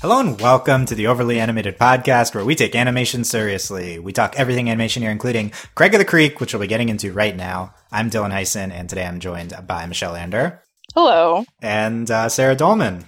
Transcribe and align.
Hello 0.00 0.18
and 0.18 0.40
welcome 0.40 0.86
to 0.86 0.94
the 0.94 1.08
Overly 1.08 1.38
Animated 1.38 1.78
Podcast, 1.78 2.34
where 2.34 2.42
we 2.42 2.54
take 2.54 2.74
animation 2.74 3.22
seriously. 3.22 3.98
We 3.98 4.14
talk 4.14 4.34
everything 4.34 4.70
animation 4.70 5.02
here, 5.02 5.10
including 5.10 5.52
Craig 5.74 5.92
of 5.92 5.98
the 5.98 6.06
Creek, 6.06 6.40
which 6.40 6.54
we'll 6.54 6.62
be 6.62 6.66
getting 6.66 6.88
into 6.88 7.12
right 7.12 7.36
now. 7.36 7.74
I'm 7.92 8.08
Dylan 8.08 8.32
Heisen, 8.32 8.72
and 8.72 8.88
today 8.88 9.04
I'm 9.04 9.20
joined 9.20 9.52
by 9.66 9.84
Michelle 9.84 10.16
Ander. 10.16 10.62
Hello. 10.94 11.44
And 11.60 12.10
uh, 12.10 12.30
Sarah 12.30 12.56
Dolman. 12.56 13.04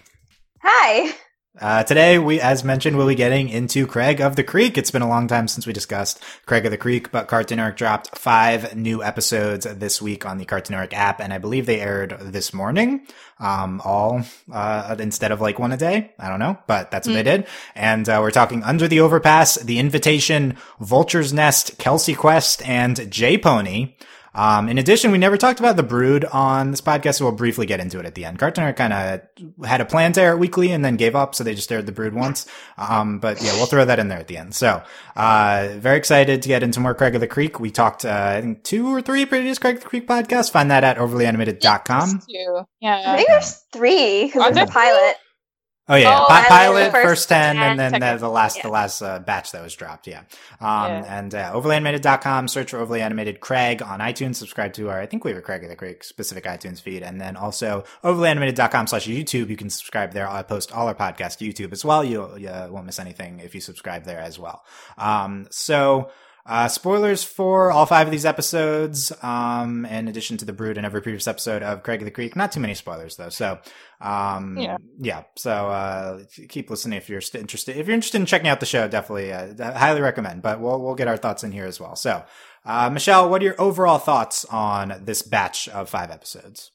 Hi. 0.63 1.15
Uh, 1.63 1.85
today, 1.85 2.19
we, 2.19 2.41
as 2.41 2.65
mentioned, 2.65 2.97
we'll 2.97 3.07
be 3.07 3.15
getting 3.15 3.49
into 3.49 3.87
Craig 3.87 4.21
of 4.21 4.35
the 4.35 4.43
Creek. 4.43 4.77
It's 4.77 4.91
been 4.91 5.01
a 5.01 5.09
long 5.09 5.29
time 5.29 5.47
since 5.47 5.65
we 5.65 5.73
discussed 5.73 6.21
Craig 6.45 6.65
of 6.67 6.73
the 6.73 6.77
Creek, 6.77 7.13
but 7.13 7.29
Cartoon 7.29 7.59
Network 7.59 7.77
dropped 7.77 8.19
five 8.19 8.75
new 8.75 9.01
episodes 9.01 9.65
this 9.65 10.03
week 10.03 10.27
on 10.27 10.39
the 10.39 10.45
Cartoon 10.45 10.75
Network 10.75 10.93
app, 10.93 11.21
and 11.21 11.33
I 11.33 11.39
believe 11.39 11.67
they 11.67 11.81
aired 11.81 12.17
this 12.19 12.53
morning, 12.53 13.07
um, 13.39 13.81
all 13.85 14.23
uh, 14.53 14.97
instead 14.99 15.31
of 15.31 15.41
like 15.41 15.61
one 15.61 15.71
a 15.71 15.77
day. 15.77 16.11
I 16.19 16.29
don't 16.29 16.41
know, 16.41 16.59
but 16.67 16.91
that's 16.91 17.07
what 17.07 17.13
mm. 17.13 17.23
they 17.23 17.37
did. 17.37 17.47
And 17.77 18.09
uh, 18.09 18.19
we're 18.21 18.33
talking 18.33 18.65
Under 18.65 18.89
the 18.89 18.99
Overpass, 18.99 19.55
The 19.59 19.79
Invitation, 19.79 20.57
Vulture's 20.81 21.33
Nest, 21.33 21.79
Kelsey 21.79 22.17
Quest, 22.17 22.67
and 22.69 23.09
J 23.09 23.39
Pony. 23.39 23.95
Um, 24.35 24.69
in 24.69 24.79
addition, 24.79 25.13
we 25.13 25.19
never 25.19 25.37
talked 25.37 25.61
about 25.61 25.77
the 25.77 25.83
Brood 25.83 26.25
on 26.25 26.71
this 26.71 26.81
podcast, 26.81 27.17
so 27.17 27.27
we'll 27.27 27.35
briefly 27.35 27.67
get 27.67 27.81
into 27.81 27.99
it 27.99 28.07
at 28.07 28.15
the 28.15 28.25
end. 28.25 28.39
Cartoon 28.39 28.65
Network 28.65 28.77
kind 28.77 28.93
of 28.93 29.67
had 29.67 29.81
a 29.81 29.85
plan 29.85 30.13
to 30.15 30.23
air 30.23 30.33
it 30.33 30.39
weekly 30.39 30.73
and 30.73 30.85
then 30.85 30.97
gave 30.97 31.15
up, 31.15 31.35
so 31.35 31.45
they 31.45 31.55
just 31.55 31.71
aired 31.71 31.87
the 31.87 31.93
Brood 31.93 32.15
once. 32.15 32.47
Um, 32.79 33.19
but 33.19 33.43
yeah, 33.43 33.53
we'll 33.55 33.67
throw 33.67 33.85
that 33.85 33.99
in 33.99 34.09
there 34.09 34.19
at 34.19 34.29
the 34.29 34.39
end. 34.39 34.55
So, 34.55 34.83
uh, 35.17 35.69
very 35.77 35.99
excited 35.99 36.43
to 36.43 36.49
get 36.49 36.63
into 36.63 36.81
more 36.81 36.95
Craig 36.95 37.15
of 37.15 37.21
the 37.21 37.27
Creek. 37.27 37.61
We 37.61 37.71
talked, 37.71 38.05
uh, 38.05 38.35
I 38.39 38.41
think 38.41 38.65
two 38.65 38.89
or 38.89 39.03
three 39.03 39.27
previous 39.27 39.59
Craig 39.59 39.77
of 39.77 39.83
the 39.83 39.89
Creek 39.89 40.09
podcasts. 40.09 40.51
Find 40.51 40.71
that 40.71 40.85
at 40.85 40.97
overlyanimated.com. 40.97 42.23
Yeah. 42.81 43.03
I 43.13 43.17
think 43.17 43.29
there's 43.29 43.63
three 43.73 44.27
because 44.27 44.43
there's 44.55 44.69
a 44.69 44.73
pilot. 44.73 45.17
Oh 45.89 45.97
yeah, 45.97 46.17
oh, 46.21 46.27
pilot 46.29 46.93
first, 46.93 47.05
first 47.05 47.29
ten, 47.29 47.59
and 47.59 47.79
then 47.79 47.93
the, 47.93 48.17
the 48.17 48.29
last 48.29 48.57
yeah. 48.57 48.63
the 48.63 48.69
last 48.69 49.03
uh, 49.03 49.19
batch 49.19 49.51
that 49.51 49.63
was 49.65 49.75
dropped. 49.75 50.07
Yeah, 50.07 50.21
um, 50.61 50.87
yeah. 50.89 51.19
and 51.19 51.35
uh, 51.35 51.53
overlyanimated.com. 51.53 52.47
Search 52.47 52.71
for 52.71 52.79
overly 52.79 53.03
animated 53.03 53.41
Craig 53.41 53.83
on 53.83 53.99
iTunes. 53.99 54.37
Subscribe 54.37 54.73
to 54.75 54.91
our 54.91 55.01
I 55.01 55.07
think 55.07 55.25
we 55.25 55.35
were 55.35 55.41
Craig 55.41 55.67
the 55.67 55.75
Craig 55.75 56.05
specific 56.05 56.45
iTunes 56.45 56.81
feed, 56.81 57.03
and 57.03 57.21
then 57.21 57.37
also 57.37 57.83
overlyanimated.com 58.05 58.87
slash 58.87 59.09
YouTube. 59.09 59.51
You 59.51 59.57
can 59.57 59.71
subscribe 59.71 60.13
there. 60.13 60.29
I 60.29 60.43
post 60.43 60.71
all 60.71 60.87
our 60.87 60.95
podcasts 60.95 61.39
to 61.39 61.45
YouTube 61.49 61.73
as 61.73 61.85
well. 61.85 62.05
You, 62.05 62.37
you 62.37 62.51
won't 62.71 62.87
miss 62.87 63.01
anything 63.01 63.41
if 63.41 63.53
you 63.53 63.61
subscribe 63.61 64.05
there 64.05 64.21
as 64.21 64.39
well. 64.39 64.65
Um, 64.97 65.49
so 65.51 66.13
uh, 66.45 66.67
spoilers 66.69 67.23
for 67.23 67.71
all 67.71 67.87
five 67.87 68.07
of 68.07 68.11
these 68.11 68.27
episodes, 68.27 69.13
um, 69.23 69.85
in 69.87 70.09
addition 70.09 70.37
to 70.39 70.45
the 70.45 70.53
Brood 70.53 70.77
and 70.77 70.85
every 70.85 71.01
previous 71.01 71.29
episode 71.29 71.63
of 71.63 71.83
Craig 71.83 72.01
of 72.01 72.05
the 72.05 72.11
Creek. 72.11 72.35
Not 72.35 72.51
too 72.51 72.61
many 72.61 72.75
spoilers 72.75 73.17
though. 73.17 73.29
So, 73.29 73.61
um, 74.01 74.59
yeah, 74.59 74.77
yeah. 74.99 75.23
So, 75.37 75.53
uh, 75.53 76.25
keep 76.49 76.69
listening 76.69 76.97
if 76.97 77.09
you're 77.09 77.21
st- 77.21 77.41
interested. 77.41 77.77
If 77.77 77.87
you're 77.87 77.95
interested 77.95 78.21
in 78.21 78.27
checking 78.27 78.49
out 78.49 78.61
the 78.61 78.67
show, 78.67 78.89
definitely, 78.89 79.33
uh, 79.33 79.79
highly 79.79 80.01
recommend. 80.01 80.43
But 80.43 80.61
we'll 80.61 80.83
we'll 80.83 80.97
get 80.97 81.09
our 81.09 81.17
thoughts 81.17 81.45
in 81.45 81.53
here 81.53 81.67
as 81.67 81.79
well. 81.79 81.95
So, 81.95 82.25
uh, 82.65 82.91
Michelle, 82.91 83.31
what 83.31 83.41
are 83.41 83.45
your 83.45 83.61
overall 83.61 83.99
thoughts 83.99 84.45
on 84.47 85.01
this 85.05 85.23
batch 85.23 85.69
of 85.69 85.89
five 85.89 86.11
episodes? 86.11 86.73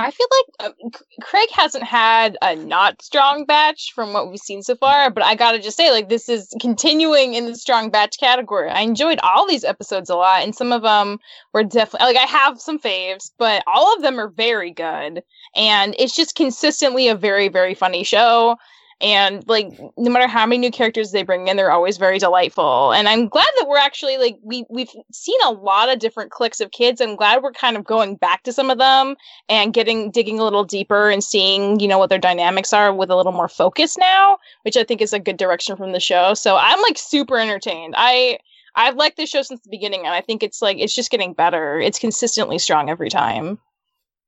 I 0.00 0.10
feel 0.10 0.26
like 0.30 0.72
uh, 0.72 0.98
Craig 1.22 1.48
hasn't 1.52 1.84
had 1.84 2.36
a 2.42 2.56
not 2.56 3.02
strong 3.02 3.44
batch 3.44 3.92
from 3.94 4.12
what 4.12 4.30
we've 4.30 4.40
seen 4.40 4.62
so 4.62 4.74
far, 4.74 5.10
but 5.10 5.24
I 5.24 5.34
gotta 5.34 5.58
just 5.58 5.76
say, 5.76 5.90
like, 5.90 6.08
this 6.08 6.28
is 6.28 6.54
continuing 6.60 7.34
in 7.34 7.46
the 7.46 7.54
strong 7.54 7.90
batch 7.90 8.18
category. 8.18 8.70
I 8.70 8.80
enjoyed 8.80 9.20
all 9.22 9.46
these 9.46 9.64
episodes 9.64 10.10
a 10.10 10.16
lot, 10.16 10.42
and 10.42 10.54
some 10.54 10.72
of 10.72 10.82
them 10.82 11.18
were 11.52 11.64
definitely 11.64 12.14
like 12.14 12.16
I 12.16 12.26
have 12.26 12.60
some 12.60 12.78
faves, 12.78 13.30
but 13.38 13.62
all 13.66 13.94
of 13.94 14.02
them 14.02 14.18
are 14.18 14.28
very 14.28 14.70
good, 14.70 15.22
and 15.54 15.94
it's 15.98 16.16
just 16.16 16.34
consistently 16.34 17.08
a 17.08 17.14
very, 17.14 17.48
very 17.48 17.74
funny 17.74 18.04
show 18.04 18.56
and 19.00 19.46
like 19.48 19.78
no 19.96 20.10
matter 20.10 20.26
how 20.26 20.44
many 20.46 20.58
new 20.58 20.70
characters 20.70 21.12
they 21.12 21.22
bring 21.22 21.48
in 21.48 21.56
they're 21.56 21.70
always 21.70 21.96
very 21.96 22.18
delightful. 22.18 22.92
And 22.92 23.08
i'm 23.08 23.28
glad 23.28 23.48
that 23.58 23.68
we're 23.68 23.78
actually 23.78 24.18
like 24.18 24.38
we 24.42 24.64
we've 24.68 24.90
seen 25.12 25.38
a 25.46 25.52
lot 25.52 25.90
of 25.90 25.98
different 25.98 26.30
cliques 26.30 26.60
of 26.60 26.70
kids. 26.70 27.00
I'm 27.00 27.16
glad 27.16 27.42
we're 27.42 27.52
kind 27.52 27.76
of 27.76 27.84
going 27.84 28.16
back 28.16 28.42
to 28.44 28.52
some 28.52 28.70
of 28.70 28.78
them 28.78 29.16
and 29.48 29.72
getting 29.72 30.10
digging 30.10 30.38
a 30.38 30.44
little 30.44 30.64
deeper 30.64 31.10
and 31.10 31.22
seeing 31.24 31.80
you 31.80 31.88
know 31.88 31.98
what 31.98 32.10
their 32.10 32.18
dynamics 32.18 32.72
are 32.72 32.92
with 32.94 33.10
a 33.10 33.16
little 33.16 33.32
more 33.32 33.48
focus 33.48 33.96
now 33.96 34.38
which 34.62 34.76
i 34.76 34.84
think 34.84 35.00
is 35.00 35.12
a 35.12 35.18
good 35.18 35.36
direction 35.36 35.76
from 35.76 35.92
the 35.92 36.00
show. 36.00 36.34
So 36.34 36.56
i'm 36.56 36.80
like 36.82 36.98
super 36.98 37.38
entertained. 37.38 37.94
I 37.96 38.38
i've 38.74 38.96
liked 38.96 39.16
this 39.16 39.30
show 39.30 39.42
since 39.42 39.60
the 39.62 39.70
beginning 39.70 40.00
and 40.00 40.14
i 40.14 40.20
think 40.20 40.42
it's 40.42 40.62
like 40.62 40.78
it's 40.78 40.94
just 40.94 41.10
getting 41.10 41.32
better. 41.32 41.80
It's 41.80 41.98
consistently 41.98 42.58
strong 42.58 42.90
every 42.90 43.10
time. 43.10 43.58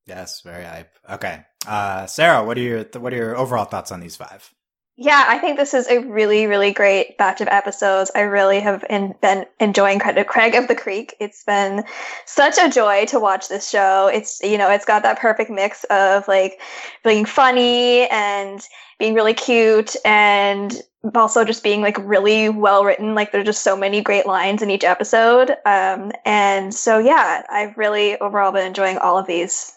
Yes 0.06 0.40
very 0.40 0.64
hype. 0.64 0.96
Okay. 1.08 1.44
Uh 1.66 2.06
sarah 2.06 2.44
what 2.44 2.56
are 2.56 2.62
your 2.62 2.84
what 2.98 3.12
are 3.12 3.16
your 3.16 3.36
overall 3.36 3.64
thoughts 3.64 3.92
on 3.92 4.00
these 4.00 4.16
five 4.16 4.52
yeah, 4.96 5.24
I 5.26 5.38
think 5.38 5.56
this 5.56 5.72
is 5.72 5.88
a 5.88 6.00
really, 6.00 6.46
really 6.46 6.70
great 6.70 7.16
batch 7.16 7.40
of 7.40 7.48
episodes. 7.48 8.10
I 8.14 8.20
really 8.20 8.60
have 8.60 8.84
in, 8.90 9.14
been 9.22 9.46
enjoying 9.58 9.98
Credit 9.98 10.26
Craig 10.26 10.54
of 10.54 10.68
the 10.68 10.74
Creek. 10.74 11.16
It's 11.18 11.44
been 11.44 11.84
such 12.26 12.58
a 12.58 12.68
joy 12.68 13.06
to 13.06 13.18
watch 13.18 13.48
this 13.48 13.70
show. 13.70 14.08
It's, 14.12 14.42
you 14.42 14.58
know, 14.58 14.70
it's 14.70 14.84
got 14.84 15.02
that 15.02 15.18
perfect 15.18 15.50
mix 15.50 15.84
of 15.84 16.28
like 16.28 16.60
being 17.04 17.24
funny 17.24 18.06
and 18.08 18.60
being 18.98 19.14
really 19.14 19.32
cute 19.32 19.96
and 20.04 20.82
also 21.14 21.42
just 21.42 21.62
being 21.62 21.80
like 21.80 21.96
really 21.98 22.50
well 22.50 22.84
written. 22.84 23.14
Like 23.14 23.32
there's 23.32 23.46
just 23.46 23.64
so 23.64 23.74
many 23.74 24.02
great 24.02 24.26
lines 24.26 24.60
in 24.60 24.70
each 24.70 24.84
episode. 24.84 25.56
Um, 25.64 26.12
and 26.26 26.74
so, 26.74 26.98
yeah, 26.98 27.44
I've 27.48 27.76
really 27.78 28.18
overall 28.18 28.52
been 28.52 28.66
enjoying 28.66 28.98
all 28.98 29.16
of 29.16 29.26
these. 29.26 29.72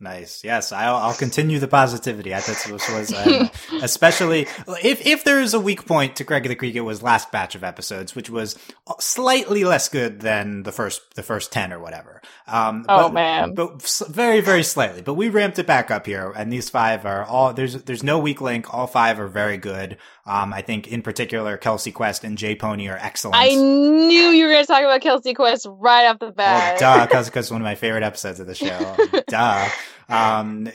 Nice. 0.00 0.44
Yes, 0.44 0.70
I'll, 0.70 0.94
I'll 0.94 1.14
continue 1.14 1.58
the 1.58 1.66
positivity. 1.66 2.32
I 2.32 2.38
thought 2.38 2.70
this 2.70 2.88
was 2.88 3.12
um, 3.12 3.50
especially 3.82 4.42
if 4.84 5.04
if 5.04 5.24
there 5.24 5.40
is 5.40 5.54
a 5.54 5.60
weak 5.60 5.86
point 5.86 6.14
to 6.16 6.24
Craig 6.24 6.46
of 6.46 6.50
the 6.50 6.54
Creek, 6.54 6.76
it 6.76 6.82
was 6.82 7.02
last 7.02 7.32
batch 7.32 7.56
of 7.56 7.64
episodes, 7.64 8.14
which 8.14 8.30
was 8.30 8.56
slightly 9.00 9.64
less 9.64 9.88
good 9.88 10.20
than 10.20 10.62
the 10.62 10.70
first 10.70 11.16
the 11.16 11.24
first 11.24 11.50
ten 11.50 11.72
or 11.72 11.80
whatever. 11.80 12.22
Um, 12.46 12.86
oh 12.88 13.08
but, 13.08 13.12
man, 13.12 13.54
but 13.54 13.82
very 14.08 14.40
very 14.40 14.62
slightly. 14.62 15.02
But 15.02 15.14
we 15.14 15.30
ramped 15.30 15.58
it 15.58 15.66
back 15.66 15.90
up 15.90 16.06
here, 16.06 16.32
and 16.36 16.52
these 16.52 16.70
five 16.70 17.04
are 17.04 17.24
all 17.24 17.52
there's 17.52 17.82
there's 17.82 18.04
no 18.04 18.20
weak 18.20 18.40
link. 18.40 18.72
All 18.72 18.86
five 18.86 19.18
are 19.18 19.26
very 19.26 19.56
good. 19.56 19.98
Um, 20.28 20.52
I 20.52 20.60
think 20.60 20.86
in 20.86 21.02
particular, 21.02 21.56
Kelsey 21.56 21.90
Quest 21.90 22.22
and 22.22 22.38
J 22.38 22.54
Pony 22.54 22.88
are 22.88 22.98
excellent. 22.98 23.36
I 23.36 23.48
knew 23.48 24.28
you 24.28 24.44
were 24.44 24.52
going 24.52 24.62
to 24.62 24.66
talk 24.66 24.82
about 24.82 25.00
Kelsey 25.00 25.32
Quest 25.34 25.66
right 25.68 26.06
off 26.06 26.18
the 26.18 26.30
bat. 26.30 26.78
Well, 26.80 26.98
duh, 26.98 27.06
Kelsey 27.10 27.30
Quest 27.30 27.48
is 27.48 27.50
one 27.50 27.62
of 27.62 27.64
my 27.64 27.74
favorite 27.74 28.02
episodes 28.02 28.38
of 28.38 28.46
the 28.46 28.54
show. 28.54 28.96
duh. 29.28 29.68
Um, 30.08 30.68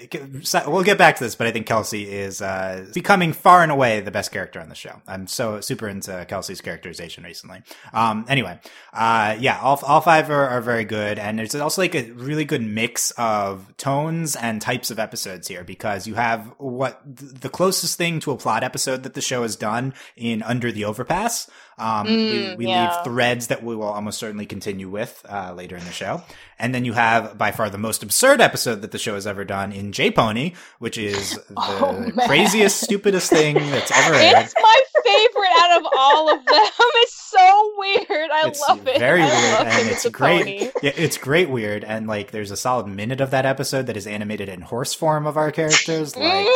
we'll 0.67 0.83
get 0.83 0.97
back 0.97 1.15
to 1.17 1.23
this, 1.23 1.35
but 1.35 1.47
I 1.47 1.51
think 1.51 1.65
Kelsey 1.65 2.09
is 2.09 2.41
uh, 2.41 2.85
becoming 2.93 3.33
far 3.33 3.63
and 3.63 3.71
away 3.71 3.99
the 3.99 4.11
best 4.11 4.31
character 4.31 4.59
on 4.59 4.69
the 4.69 4.75
show. 4.75 5.01
I'm 5.07 5.25
so 5.27 5.59
super 5.59 5.87
into 5.87 6.25
Kelsey's 6.27 6.61
characterization 6.61 7.23
recently. 7.23 7.63
Um, 7.93 8.25
anyway, 8.27 8.59
uh, 8.93 9.35
yeah, 9.39 9.59
all, 9.59 9.79
all 9.85 10.01
five 10.01 10.29
are, 10.29 10.47
are 10.47 10.61
very 10.61 10.85
good, 10.85 11.17
and 11.17 11.39
there's 11.39 11.55
also 11.55 11.81
like 11.81 11.95
a 11.95 12.11
really 12.11 12.45
good 12.45 12.61
mix 12.61 13.11
of 13.11 13.75
tones 13.77 14.35
and 14.35 14.61
types 14.61 14.91
of 14.91 14.99
episodes 14.99 15.47
here 15.47 15.63
because 15.63 16.05
you 16.05 16.13
have 16.13 16.53
what 16.57 17.01
the 17.05 17.49
closest 17.49 17.97
thing 17.97 18.19
to 18.19 18.31
a 18.31 18.37
plot 18.37 18.63
episode 18.63 19.03
that 19.03 19.15
the 19.15 19.21
show 19.21 19.41
has 19.41 19.55
done 19.55 19.93
in 20.15 20.43
Under 20.43 20.71
the 20.71 20.85
Overpass. 20.85 21.49
Um, 21.83 22.07
mm, 22.07 22.51
we, 22.51 22.55
we 22.55 22.67
yeah. 22.67 22.95
leave 22.95 23.03
threads 23.03 23.47
that 23.47 23.61
we 23.61 23.75
will 23.75 23.89
almost 23.89 24.17
certainly 24.17 24.45
continue 24.45 24.87
with 24.87 25.21
uh, 25.29 25.53
later 25.53 25.75
in 25.75 25.83
the 25.83 25.91
show. 25.91 26.23
And 26.57 26.73
then 26.73 26.85
you 26.85 26.93
have 26.93 27.37
by 27.37 27.51
far 27.51 27.69
the 27.69 27.77
most 27.77 28.03
absurd 28.03 28.39
episode 28.39 28.81
that 28.83 28.91
the 28.91 28.97
show 28.97 29.15
has 29.15 29.27
ever 29.27 29.43
done 29.43 29.73
in 29.73 29.91
J 29.91 30.09
Pony, 30.09 30.53
which 30.79 30.97
is 30.97 31.31
the 31.49 31.55
oh, 31.57 32.25
craziest, 32.25 32.79
stupidest 32.79 33.29
thing 33.29 33.55
that's 33.55 33.91
ever 33.91 34.13
aired. 34.15 34.45
It's 34.45 34.53
my 34.55 34.81
favorite 35.03 35.51
out 35.59 35.81
of 35.81 35.91
all 35.97 36.31
of 36.31 36.45
them. 36.45 36.65
It's 36.95 37.13
so 37.13 37.73
weird. 37.77 38.31
I 38.31 38.47
it's 38.47 38.61
love 38.61 38.87
it. 38.87 38.99
Very 38.99 39.21
weird, 39.21 39.33
and 39.33 39.89
it's 39.89 40.07
great. 40.09 40.71
Yeah, 40.81 40.91
it's 40.95 41.17
great 41.17 41.49
weird, 41.49 41.83
and 41.83 42.07
like 42.07 42.31
there's 42.31 42.51
a 42.51 42.57
solid 42.57 42.87
minute 42.87 43.19
of 43.19 43.31
that 43.31 43.45
episode 43.45 43.87
that 43.87 43.97
is 43.97 44.07
animated 44.07 44.47
in 44.47 44.61
horse 44.61 44.93
form 44.93 45.27
of 45.27 45.35
our 45.35 45.51
characters. 45.51 46.15
Like 46.15 46.47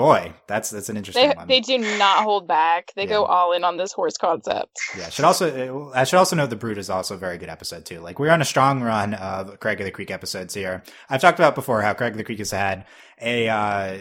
Boy, 0.00 0.32
that's 0.46 0.70
that's 0.70 0.88
an 0.88 0.96
interesting 0.96 1.28
they, 1.28 1.34
one. 1.34 1.46
They 1.46 1.60
do 1.60 1.76
not 1.98 2.24
hold 2.24 2.48
back. 2.48 2.90
They 2.96 3.02
yeah. 3.02 3.10
go 3.10 3.24
all 3.26 3.52
in 3.52 3.64
on 3.64 3.76
this 3.76 3.92
horse 3.92 4.16
concept. 4.16 4.78
Yeah, 4.96 5.10
should 5.10 5.26
also 5.26 5.92
I 5.94 6.04
should 6.04 6.16
also 6.16 6.36
note 6.36 6.48
the 6.48 6.56
Brood 6.56 6.78
is 6.78 6.88
also 6.88 7.16
a 7.16 7.18
very 7.18 7.36
good 7.36 7.50
episode 7.50 7.84
too. 7.84 8.00
Like 8.00 8.18
we're 8.18 8.30
on 8.30 8.40
a 8.40 8.46
strong 8.46 8.82
run 8.82 9.12
of 9.12 9.60
Craig 9.60 9.78
of 9.78 9.84
the 9.84 9.90
Creek 9.90 10.10
episodes 10.10 10.54
here. 10.54 10.82
I've 11.10 11.20
talked 11.20 11.38
about 11.38 11.54
before 11.54 11.82
how 11.82 11.92
Craig 11.92 12.12
of 12.12 12.16
the 12.16 12.24
Creek 12.24 12.38
has 12.38 12.50
had 12.50 12.86
a 13.20 13.48
uh, 13.50 13.98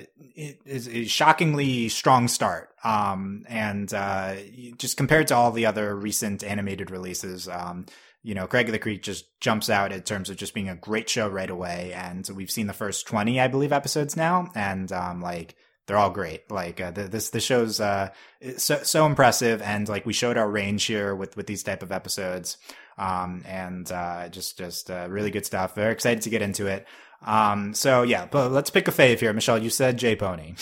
shockingly 1.06 1.90
strong 1.90 2.30
start. 2.30 2.70
Um, 2.82 3.44
and 3.50 3.94
uh, 3.94 4.36
just 4.78 4.96
compared 4.96 5.28
to 5.28 5.36
all 5.36 5.52
the 5.52 5.66
other 5.66 5.94
recent 5.94 6.46
animated 6.46 6.92
releases, 6.92 7.50
um, 7.50 7.88
you 8.24 8.36
know, 8.36 8.48
Craig 8.48 8.68
of 8.68 8.72
the 8.72 8.80
Creek 8.80 9.04
just 9.04 9.38
jumps 9.42 9.70
out 9.70 9.92
in 9.92 10.02
terms 10.04 10.30
of 10.30 10.38
just 10.38 10.54
being 10.54 10.70
a 10.70 10.76
great 10.76 11.10
show 11.10 11.28
right 11.28 11.50
away. 11.50 11.92
And 11.94 12.26
we've 12.34 12.52
seen 12.52 12.68
the 12.68 12.74
first 12.74 13.06
20, 13.06 13.38
I 13.42 13.50
believe, 13.50 13.74
episodes 13.74 14.16
now. 14.16 14.50
And, 14.56 14.90
um, 14.94 15.22
like, 15.22 15.56
they're 15.90 15.98
all 15.98 16.12
great. 16.12 16.52
Like 16.52 16.80
uh, 16.80 16.92
the, 16.92 17.06
this, 17.06 17.32
the 17.32 17.40
show's 17.40 17.80
uh, 17.82 18.10
so 18.58 18.84
so 18.84 19.08
impressive, 19.08 19.60
and 19.64 19.90
like 19.90 20.06
we 20.06 20.14
showed 20.14 20.38
our 20.38 20.48
range 20.48 20.86
here 20.86 21.16
with 21.16 21.36
with 21.36 21.48
these 21.48 21.64
type 21.64 21.82
of 21.82 21.92
episodes, 21.92 22.58
um, 23.00 23.42
and 23.48 23.92
uh, 23.92 24.30
just 24.30 24.56
just 24.60 24.92
uh, 24.92 25.08
really 25.10 25.32
good 25.32 25.48
stuff. 25.48 25.74
Very 25.74 25.92
excited 25.92 26.22
to 26.22 26.30
get 26.30 26.44
into 26.44 26.68
it. 26.68 26.86
Um, 27.26 27.74
so 27.74 28.04
yeah, 28.04 28.28
but 28.30 28.52
let's 28.52 28.70
pick 28.70 28.88
a 28.88 28.92
fave 28.92 29.20
here, 29.20 29.34
Michelle. 29.34 29.58
You 29.58 29.72
said 29.72 29.98
J 29.98 30.16
Pony. 30.16 30.54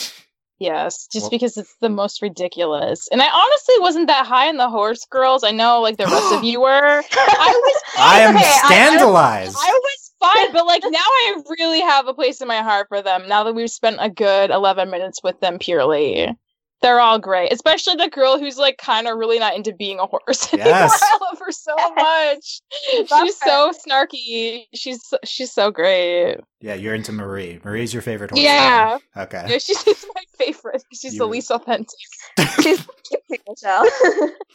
Yes, 0.59 1.07
just 1.11 1.29
because 1.29 1.57
it's 1.57 1.75
the 1.81 1.89
most 1.89 2.21
ridiculous. 2.21 3.09
And 3.11 3.21
I 3.21 3.27
honestly 3.29 3.75
wasn't 3.79 4.07
that 4.07 4.25
high 4.25 4.47
in 4.47 4.55
the 4.55 4.69
horse 4.69 5.05
girls. 5.11 5.43
I 5.43 5.51
know 5.51 5.81
like 5.81 5.97
the 5.97 6.05
rest 6.05 6.33
of 6.33 6.43
you 6.45 6.61
were. 6.61 7.03
I 7.11 7.61
was 7.63 7.81
I 7.99 8.19
am 8.21 8.37
scandalized. 8.65 9.57
I, 9.57 9.67
I, 9.67 9.69
I 9.69 9.79
was 9.83 9.96
fine, 10.19 10.53
but 10.53 10.65
like 10.65 10.83
now 10.85 10.99
I 10.99 11.41
really 11.59 11.81
have 11.81 12.07
a 12.07 12.13
place 12.13 12.41
in 12.41 12.47
my 12.47 12.61
heart 12.61 12.87
for 12.89 13.01
them 13.01 13.27
now 13.27 13.43
that 13.43 13.55
we've 13.55 13.69
spent 13.69 13.97
a 13.99 14.09
good 14.09 14.49
11 14.49 14.89
minutes 14.89 15.21
with 15.23 15.39
them 15.39 15.59
purely. 15.59 16.35
They're 16.79 16.99
all 16.99 17.17
great, 17.17 17.51
especially 17.51 17.95
the 17.95 18.07
girl 18.07 18.37
who's 18.37 18.59
like 18.59 18.77
kind 18.77 19.07
of 19.07 19.17
really 19.17 19.39
not 19.39 19.55
into 19.55 19.73
being 19.73 19.99
a 19.99 20.05
horse 20.05 20.47
yes. 20.53 20.99
I 21.01 21.17
love 21.21 21.39
her 21.39 21.51
so 21.51 21.73
much. 21.95 22.61
she's 22.91 23.37
so 23.39 23.71
snarky. 23.87 24.65
She's 24.75 25.01
she's 25.23 25.51
so 25.51 25.71
great. 25.71 26.37
Yeah, 26.61 26.75
you're 26.75 26.93
into 26.93 27.11
Marie. 27.11 27.59
Marie's 27.63 27.93
your 27.93 28.03
favorite 28.03 28.29
horse. 28.29 28.43
Yeah. 28.43 28.99
Girl. 29.15 29.23
Okay. 29.23 29.45
Yeah, 29.49 29.57
she's, 29.57 29.81
she's 29.81 30.05
my 30.13 30.23
favorite. 30.37 30.83
She's 30.93 31.13
you... 31.13 31.19
the 31.19 31.25
least 31.25 31.49
authentic. 31.49 31.97
she's 32.61 32.87
Michelle. 33.49 33.89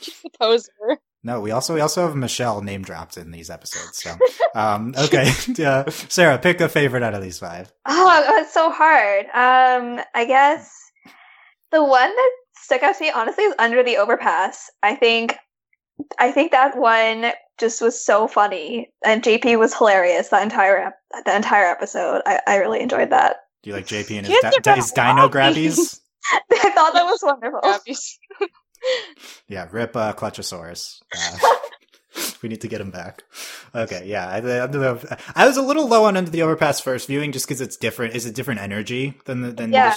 she's 0.00 0.20
the 0.22 0.30
poser. 0.38 0.70
No, 1.24 1.40
we 1.40 1.52
also 1.52 1.74
we 1.74 1.80
also 1.80 2.06
have 2.06 2.16
Michelle 2.16 2.62
name 2.62 2.82
dropped 2.82 3.16
in 3.16 3.30
these 3.30 3.48
episodes. 3.48 4.02
So, 4.02 4.16
um, 4.56 4.92
okay, 4.98 5.30
uh, 5.64 5.88
Sarah, 5.90 6.38
pick 6.38 6.60
a 6.60 6.68
favorite 6.68 7.04
out 7.04 7.14
of 7.14 7.22
these 7.22 7.38
five. 7.38 7.72
Oh, 7.86 8.40
it's 8.40 8.52
so 8.52 8.70
hard. 8.70 9.26
Um, 9.26 10.04
I 10.14 10.24
guess 10.24 10.74
the 11.70 11.82
one 11.82 12.08
that 12.08 12.30
stuck 12.56 12.82
out 12.82 12.96
to 12.96 13.04
me, 13.04 13.12
honestly, 13.14 13.44
is 13.44 13.54
Under 13.58 13.84
the 13.84 13.98
Overpass. 13.98 14.68
I 14.82 14.96
think, 14.96 15.36
I 16.18 16.32
think 16.32 16.50
that 16.50 16.76
one 16.76 17.32
just 17.58 17.80
was 17.80 18.04
so 18.04 18.26
funny, 18.26 18.90
and 19.04 19.22
JP 19.22 19.60
was 19.60 19.76
hilarious 19.76 20.28
the 20.28 20.42
entire 20.42 20.92
the 21.24 21.36
entire 21.36 21.66
episode. 21.66 22.22
I, 22.26 22.40
I 22.48 22.56
really 22.56 22.80
enjoyed 22.80 23.10
that. 23.10 23.36
Do 23.62 23.70
you 23.70 23.76
like 23.76 23.86
JP 23.86 24.18
and 24.18 24.26
his, 24.26 24.40
di- 24.62 24.74
his 24.74 24.90
dino 24.90 25.28
grabbies? 25.28 26.00
I 26.50 26.70
thought 26.70 26.94
that 26.94 27.04
was 27.04 27.20
wonderful. 27.22 27.60
yeah, 29.48 29.68
rip 29.70 29.96
uh, 29.96 30.12
Clutchosaurus. 30.12 31.00
Uh, 31.16 31.38
we 32.42 32.48
need 32.48 32.60
to 32.60 32.68
get 32.68 32.80
him 32.80 32.90
back. 32.90 33.22
Okay, 33.74 34.04
yeah. 34.06 34.28
I, 34.28 34.38
I, 35.34 35.46
was 35.46 35.56
a 35.56 35.62
little 35.62 35.88
low 35.88 36.04
on 36.04 36.16
Under 36.16 36.30
the 36.30 36.42
Overpass 36.42 36.80
first 36.80 37.06
viewing 37.06 37.32
just 37.32 37.46
because 37.46 37.60
it's 37.60 37.76
different. 37.76 38.14
Is 38.14 38.26
a 38.26 38.32
different 38.32 38.60
energy 38.60 39.14
than 39.24 39.42
the, 39.42 39.52
than 39.52 39.72
yeah. 39.72 39.94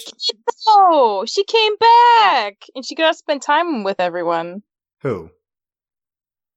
Oh, 0.67 1.25
she 1.27 1.43
came 1.43 1.73
back 1.77 2.63
and 2.73 2.85
she 2.85 2.95
got 2.95 3.11
to 3.11 3.17
spend 3.17 3.41
time 3.41 3.83
with 3.83 3.99
everyone. 3.99 4.63
Who? 5.01 5.31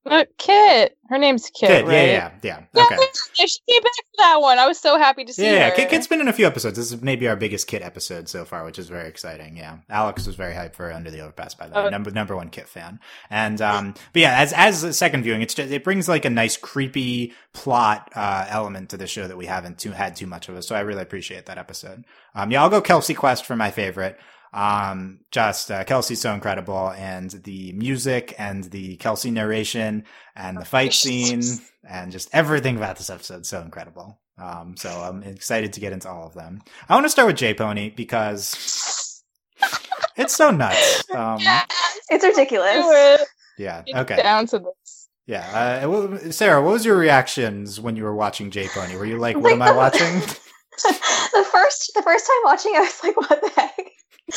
Uh, 0.07 0.25
Kit. 0.39 0.97
Her 1.09 1.19
name's 1.19 1.51
Kit. 1.51 1.69
Kit. 1.69 1.85
Right? 1.87 1.93
Yeah, 1.93 2.33
yeah, 2.43 2.63
yeah. 2.75 2.85
Okay. 2.85 2.97
Yeah, 3.39 3.47
she 3.47 3.59
came 3.69 3.83
back 3.83 3.93
for 3.93 4.17
that 4.19 4.39
one. 4.41 4.59
I 4.59 4.67
was 4.67 4.79
so 4.79 4.99
happy 4.99 5.25
to 5.25 5.33
see 5.33 5.45
yeah, 5.45 5.51
her. 5.51 5.57
Yeah, 5.57 5.75
Kit, 5.75 5.91
Kit's 5.91 6.07
been 6.07 6.21
in 6.21 6.29
a 6.29 6.33
few 6.33 6.47
episodes. 6.47 6.77
This 6.77 6.93
is 6.93 7.03
maybe 7.03 7.29
our 7.29 7.37
biggest 7.37 7.67
Kit 7.67 7.83
episode 7.83 8.29
so 8.29 8.45
far, 8.45 8.65
which 8.65 8.79
is 8.79 8.89
very 8.89 9.09
exciting. 9.09 9.57
Yeah, 9.57 9.79
Alex 9.91 10.27
was 10.27 10.37
very 10.37 10.55
hyped 10.55 10.75
for 10.75 10.91
Under 10.93 11.11
the 11.11 11.21
Overpass 11.21 11.55
by 11.55 11.69
the 11.69 11.75
way. 11.75 11.87
Oh. 11.87 11.89
Number 11.91 12.11
number 12.11 12.37
one 12.37 12.49
Kit 12.49 12.69
fan. 12.69 13.01
And 13.29 13.61
um, 13.61 13.95
but 14.13 14.23
yeah, 14.23 14.39
as 14.39 14.53
as 14.53 14.83
a 14.83 14.93
second 14.93 15.25
viewing, 15.25 15.43
it's 15.43 15.55
just, 15.55 15.71
it 15.71 15.85
brings 15.85 16.09
like 16.09 16.25
a 16.25 16.31
nice 16.31 16.57
creepy 16.57 17.33
plot 17.53 18.11
uh, 18.15 18.47
element 18.49 18.91
to 18.91 18.97
the 18.97 19.07
show 19.07 19.27
that 19.27 19.37
we 19.37 19.47
haven't 19.47 19.79
too 19.79 19.93
had 19.93 20.17
too 20.17 20.27
much 20.27 20.49
of 20.49 20.57
it. 20.57 20.63
So 20.63 20.75
I 20.75 20.81
really 20.81 21.03
appreciate 21.03 21.47
that 21.47 21.59
episode. 21.59 22.05
Um, 22.35 22.51
yeah, 22.51 22.63
I'll 22.63 22.71
go 22.71 22.81
Kelsey 22.81 23.15
Quest 23.15 23.45
for 23.45 23.57
my 23.57 23.71
favorite. 23.71 24.19
Um, 24.53 25.21
just 25.31 25.71
uh, 25.71 25.85
Kelsey's 25.85 26.21
so 26.21 26.33
incredible, 26.33 26.91
and 26.91 27.31
the 27.31 27.73
music 27.73 28.35
and 28.39 28.65
the 28.65 28.97
Kelsey 28.97 29.31
narration 29.31 30.05
and 30.35 30.57
the 30.57 30.65
fight 30.65 30.93
scene 30.93 31.43
and 31.89 32.13
just 32.13 32.29
everything 32.33 32.77
about 32.77 32.97
this 32.97 33.11
episode 33.11 33.47
so 33.47 33.61
incredible. 33.61 34.21
Um, 34.39 34.77
so 34.77 34.89
I'm 34.91 35.23
excited 35.23 35.73
to 35.75 35.81
get 35.81 35.93
into 35.93 36.09
all 36.09 36.27
of 36.27 36.35
them. 36.35 36.63
I 36.89 36.95
want 36.95 37.05
to 37.05 37.11
start 37.11 37.27
with 37.27 37.37
J 37.37 37.55
Pony 37.55 37.91
because 37.91 39.23
it's 40.17 40.37
so 40.37 40.51
nuts. 40.51 41.05
Um, 41.15 41.41
it's 42.09 42.25
ridiculous. 42.25 43.27
Yeah. 43.59 43.83
Okay. 43.93 44.17
Down 44.17 44.47
to 44.47 44.61
this. 44.61 45.09
Yeah. 45.27 45.83
Uh, 45.85 46.31
Sarah, 46.31 46.63
what 46.63 46.73
was 46.73 46.87
your 46.87 46.97
reactions 46.97 47.81
when 47.81 47.97
you 47.97 48.05
were 48.05 48.15
watching 48.15 48.51
J 48.51 48.69
Pony? 48.69 48.97
Were 48.97 49.05
you 49.05 49.19
like, 49.19 49.37
"What 49.37 49.53
am 49.53 49.61
I 49.61 49.73
watching"? 49.73 50.21
the 50.21 51.47
first, 51.53 51.93
the 51.95 52.03
first 52.03 52.27
time 52.27 52.43
watching, 52.45 52.73
I 52.77 52.81
was 52.81 53.01
like, 53.03 53.17
"What 53.17 53.41
the 53.43 53.61
heck." 53.61 53.93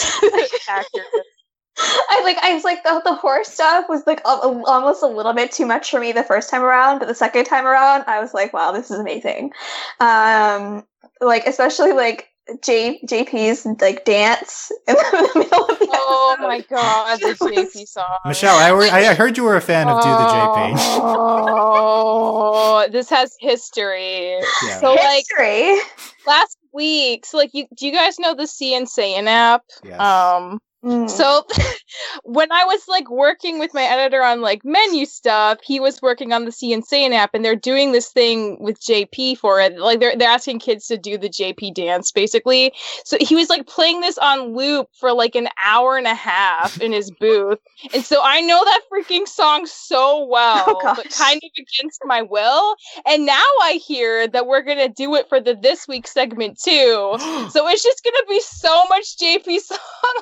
I 1.78 2.22
like 2.24 2.38
I 2.38 2.54
was 2.54 2.64
like 2.64 2.84
the, 2.84 3.02
the 3.04 3.16
horse 3.16 3.48
stuff 3.48 3.86
was 3.90 4.04
like 4.06 4.22
almost 4.26 5.04
a 5.04 5.08
little 5.08 5.34
bit 5.34 5.52
too 5.52 5.66
much 5.66 5.90
for 5.90 6.00
me 6.00 6.12
the 6.12 6.24
first 6.24 6.50
time 6.50 6.64
around, 6.64 7.00
but 7.00 7.08
the 7.08 7.16
second 7.16 7.46
time 7.46 7.66
around 7.66 8.04
I 8.08 8.20
was 8.20 8.34
like, 8.34 8.54
wow, 8.54 8.72
this 8.72 8.92
is 8.92 9.00
amazing. 9.00 9.52
Um, 10.00 10.86
like 11.22 11.48
especially 11.48 11.94
like 11.94 12.31
J 12.62 13.00
JP's 13.06 13.66
like 13.82 14.06
dance 14.06 14.72
in 14.88 14.96
the 14.96 15.32
middle 15.36 15.66
of 15.66 15.80
the 15.80 15.88
Oh 15.92 16.36
my 16.40 16.62
god, 16.62 17.20
the 17.20 17.28
JP 17.40 17.88
song. 17.88 18.18
Michelle, 18.26 18.58
I, 18.58 18.72
were, 18.72 18.84
I 18.84 19.14
heard 19.14 19.38
you 19.38 19.44
were 19.44 19.56
a 19.56 19.62
fan 19.62 19.88
of 19.88 20.02
Do 20.02 20.10
the 20.10 20.16
JP. 20.16 20.76
Oh, 20.78 22.88
this 22.92 23.10
has 23.10 23.36
history. 23.40 24.38
Yeah. 24.64 24.80
So 24.80 24.96
history. 24.98 25.74
like 25.76 25.84
last 26.26 26.58
week, 26.74 27.26
so 27.26 27.38
like 27.38 27.52
you 27.54 27.68
do 27.76 27.86
you 27.86 27.94
guys 27.94 28.20
know 28.20 28.34
the 28.36 28.44
CN 28.44 28.88
Anything 28.98 29.28
app? 29.28 29.64
Yes. 29.84 30.00
Um 30.00 30.60
Mm. 30.84 31.10
So 31.10 31.46
when 32.24 32.52
I 32.52 32.66
was 32.66 32.88
like 32.88 33.10
working 33.10 33.60
with 33.60 33.74
my 33.74 33.84
editor 33.84 34.24
on 34.24 34.42
like 34.42 34.66
menu 34.66 35.06
stuff, 35.06 35.60
he 35.64 35.80
was 35.80 36.02
working 36.02 36.34
on 36.34 36.46
the 36.46 36.52
CN 36.52 36.82
Anything 36.92 37.14
app 37.14 37.34
and 37.34 37.44
they're 37.46 37.56
doing 37.56 37.92
this 37.92 38.10
thing 38.10 38.58
with 38.60 38.80
JP 38.82 39.38
for 39.38 39.62
it. 39.62 39.78
Like 39.78 40.00
they're 40.00 40.16
they're 40.16 40.30
asking 40.30 40.60
kids 40.60 40.88
to 40.88 40.98
do 40.98 41.18
the 41.18 41.30
JP 41.30 41.74
dance 41.74 42.12
basically. 42.12 42.74
So 43.06 43.18
he 43.20 43.36
was 43.36 43.50
like 43.50 43.68
playing 43.68 44.02
this 44.02 44.18
on 44.18 44.56
loop 44.56 44.88
for 45.00 45.14
like 45.14 45.36
an 45.36 45.48
hour 45.64 45.98
and 45.98 46.08
a 46.08 46.16
half 46.16 46.80
in 46.82 46.92
his 46.92 47.12
booth. 47.20 47.60
And 47.94 48.04
so 48.04 48.22
I 48.24 48.42
know 48.42 48.64
that 48.64 48.82
freaking 48.92 49.28
song 49.28 49.66
so 49.66 50.26
well, 50.26 50.66
oh, 50.68 50.94
but 50.96 51.10
kind 51.12 51.38
of 51.44 51.50
against 51.58 52.02
my 52.06 52.22
will. 52.22 52.76
And 53.06 53.26
now 53.26 53.48
I 53.64 53.80
hear 53.86 54.28
that 54.28 54.48
we're 54.48 54.62
gonna 54.62 54.90
do 54.90 55.16
it 55.16 55.30
for 55.30 55.40
the 55.40 55.56
this 55.56 55.88
week 55.88 56.08
segment 56.08 56.60
too. 56.60 57.16
so 57.52 57.68
it's 57.68 57.84
just 57.84 58.04
gonna 58.04 58.26
be 58.28 58.42
so 58.42 58.84
much 58.90 59.18
JP 59.18 59.60
song 59.62 59.78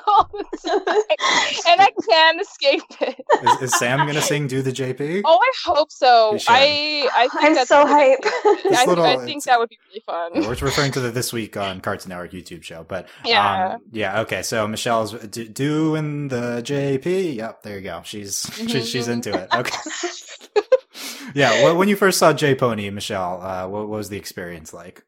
all 0.06 0.30
the 0.32 0.49
and 0.64 1.80
I 1.80 1.90
can't 2.08 2.40
escape 2.40 2.82
it. 3.00 3.24
is, 3.42 3.62
is, 3.62 3.78
Sam 3.78 3.98
gonna 3.98 4.20
sing 4.20 4.48
"Do 4.48 4.62
the 4.62 4.72
JP"? 4.72 5.22
Oh, 5.24 5.38
I 5.40 5.52
hope 5.64 5.92
so. 5.92 6.36
I 6.48 7.08
I 7.14 7.28
think 7.28 7.44
I'm 7.44 7.54
that's 7.54 7.68
so 7.68 7.86
hype. 7.86 8.18
I, 8.24 8.84
little, 8.86 9.04
I, 9.04 9.24
think 9.24 9.44
that 9.44 9.58
would 9.60 9.68
be 9.68 9.78
really 9.88 10.02
fun. 10.04 10.32
Yeah, 10.34 10.48
we're 10.48 10.54
referring 10.54 10.90
to 10.92 11.00
the 11.00 11.10
this 11.10 11.32
week 11.32 11.56
on 11.56 11.80
Cartoon 11.80 12.10
Network 12.10 12.32
YouTube 12.32 12.64
show, 12.64 12.84
but 12.88 13.08
yeah, 13.24 13.74
um, 13.74 13.82
yeah. 13.92 14.20
Okay, 14.22 14.42
so 14.42 14.66
Michelle's 14.66 15.12
do, 15.12 15.46
doing 15.46 16.28
the 16.28 16.62
JP. 16.64 17.36
Yep, 17.36 17.62
there 17.62 17.76
you 17.76 17.84
go. 17.84 18.02
She's 18.04 18.42
mm-hmm. 18.42 18.66
she's, 18.66 18.88
she's 18.88 19.08
into 19.08 19.32
it. 19.32 19.48
Okay. 19.54 19.78
yeah. 21.34 21.62
Well, 21.62 21.76
when 21.76 21.88
you 21.88 21.96
first 21.96 22.18
saw 22.18 22.32
J 22.32 22.56
Pony, 22.56 22.90
Michelle, 22.90 23.40
uh, 23.40 23.68
what, 23.68 23.88
what 23.88 23.98
was 23.98 24.08
the 24.08 24.16
experience 24.18 24.74
like? 24.74 25.04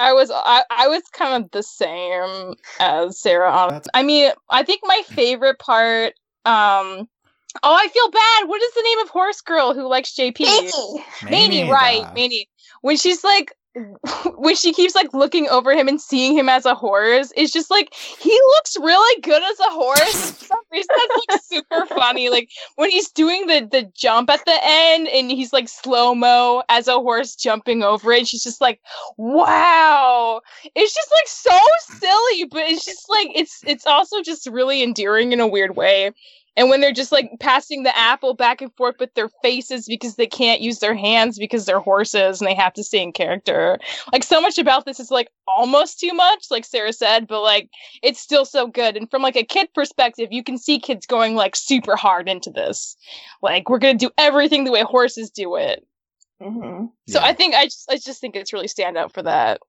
I 0.00 0.12
was 0.12 0.30
I, 0.32 0.64
I 0.70 0.88
was 0.88 1.02
kind 1.12 1.42
of 1.42 1.50
the 1.50 1.62
same 1.62 2.54
as 2.80 3.18
Sarah 3.18 3.50
on 3.50 3.82
I 3.94 4.02
mean, 4.02 4.32
I 4.48 4.62
think 4.62 4.80
my 4.84 5.02
favorite 5.06 5.58
part 5.58 6.14
um 6.44 7.08
Oh, 7.64 7.74
I 7.74 7.88
feel 7.88 8.10
bad. 8.10 8.48
What 8.48 8.62
is 8.62 8.72
the 8.74 8.82
name 8.82 8.98
of 9.00 9.08
horse 9.08 9.40
girl 9.40 9.74
who 9.74 9.88
likes 9.88 10.14
JP? 10.14 10.40
Manny. 10.40 11.04
Manny, 11.24 11.70
right. 11.70 12.06
Manny. 12.14 12.48
When 12.82 12.96
she's 12.96 13.24
like 13.24 13.52
when 14.36 14.56
she 14.56 14.72
keeps 14.72 14.94
like 14.94 15.12
looking 15.14 15.48
over 15.48 15.72
him 15.72 15.86
and 15.86 16.00
seeing 16.00 16.36
him 16.36 16.48
as 16.48 16.66
a 16.66 16.74
horse, 16.74 17.32
it's 17.36 17.52
just 17.52 17.70
like 17.70 17.94
he 17.94 18.30
looks 18.30 18.76
really 18.80 19.20
good 19.20 19.42
as 19.42 19.60
a 19.60 19.70
horse. 19.70 20.30
For 20.40 20.44
some 20.46 20.60
reason, 20.72 20.88
that's 20.96 21.26
like 21.28 21.64
super 21.64 21.86
funny. 21.86 22.30
Like 22.30 22.50
when 22.76 22.90
he's 22.90 23.10
doing 23.10 23.46
the 23.46 23.68
the 23.70 23.90
jump 23.94 24.28
at 24.30 24.44
the 24.44 24.58
end 24.62 25.08
and 25.08 25.30
he's 25.30 25.52
like 25.52 25.68
slow 25.68 26.14
mo 26.14 26.62
as 26.68 26.88
a 26.88 26.94
horse 26.94 27.36
jumping 27.36 27.82
over 27.82 28.12
it. 28.12 28.26
She's 28.26 28.42
just 28.42 28.60
like, 28.60 28.80
wow. 29.16 30.40
It's 30.74 30.94
just 30.94 31.10
like 31.12 31.28
so 31.28 31.58
silly, 31.98 32.44
but 32.50 32.62
it's 32.62 32.84
just 32.84 33.08
like 33.08 33.28
it's 33.34 33.60
it's 33.64 33.86
also 33.86 34.20
just 34.22 34.46
really 34.48 34.82
endearing 34.82 35.32
in 35.32 35.40
a 35.40 35.46
weird 35.46 35.76
way. 35.76 36.10
And 36.56 36.68
when 36.68 36.80
they're 36.80 36.92
just 36.92 37.12
like 37.12 37.30
passing 37.38 37.84
the 37.84 37.96
apple 37.96 38.34
back 38.34 38.60
and 38.60 38.74
forth 38.76 38.96
with 38.98 39.14
their 39.14 39.30
faces 39.42 39.86
because 39.86 40.16
they 40.16 40.26
can't 40.26 40.60
use 40.60 40.80
their 40.80 40.94
hands 40.94 41.38
because 41.38 41.64
they're 41.64 41.80
horses 41.80 42.40
and 42.40 42.48
they 42.48 42.54
have 42.54 42.72
to 42.74 42.84
stay 42.84 43.02
in 43.02 43.12
character. 43.12 43.78
Like 44.12 44.24
so 44.24 44.40
much 44.40 44.58
about 44.58 44.84
this 44.84 45.00
is 45.00 45.10
like 45.10 45.28
almost 45.46 46.00
too 46.00 46.12
much, 46.12 46.46
like 46.50 46.64
Sarah 46.64 46.92
said, 46.92 47.26
but 47.26 47.42
like 47.42 47.70
it's 48.02 48.20
still 48.20 48.44
so 48.44 48.66
good. 48.66 48.96
And 48.96 49.10
from 49.10 49.22
like 49.22 49.36
a 49.36 49.44
kid 49.44 49.72
perspective, 49.74 50.28
you 50.30 50.42
can 50.42 50.58
see 50.58 50.78
kids 50.78 51.06
going 51.06 51.36
like 51.36 51.54
super 51.54 51.96
hard 51.96 52.28
into 52.28 52.50
this. 52.50 52.96
Like 53.42 53.68
we're 53.68 53.78
gonna 53.78 53.94
do 53.94 54.10
everything 54.18 54.64
the 54.64 54.72
way 54.72 54.82
horses 54.82 55.30
do 55.30 55.56
it. 55.56 55.86
Mm-hmm. 56.42 56.86
So 57.08 57.20
yeah. 57.20 57.26
I 57.26 57.32
think 57.32 57.54
I 57.54 57.66
just 57.66 57.90
I 57.90 57.96
just 57.96 58.20
think 58.20 58.34
it's 58.34 58.52
really 58.52 58.68
stand 58.68 58.96
out 58.96 59.12
for 59.12 59.22
that. 59.22 59.60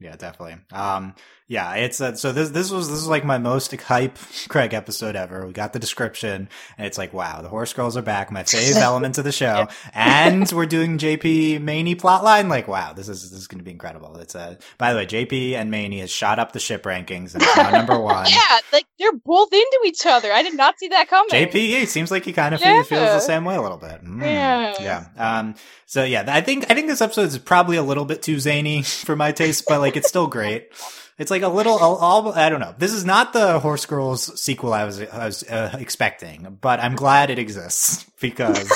Yeah, 0.00 0.16
definitely. 0.16 0.56
Um, 0.72 1.14
Yeah, 1.50 1.76
it's 1.76 1.98
uh, 1.98 2.14
so 2.14 2.30
this 2.30 2.50
this 2.50 2.70
was 2.70 2.88
this 2.90 2.98
was 2.98 3.08
like 3.08 3.24
my 3.24 3.38
most 3.38 3.74
hype 3.74 4.18
Craig 4.50 4.74
episode 4.74 5.16
ever. 5.16 5.46
We 5.46 5.54
got 5.54 5.72
the 5.72 5.78
description, 5.78 6.50
and 6.76 6.86
it's 6.86 6.98
like, 6.98 7.14
wow, 7.14 7.40
the 7.40 7.48
horse 7.48 7.72
girls 7.72 7.96
are 7.96 8.02
back, 8.02 8.30
my 8.30 8.42
fave 8.42 8.76
element 8.82 9.16
of 9.16 9.24
the 9.24 9.32
show, 9.32 9.66
and 9.94 10.50
we're 10.52 10.66
doing 10.66 10.98
JP 10.98 11.62
Maney 11.62 11.96
plotline. 11.96 12.50
Like, 12.50 12.68
wow, 12.68 12.92
this 12.92 13.08
is 13.08 13.30
this 13.30 13.40
is 13.40 13.46
going 13.46 13.60
to 13.60 13.64
be 13.64 13.70
incredible. 13.70 14.18
It's 14.18 14.34
a 14.34 14.40
uh, 14.40 14.54
by 14.76 14.92
the 14.92 14.98
way, 14.98 15.06
JP 15.06 15.54
and 15.54 15.70
Maney 15.70 16.00
has 16.00 16.10
shot 16.10 16.38
up 16.38 16.52
the 16.52 16.60
ship 16.60 16.82
rankings 16.82 17.34
and 17.34 17.42
now 17.56 17.70
number 17.70 17.98
one. 17.98 18.26
yeah, 18.28 18.58
like 18.70 18.84
they're 18.98 19.12
both 19.12 19.50
into 19.50 19.80
each 19.86 20.04
other. 20.04 20.30
I 20.30 20.42
did 20.42 20.54
not 20.54 20.78
see 20.78 20.88
that 20.88 21.08
coming. 21.08 21.30
JP, 21.30 21.54
yeah, 21.54 21.78
it 21.78 21.88
seems 21.88 22.10
like 22.10 22.26
he 22.26 22.34
kind 22.34 22.54
of 22.54 22.60
yeah. 22.60 22.82
feels 22.82 23.08
the 23.08 23.20
same 23.20 23.46
way 23.46 23.56
a 23.56 23.62
little 23.62 23.78
bit. 23.78 24.04
Mm, 24.04 24.20
yeah, 24.20 24.74
yeah. 24.78 25.38
Um, 25.38 25.54
so 25.86 26.04
yeah, 26.04 26.24
I 26.28 26.42
think 26.42 26.70
I 26.70 26.74
think 26.74 26.88
this 26.88 27.00
episode 27.00 27.28
is 27.28 27.38
probably 27.38 27.78
a 27.78 27.82
little 27.82 28.04
bit 28.04 28.20
too 28.20 28.38
zany 28.38 28.82
for 28.82 29.16
my 29.16 29.32
taste, 29.32 29.64
but 29.66 29.80
like 29.80 29.96
it's 29.96 30.08
still 30.08 30.26
great. 30.26 30.68
It's 31.18 31.32
like 31.32 31.42
a 31.42 31.48
little, 31.48 31.76
all, 31.76 32.32
I 32.32 32.48
don't 32.48 32.60
know. 32.60 32.76
This 32.78 32.92
is 32.92 33.04
not 33.04 33.32
the 33.32 33.58
Horse 33.58 33.86
Girls 33.86 34.40
sequel 34.40 34.72
I 34.72 34.84
was, 34.84 35.00
I 35.00 35.26
was 35.26 35.42
uh, 35.42 35.76
expecting, 35.80 36.58
but 36.60 36.78
I'm 36.78 36.94
glad 36.94 37.30
it 37.30 37.40
exists 37.40 38.08
because 38.20 38.70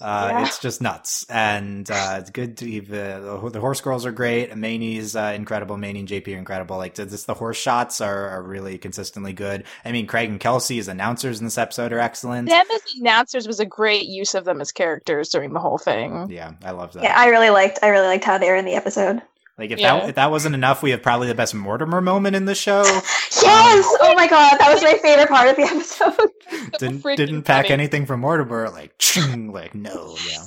uh, 0.00 0.28
yeah. 0.30 0.46
it's 0.46 0.60
just 0.60 0.80
nuts. 0.80 1.26
And 1.28 1.90
uh, 1.90 2.18
it's 2.20 2.30
good 2.30 2.58
to 2.58 2.78
uh, 2.78 3.48
the 3.48 3.58
Horse 3.58 3.80
Girls 3.80 4.06
are 4.06 4.12
great. 4.12 4.56
Maney's 4.56 5.16
uh, 5.16 5.32
incredible. 5.34 5.76
Maney 5.76 5.98
and 5.98 6.08
JP 6.08 6.36
are 6.36 6.38
incredible. 6.38 6.76
Like 6.76 6.94
this, 6.94 7.24
the 7.24 7.34
horse 7.34 7.56
shots 7.56 8.00
are, 8.00 8.28
are 8.28 8.42
really 8.42 8.78
consistently 8.78 9.32
good. 9.32 9.64
I 9.84 9.90
mean, 9.90 10.06
Craig 10.06 10.30
and 10.30 10.38
Kelsey 10.38 10.78
as 10.78 10.86
announcers 10.86 11.40
in 11.40 11.44
this 11.44 11.58
episode 11.58 11.92
are 11.92 11.98
excellent. 11.98 12.48
Them 12.48 12.66
as 12.72 12.82
announcers 13.00 13.48
was 13.48 13.58
a 13.58 13.66
great 13.66 14.04
use 14.04 14.36
of 14.36 14.44
them 14.44 14.60
as 14.60 14.70
characters 14.70 15.30
during 15.30 15.52
the 15.52 15.60
whole 15.60 15.78
thing. 15.78 16.30
Yeah, 16.30 16.52
I 16.62 16.70
love 16.70 16.92
that. 16.92 17.02
Yeah, 17.02 17.18
I 17.18 17.30
really 17.30 17.50
liked. 17.50 17.80
I 17.82 17.88
really 17.88 18.06
liked 18.06 18.24
how 18.24 18.38
they 18.38 18.48
were 18.48 18.56
in 18.56 18.64
the 18.64 18.74
episode. 18.74 19.22
Like 19.56 19.70
if 19.70 19.78
yeah. 19.78 20.00
that 20.00 20.08
if 20.08 20.14
that 20.16 20.30
wasn't 20.32 20.56
enough, 20.56 20.82
we 20.82 20.90
have 20.90 21.02
probably 21.02 21.28
the 21.28 21.34
best 21.34 21.54
Mortimer 21.54 22.00
moment 22.00 22.34
in 22.34 22.44
the 22.44 22.56
show. 22.56 22.82
yes! 23.42 23.86
Um, 23.86 23.98
oh 24.00 24.14
my 24.16 24.26
god, 24.26 24.58
that 24.58 24.72
was 24.72 24.82
my 24.82 24.94
favorite 24.94 25.28
part 25.28 25.48
of 25.48 25.56
the 25.56 25.62
episode. 25.62 26.30
didn't 26.78 27.16
didn't 27.16 27.42
pack 27.42 27.66
funny. 27.66 27.74
anything 27.74 28.04
from 28.04 28.20
Mortimer. 28.20 28.68
Like, 28.70 29.00
like 29.36 29.74
no, 29.74 30.16
yeah. 30.28 30.44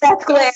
That's 0.00 0.24
clear. 0.24 0.52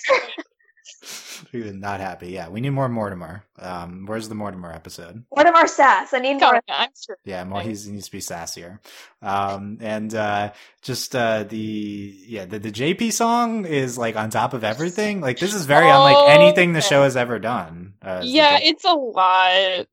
We 1.52 1.62
were 1.62 1.72
not 1.72 2.00
happy. 2.00 2.28
Yeah, 2.28 2.48
we 2.48 2.60
need 2.60 2.70
more 2.70 2.88
Mortimer. 2.88 3.44
Um, 3.58 4.06
where's 4.06 4.28
the 4.28 4.34
Mortimer 4.34 4.72
episode? 4.72 5.24
Mortimer 5.34 5.66
sass. 5.66 6.12
I 6.12 6.18
need 6.18 6.40
more. 6.40 6.60
I'm 6.68 6.90
sure. 7.00 7.16
Yeah, 7.24 7.44
more. 7.44 7.60
He 7.60 7.68
needs 7.68 8.06
to 8.06 8.12
be 8.12 8.20
sassier. 8.20 8.78
Um, 9.22 9.78
and 9.80 10.14
uh, 10.14 10.52
just 10.82 11.14
uh, 11.14 11.44
the 11.44 12.16
yeah, 12.26 12.44
the, 12.44 12.58
the 12.58 12.72
JP 12.72 13.12
song 13.12 13.64
is 13.64 13.98
like 13.98 14.16
on 14.16 14.30
top 14.30 14.54
of 14.54 14.64
everything. 14.64 15.20
Like 15.20 15.38
this 15.38 15.54
is 15.54 15.66
very 15.66 15.86
oh, 15.86 15.96
unlike 15.96 16.30
anything 16.30 16.72
the 16.72 16.80
show 16.80 17.02
has 17.02 17.16
ever 17.16 17.38
done. 17.38 17.94
Uh, 18.02 18.22
yeah, 18.24 18.58
it's 18.60 18.84
a 18.84 18.92
lot. 18.92 19.86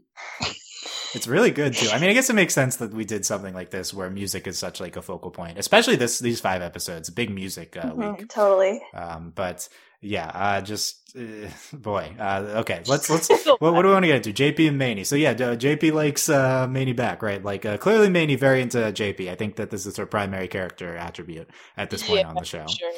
it's 1.13 1.27
really 1.27 1.51
good 1.51 1.73
too. 1.73 1.89
I 1.89 1.99
mean, 1.99 2.09
I 2.09 2.13
guess 2.13 2.29
it 2.29 2.33
makes 2.33 2.53
sense 2.53 2.77
that 2.77 2.91
we 2.91 3.05
did 3.05 3.25
something 3.25 3.53
like 3.53 3.71
this 3.71 3.93
where 3.93 4.09
music 4.09 4.47
is 4.47 4.59
such 4.59 4.79
like 4.79 4.95
a 4.95 5.01
focal 5.01 5.31
point, 5.31 5.57
especially 5.57 5.95
this 5.95 6.19
these 6.19 6.41
five 6.41 6.61
episodes, 6.61 7.09
big 7.09 7.29
music 7.29 7.77
uh, 7.77 7.83
mm-hmm, 7.83 8.11
week. 8.11 8.29
Totally. 8.29 8.81
Um, 8.93 9.31
but 9.33 9.67
yeah, 10.01 10.27
uh, 10.27 10.61
just 10.61 11.15
uh, 11.17 11.49
boy. 11.73 12.13
Uh, 12.19 12.53
okay, 12.57 12.81
let's 12.87 13.09
let's. 13.09 13.29
what, 13.29 13.61
what, 13.61 13.81
do 13.81 13.87
we 13.87 13.93
want 13.93 14.03
to 14.03 14.07
get 14.07 14.25
into? 14.25 14.33
JP 14.33 14.69
and 14.69 14.77
Maney. 14.77 15.03
So 15.03 15.15
yeah, 15.15 15.33
JP 15.33 15.93
likes 15.93 16.29
uh, 16.29 16.67
Maney 16.67 16.93
back, 16.93 17.21
right? 17.21 17.43
Like 17.43 17.65
uh, 17.65 17.77
clearly 17.77 18.09
Maney 18.09 18.35
very 18.35 18.61
into 18.61 18.77
JP. 18.77 19.29
I 19.29 19.35
think 19.35 19.57
that 19.57 19.69
this 19.69 19.85
is 19.85 19.97
her 19.97 20.05
primary 20.05 20.47
character 20.47 20.95
attribute 20.95 21.49
at 21.77 21.89
this 21.89 22.03
point 22.03 22.21
yeah, 22.21 22.29
on 22.29 22.35
the 22.35 22.45
show. 22.45 22.65
Sure. 22.67 22.91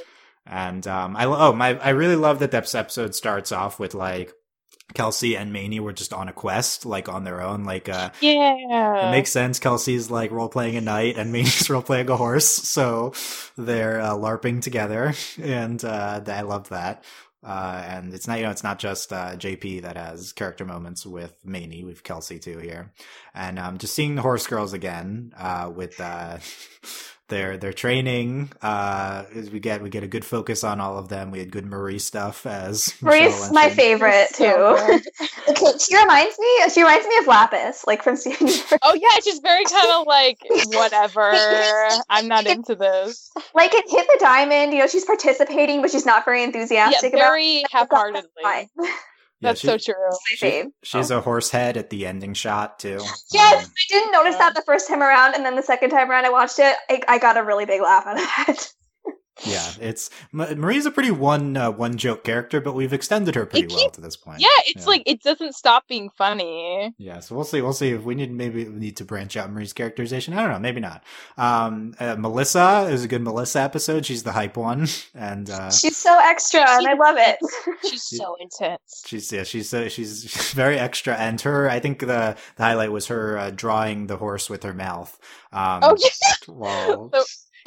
And 0.46 0.88
um, 0.88 1.16
I 1.18 1.25
oh 1.25 1.54
my, 1.54 1.77
I 1.80 1.89
really 1.89 2.16
love 2.16 2.39
that 2.39 2.51
this 2.51 2.74
episode 2.74 3.16
starts 3.16 3.51
off 3.51 3.80
with 3.80 3.94
like 3.94 4.34
Kelsey 4.94 5.36
and 5.36 5.51
Maney 5.51 5.79
were 5.79 5.94
just 5.94 6.13
on 6.13 6.27
a 6.29 6.34
quest, 6.34 6.86
like 6.86 7.10
on 7.10 7.24
their 7.24 7.41
own. 7.41 7.63
Like, 7.65 7.89
uh, 7.89 8.12
yeah, 8.22 9.08
it 9.08 9.12
makes 9.12 9.32
sense. 9.32 9.60
Kelsey's 9.60 10.10
like 10.10 10.32
role 10.32 10.50
playing 10.50 10.75
a 10.75 10.82
knight, 10.82 11.17
and 11.17 11.32
Maney's 11.34 11.70
role 11.70 11.82
playing 11.82 12.10
a 12.10 12.15
horse, 12.17 12.48
so 12.48 13.13
they're 13.58 14.00
uh, 14.00 14.13
larping 14.13 14.62
together, 14.62 15.13
and 15.41 15.84
uh, 15.84 16.22
I 16.27 16.41
love 16.41 16.70
that. 16.70 17.03
Uh, 17.44 17.84
and 17.88 18.13
it's 18.13 18.27
not, 18.27 18.39
you 18.39 18.44
know, 18.44 18.50
it's 18.50 18.63
not 18.63 18.79
just 18.79 19.13
uh, 19.13 19.36
JP 19.38 19.84
that 19.84 19.96
has 19.96 20.34
character 20.34 20.65
moments 20.65 21.06
with 21.06 21.34
Maney. 21.46 21.84
We've 21.84 22.03
Kelsey 22.03 22.39
too 22.39 22.58
here, 22.58 22.91
and 23.34 23.60
um, 23.60 23.77
just 23.77 23.94
seeing 23.94 24.15
the 24.15 24.22
horse 24.22 24.48
girls 24.48 24.74
again 24.74 25.34
uh, 25.38 25.72
with 25.74 26.00
uh, 26.01 26.39
their 27.27 27.57
their 27.57 27.74
training. 27.74 28.51
Uh, 28.62 29.24
we 29.51 29.60
get 29.60 29.81
we 29.81 29.89
get 29.89 30.03
a 30.03 30.07
good 30.07 30.25
focus 30.25 30.63
on 30.63 30.79
all 30.79 30.98
of 30.98 31.10
them. 31.10 31.31
We 31.31 31.39
had 31.39 31.51
good 31.51 31.65
Marie 31.65 32.00
stuff 32.00 32.46
as 32.46 32.93
Marie's 33.01 33.51
my 33.51 33.69
favorite 33.69 34.29
too. 34.34 34.46
okay, 35.50 35.77
she 35.79 35.98
reminds 35.98 36.39
me. 36.39 36.48
She 36.74 36.81
reminds 36.81 37.07
me 37.07 37.17
of 37.19 37.27
Lapis, 37.27 37.86
like 37.86 38.03
from 38.03 38.15
Steven 38.15 38.48
Oh 38.81 38.93
yeah, 38.93 39.19
she's 39.24 39.39
very 39.39 39.63
kind 39.69 39.91
of 39.91 40.07
like 40.07 40.39
whatever. 40.67 41.31
I'm 42.10 42.27
not 42.27 42.48
into 42.48 42.75
this. 42.75 43.31
Like 43.53 43.74
it 43.74 43.86
hit 43.89 44.07
the 44.07 44.17
diamond. 44.19 44.74
You 44.74 44.79
know, 44.79 44.88
she's 44.88 45.05
participating, 45.05 45.81
but 45.81 45.91
she's 45.91 46.05
not 46.05 46.25
very 46.25 46.43
enthusiastic. 46.43 47.13
Yeah, 47.13 47.19
very 47.19 47.63
half-heartedly. 47.72 48.69
That's 49.41 49.63
yeah, 49.63 49.77
she, 49.77 49.79
so 49.79 49.94
true. 49.94 50.17
She, 50.36 50.63
she's 50.84 51.12
oh. 51.12 51.20
a 51.20 51.22
horse 51.22 51.51
head 51.51 51.77
at 51.77 51.89
the 51.89 52.08
ending 52.08 52.34
shot 52.34 52.79
too. 52.79 53.00
Yes, 53.32 53.65
um, 53.65 53.72
I 53.72 53.86
didn't 53.89 54.12
notice 54.12 54.36
that 54.38 54.56
the 54.56 54.63
first 54.63 54.88
time 54.88 55.01
around, 55.01 55.36
and 55.36 55.46
then 55.46 55.56
the 55.56 55.62
second 55.62 55.91
time 55.91 56.10
around 56.10 56.25
I 56.25 56.29
watched 56.29 56.60
it, 56.60 56.75
I, 56.89 57.01
I 57.08 57.17
got 57.20 57.38
a 57.38 57.44
really 57.44 57.65
big 57.65 57.82
laugh 57.82 58.08
out 58.08 58.17
of 58.17 58.24
that. 58.24 58.74
Yeah, 59.46 59.72
it's 59.79 60.10
Marie's 60.32 60.86
a 60.86 60.91
pretty 60.91 61.12
one 61.12 61.58
uh, 61.58 61.72
one 61.72 61.98
joke 61.98 62.24
character, 62.24 62.60
but 62.60 62.74
we've 62.74 62.94
extended 62.94 63.36
her 63.36 63.46
pretty 63.46 63.67
well 63.74 63.89
to 63.91 64.01
this 64.01 64.15
point. 64.15 64.39
Yeah, 64.39 64.48
it's 64.65 64.84
yeah. 64.84 64.89
like 64.89 65.03
it 65.06 65.22
doesn't 65.22 65.53
stop 65.53 65.88
being 65.88 66.10
funny. 66.10 66.94
Yeah, 66.98 67.20
so 67.20 67.36
we'll 67.36 67.44
see. 67.44 67.62
We'll 67.62 67.74
see 67.74 67.89
if 67.89 68.03
we 68.03 68.15
need 68.15 68.32
maybe 68.32 68.65
we 68.65 68.79
need 68.79 68.98
to 68.98 69.06
branch 69.06 69.38
out 69.38 69.51
Marie's 69.51 69.74
characterization. 69.74 70.34
I 70.34 70.41
don't 70.41 70.51
know, 70.51 70.60
maybe 70.60 70.79
not. 70.79 71.03
Um, 71.38 71.94
uh, 72.00 72.15
Melissa 72.15 72.88
is 72.89 73.03
a 73.03 73.08
good 73.08 73.22
Melissa 73.22 73.62
episode. 73.62 74.06
She's 74.06 74.24
the 74.24 74.32
hype 74.32 74.58
one, 74.58 74.88
and 75.15 75.50
uh, 75.50 75.72
she's 75.72 75.98
so 75.98 76.17
extra, 76.20 76.62
she, 76.62 76.65
and 76.65 76.88
I 76.88 76.94
love 76.94 77.15
it. 77.20 77.38
she's 77.89 78.03
so 78.03 78.36
intense. 78.39 79.03
She's 79.06 79.32
yeah, 79.32 79.44
she's 79.44 79.74
uh, 79.74 79.89
she's 79.89 80.51
very 80.53 80.79
extra, 80.79 81.15
and 81.15 81.39
her 81.41 81.70
I 81.70 81.79
think 81.79 82.00
the 82.00 82.36
the 82.56 82.63
highlight 82.63 82.91
was 82.91 83.08
her 83.08 83.38
uh, 83.38 83.51
drawing 83.51 84.08
the 84.08 84.17
horse 84.17 84.50
with 84.50 84.63
her 84.63 84.74
mouth. 84.74 85.17
Um, 85.51 85.79
oh 85.84 85.98
yeah. 85.98 86.36
Well, 86.48 87.12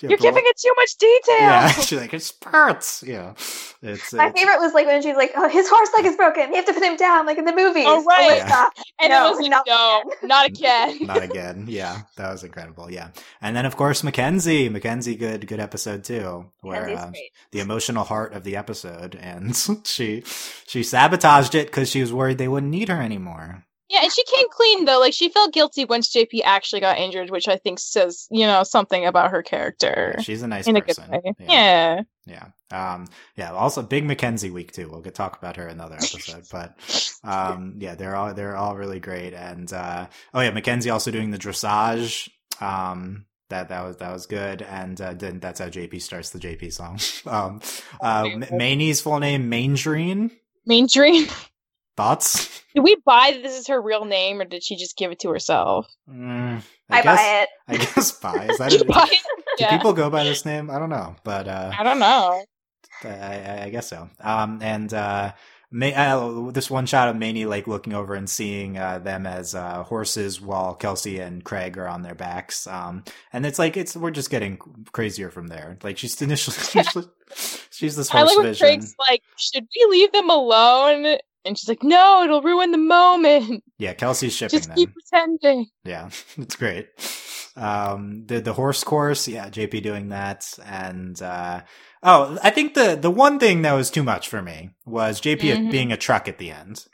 you're 0.03 0.19
giving 0.19 0.43
it 0.45 0.57
too 0.57 0.73
much 0.77 0.97
detail. 0.97 1.39
Yeah, 1.39 1.69
she's 1.73 2.01
like 2.01 2.15
it 2.15 2.23
spurts. 2.23 3.03
Yeah, 3.07 3.35
it's 3.83 4.13
my 4.13 4.29
it's, 4.29 4.41
favorite 4.41 4.59
was 4.59 4.73
like 4.73 4.87
when 4.87 5.03
she's 5.03 5.17
like, 5.17 5.33
"Oh, 5.37 5.49
his 5.49 5.69
horse 5.69 5.89
leg 5.97 6.07
is 6.07 6.17
broken. 6.17 6.51
You 6.51 6.57
have 6.57 6.67
to 6.67 6.73
put 6.73 6.83
him 6.83 6.97
down, 6.97 7.27
like 7.27 7.39
in 7.39 7.45
the 7.45 7.55
movies." 7.55 7.85
Oh 7.87 8.05
right, 8.05 8.39
yeah. 8.39 8.69
and 9.01 9.11
no, 9.11 9.27
it 9.27 9.31
was 9.31 9.41
like, 9.41 9.51
not 9.51 9.65
no, 9.67 10.03
not 10.23 10.47
again, 10.47 10.99
not 11.07 11.23
again. 11.23 11.67
Yeah, 11.69 12.03
that 12.17 12.31
was 12.31 12.45
incredible. 12.45 12.91
Yeah, 12.91 13.11
and 13.41 13.55
then 13.57 13.67
of 13.67 13.77
course 13.77 14.03
Mackenzie. 14.03 14.69
Mackenzie, 14.69 15.17
good, 15.17 15.47
good 15.47 15.61
episode 15.61 16.05
too, 16.05 16.51
where 16.61 16.91
uh, 16.91 17.13
the 17.51 17.61
emotional 17.61 18.05
heart 18.05 18.33
of 18.33 18.45
the 18.45 18.57
episode, 18.57 19.17
and 19.21 19.57
she 19.85 20.23
she 20.67 20.83
sabotaged 20.83 21.55
it 21.55 21.67
because 21.67 21.91
she 21.91 22.01
was 22.01 22.13
worried 22.13 22.39
they 22.39 22.49
wouldn't 22.49 22.73
need 22.73 22.89
her 22.89 23.01
anymore. 23.01 23.65
Yeah, 23.91 24.03
and 24.05 24.13
she 24.13 24.23
came 24.25 24.47
clean 24.51 24.85
though. 24.85 25.01
Like 25.01 25.13
she 25.13 25.29
felt 25.31 25.53
guilty 25.53 25.85
once 25.85 26.15
JP 26.15 26.43
actually 26.45 26.81
got 26.81 26.99
injured, 26.99 27.31
which 27.31 27.49
I 27.49 27.57
think 27.57 27.81
says 27.81 28.29
you 28.31 28.47
know 28.47 28.63
something 28.63 29.05
about 29.05 29.33
her 29.33 29.43
character. 29.43 30.15
Yeah, 30.17 30.23
she's 30.23 30.43
a 30.43 30.47
nice 30.49 30.69
in 30.69 30.81
person. 30.81 31.13
A 31.13 31.21
good 31.21 31.25
way. 31.25 31.35
Yeah. 31.41 32.03
yeah. 32.27 32.51
Yeah. 32.71 32.93
Um, 32.95 33.09
yeah. 33.35 33.53
Also, 33.53 33.83
big 33.83 34.05
Mackenzie 34.05 34.51
week 34.51 34.71
too. 34.71 34.89
We'll 34.89 35.01
get 35.01 35.17
talk 35.17 35.37
about 35.39 35.57
her 35.57 35.67
another 35.67 35.97
episode. 35.97 36.45
but 36.53 36.79
um, 37.25 37.75
yeah, 37.79 37.97
they're 37.97 38.15
all 38.15 38.33
they're 38.33 38.57
all 38.57 38.77
really 38.77 39.01
great. 39.01 39.35
And 39.35 39.73
uh, 39.73 40.07
oh 40.33 40.41
yeah, 40.41 40.51
Mackenzie 40.51 40.91
also 40.91 41.11
doing 41.11 41.33
the 41.33 41.39
dressage. 41.39 42.29
Um, 42.61 43.27
that 43.49 43.71
that 43.71 43.85
was 43.85 43.97
that 43.97 44.13
was 44.13 44.27
good, 44.27 44.63
and 44.63 45.01
uh, 45.01 45.15
then 45.15 45.41
that's 45.41 45.59
how 45.59 45.67
JP 45.67 46.01
starts 46.01 46.31
the 46.31 46.39
JP 46.39 46.73
song. 46.73 47.01
um, 47.27 47.61
uh, 48.01 48.29
Maney's 48.53 49.01
full 49.01 49.19
name 49.19 49.51
Maindrine. 49.51 50.31
Maindrine. 50.69 51.29
Thoughts? 52.01 52.63
Did 52.75 52.81
we 52.81 52.97
buy 53.05 53.33
that 53.35 53.43
this 53.43 53.59
is 53.59 53.67
her 53.67 53.79
real 53.79 54.07
name, 54.07 54.41
or 54.41 54.47
did 54.47 54.63
she 54.63 54.75
just 54.77 54.97
give 54.97 55.11
it 55.11 55.19
to 55.19 55.29
herself? 55.29 55.87
Mm, 56.09 56.63
I, 56.89 56.99
I 56.99 57.03
guess, 57.03 57.19
buy 57.19 57.43
it. 57.43 57.49
I 57.69 57.77
guess 57.77 58.13
buy. 58.23 58.47
Is 58.47 58.57
that 58.59 58.87
buy 58.89 59.09
it? 59.11 59.23
Do 59.59 59.65
yeah. 59.65 59.77
people 59.77 59.93
go 59.93 60.09
by 60.09 60.25
this 60.25 60.47
name? 60.47 60.71
I 60.71 60.79
don't 60.79 60.89
know, 60.89 61.15
but 61.25 61.47
uh, 61.47 61.73
I 61.79 61.83
don't 61.83 61.99
know. 61.99 62.43
I, 63.05 63.65
I 63.65 63.69
guess 63.69 63.89
so. 63.89 64.09
Um, 64.19 64.61
and 64.63 64.95
uh, 64.95 65.33
May, 65.71 65.93
uh, 65.93 66.51
this 66.53 66.71
one 66.71 66.87
shot 66.87 67.09
of 67.09 67.17
Maney 67.17 67.45
like 67.45 67.67
looking 67.67 67.93
over 67.93 68.15
and 68.15 68.31
seeing 68.31 68.79
uh, 68.79 68.99
them 68.99 69.27
as 69.27 69.55
uh, 69.55 69.83
horses 69.83 70.41
while 70.41 70.75
Kelsey 70.75 71.19
and 71.19 71.45
Craig 71.45 71.77
are 71.77 71.87
on 71.87 72.01
their 72.01 72.15
backs. 72.15 72.67
Um, 72.67 73.05
and 73.31 73.45
it's 73.45 73.59
like 73.59 73.77
it's 73.77 73.95
we're 73.95 74.11
just 74.11 74.31
getting 74.31 74.57
crazier 74.93 75.31
from 75.31 75.49
there. 75.49 75.77
Like 75.83 75.99
she's 75.99 76.21
initially, 76.23 76.57
she's, 76.71 77.07
she's 77.71 77.97
this 77.97 78.09
horse 78.09 78.33
I 78.33 78.35
like 78.35 78.43
vision. 78.43 78.67
Craig's 78.67 78.95
like, 78.99 79.23
should 79.37 79.69
we 79.77 79.87
leave 79.91 80.13
them 80.13 80.31
alone? 80.31 81.19
And 81.45 81.59
she's 81.59 81.69
like, 81.69 81.83
"No, 81.83 82.23
it'll 82.23 82.43
ruin 82.43 82.71
the 82.71 82.79
moment." 82.79 83.65
Yeah, 83.79 83.95
Kelsey's 83.95 84.35
shipping 84.35 84.59
Just 84.59 84.75
keep 84.75 84.91
pretending. 84.93 85.67
Yeah, 85.85 86.11
it's 86.37 86.57
great. 86.57 86.89
Um, 87.57 88.25
the 88.27 88.41
the 88.41 88.53
horse 88.53 88.85
course, 88.85 89.27
yeah, 89.27 89.49
JP 89.49 89.83
doing 89.83 90.09
that, 90.11 90.59
and 90.65 91.21
uh, 91.21 91.63
oh, 92.03 92.39
I 92.43 92.51
think 92.51 92.75
the 92.75 92.97
the 93.01 93.11
one 93.11 93.39
thing 93.39 93.63
that 93.63 93.73
was 93.73 93.91
too 93.91 94.03
much 94.03 94.29
for 94.29 94.43
me 94.43 94.71
was 94.85 95.21
JP 95.21 95.41
mm-hmm. 95.41 95.71
being 95.71 95.93
a 95.93 95.97
truck 95.97 96.29
at 96.29 96.39
the 96.39 96.51
end. 96.51 96.87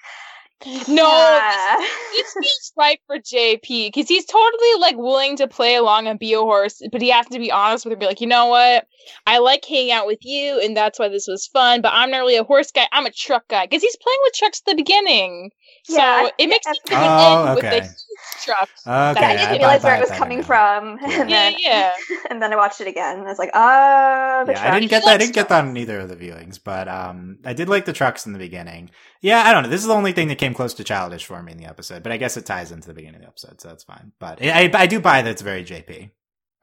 No, 0.64 0.72
yeah. 0.88 1.76
this, 2.12 2.32
feels 2.32 2.72
right 2.78 2.98
for 3.06 3.18
JP 3.18 3.88
because 3.88 4.08
he's 4.08 4.24
totally 4.24 4.80
like 4.80 4.96
willing 4.96 5.36
to 5.36 5.46
play 5.46 5.74
along 5.74 6.06
and 6.06 6.18
be 6.18 6.32
a 6.32 6.38
horse, 6.38 6.80
but 6.90 7.02
he 7.02 7.10
has 7.10 7.26
to 7.26 7.38
be 7.38 7.52
honest 7.52 7.84
with 7.84 7.92
her, 7.92 7.98
be 7.98 8.06
like, 8.06 8.22
you 8.22 8.26
know 8.26 8.46
what, 8.46 8.86
I 9.26 9.38
like 9.38 9.64
hanging 9.64 9.92
out 9.92 10.06
with 10.06 10.20
you, 10.22 10.60
and 10.60 10.76
that's 10.76 10.98
why 10.98 11.08
this 11.08 11.26
was 11.28 11.46
fun. 11.46 11.82
But 11.82 11.92
I'm 11.92 12.10
not 12.10 12.18
really 12.18 12.36
a 12.36 12.44
horse 12.44 12.72
guy; 12.72 12.86
I'm 12.90 13.06
a 13.06 13.10
truck 13.10 13.48
guy 13.48 13.66
because 13.66 13.82
he's 13.82 13.96
playing 13.96 14.18
with 14.24 14.34
trucks 14.34 14.62
at 14.66 14.70
the 14.70 14.76
beginning. 14.76 15.50
So 15.84 15.96
yeah, 15.96 16.28
it 16.38 16.48
makes 16.48 16.64
sense 16.64 16.78
to 16.86 16.94
oh, 16.94 17.54
okay. 17.58 17.80
with 17.80 17.84
the 17.84 18.05
trucks. 18.42 18.86
Okay, 18.86 19.24
I 19.24 19.36
didn't 19.36 19.58
realize 19.58 19.82
where 19.82 19.96
it 19.96 20.00
was 20.00 20.10
coming 20.10 20.42
from, 20.42 20.98
and 21.02 21.30
yeah, 21.30 21.50
then 21.50 21.54
yeah, 21.58 21.92
and 22.30 22.40
then 22.40 22.52
I 22.52 22.56
watched 22.56 22.80
it 22.80 22.86
again, 22.86 23.18
and 23.18 23.26
I 23.26 23.30
was 23.30 23.38
like, 23.38 23.50
ah, 23.54 24.44
oh, 24.46 24.50
yeah, 24.50 24.72
I 24.72 24.78
didn't 24.78 24.90
get 24.90 25.04
that. 25.04 25.14
I 25.14 25.16
didn't 25.16 25.34
get 25.34 25.48
that 25.48 25.64
on 25.64 25.76
either 25.76 26.00
of 26.00 26.08
the 26.08 26.16
viewings, 26.16 26.58
but 26.62 26.88
um, 26.88 27.38
I 27.44 27.52
did 27.52 27.68
like 27.68 27.84
the 27.84 27.92
trucks 27.92 28.26
in 28.26 28.32
the 28.32 28.38
beginning. 28.38 28.90
Yeah, 29.20 29.42
I 29.44 29.52
don't 29.52 29.64
know. 29.64 29.68
This 29.68 29.80
is 29.80 29.86
the 29.86 29.94
only 29.94 30.12
thing 30.12 30.28
that 30.28 30.38
came 30.38 30.54
close 30.54 30.74
to 30.74 30.84
childish 30.84 31.24
for 31.24 31.42
me 31.42 31.52
in 31.52 31.58
the 31.58 31.66
episode, 31.66 32.02
but 32.02 32.12
I 32.12 32.16
guess 32.16 32.36
it 32.36 32.46
ties 32.46 32.72
into 32.72 32.88
the 32.88 32.94
beginning 32.94 33.16
of 33.16 33.22
the 33.22 33.28
episode, 33.28 33.60
so 33.60 33.68
that's 33.68 33.84
fine. 33.84 34.12
But 34.18 34.42
I, 34.42 34.70
I 34.72 34.86
do 34.86 35.00
buy 35.00 35.22
that 35.22 35.30
it's 35.30 35.42
very 35.42 35.64
JP. 35.64 36.10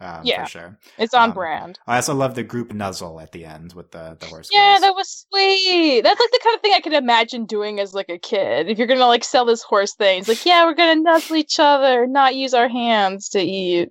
Um, 0.03 0.22
yeah, 0.24 0.43
for 0.43 0.50
sure. 0.50 0.77
It's 0.98 1.13
on 1.13 1.29
um, 1.29 1.33
brand. 1.33 1.79
I 1.88 1.95
also 1.95 2.13
love 2.13 2.36
the 2.36 2.43
group 2.43 2.74
nuzzle 2.74 3.22
at 3.22 3.31
the 3.31 3.45
end 3.45 3.74
with 3.74 3.91
the 3.91 4.17
the 4.19 4.25
horse. 4.25 4.50
Yeah, 4.51 4.74
girls. 4.74 4.81
that 4.81 4.95
was 4.95 5.25
sweet. 5.29 6.01
That's 6.01 6.19
like 6.19 6.31
the 6.31 6.39
kind 6.43 6.55
of 6.55 6.62
thing 6.62 6.74
I 6.75 6.81
could 6.81 6.93
imagine 6.93 7.45
doing 7.45 7.79
as 7.79 7.93
like 7.93 8.10
a 8.10 8.17
kid. 8.17 8.67
If 8.67 8.77
you're 8.77 8.88
gonna 8.88 9.07
like 9.07 9.24
sell 9.24 9.45
this 9.45 9.63
horse 9.63 9.95
thing, 9.95 10.19
it's 10.19 10.27
like, 10.27 10.45
yeah, 10.45 10.65
we're 10.65 10.74
gonna 10.74 11.01
nuzzle 11.01 11.38
each 11.38 11.57
other, 11.57 12.05
not 12.05 12.36
use 12.36 12.53
our 12.53 12.67
hands 12.67 13.29
to 13.29 13.39
eat. 13.39 13.89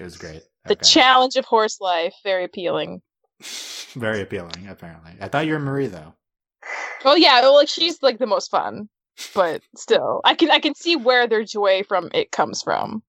It 0.00 0.02
was 0.02 0.16
great. 0.16 0.42
The 0.66 0.76
challenge 0.76 1.36
of 1.36 1.44
horse 1.44 1.78
life, 1.80 2.14
very 2.24 2.44
appealing. 2.44 3.02
very 3.92 4.22
appealing, 4.22 4.66
apparently. 4.68 5.12
I 5.20 5.28
thought 5.28 5.46
you 5.46 5.52
were 5.52 5.58
Marie 5.58 5.88
though. 5.88 6.14
Well, 7.04 7.18
yeah, 7.18 7.40
well, 7.42 7.54
like 7.54 7.68
she's 7.68 8.02
like 8.02 8.18
the 8.18 8.26
most 8.26 8.50
fun, 8.50 8.88
but 9.34 9.62
still, 9.76 10.20
I 10.24 10.34
can 10.34 10.50
I 10.50 10.58
can 10.58 10.74
see 10.74 10.96
where 10.96 11.26
their 11.26 11.44
joy 11.44 11.82
from 11.86 12.10
it 12.14 12.32
comes 12.32 12.62
from. 12.62 13.02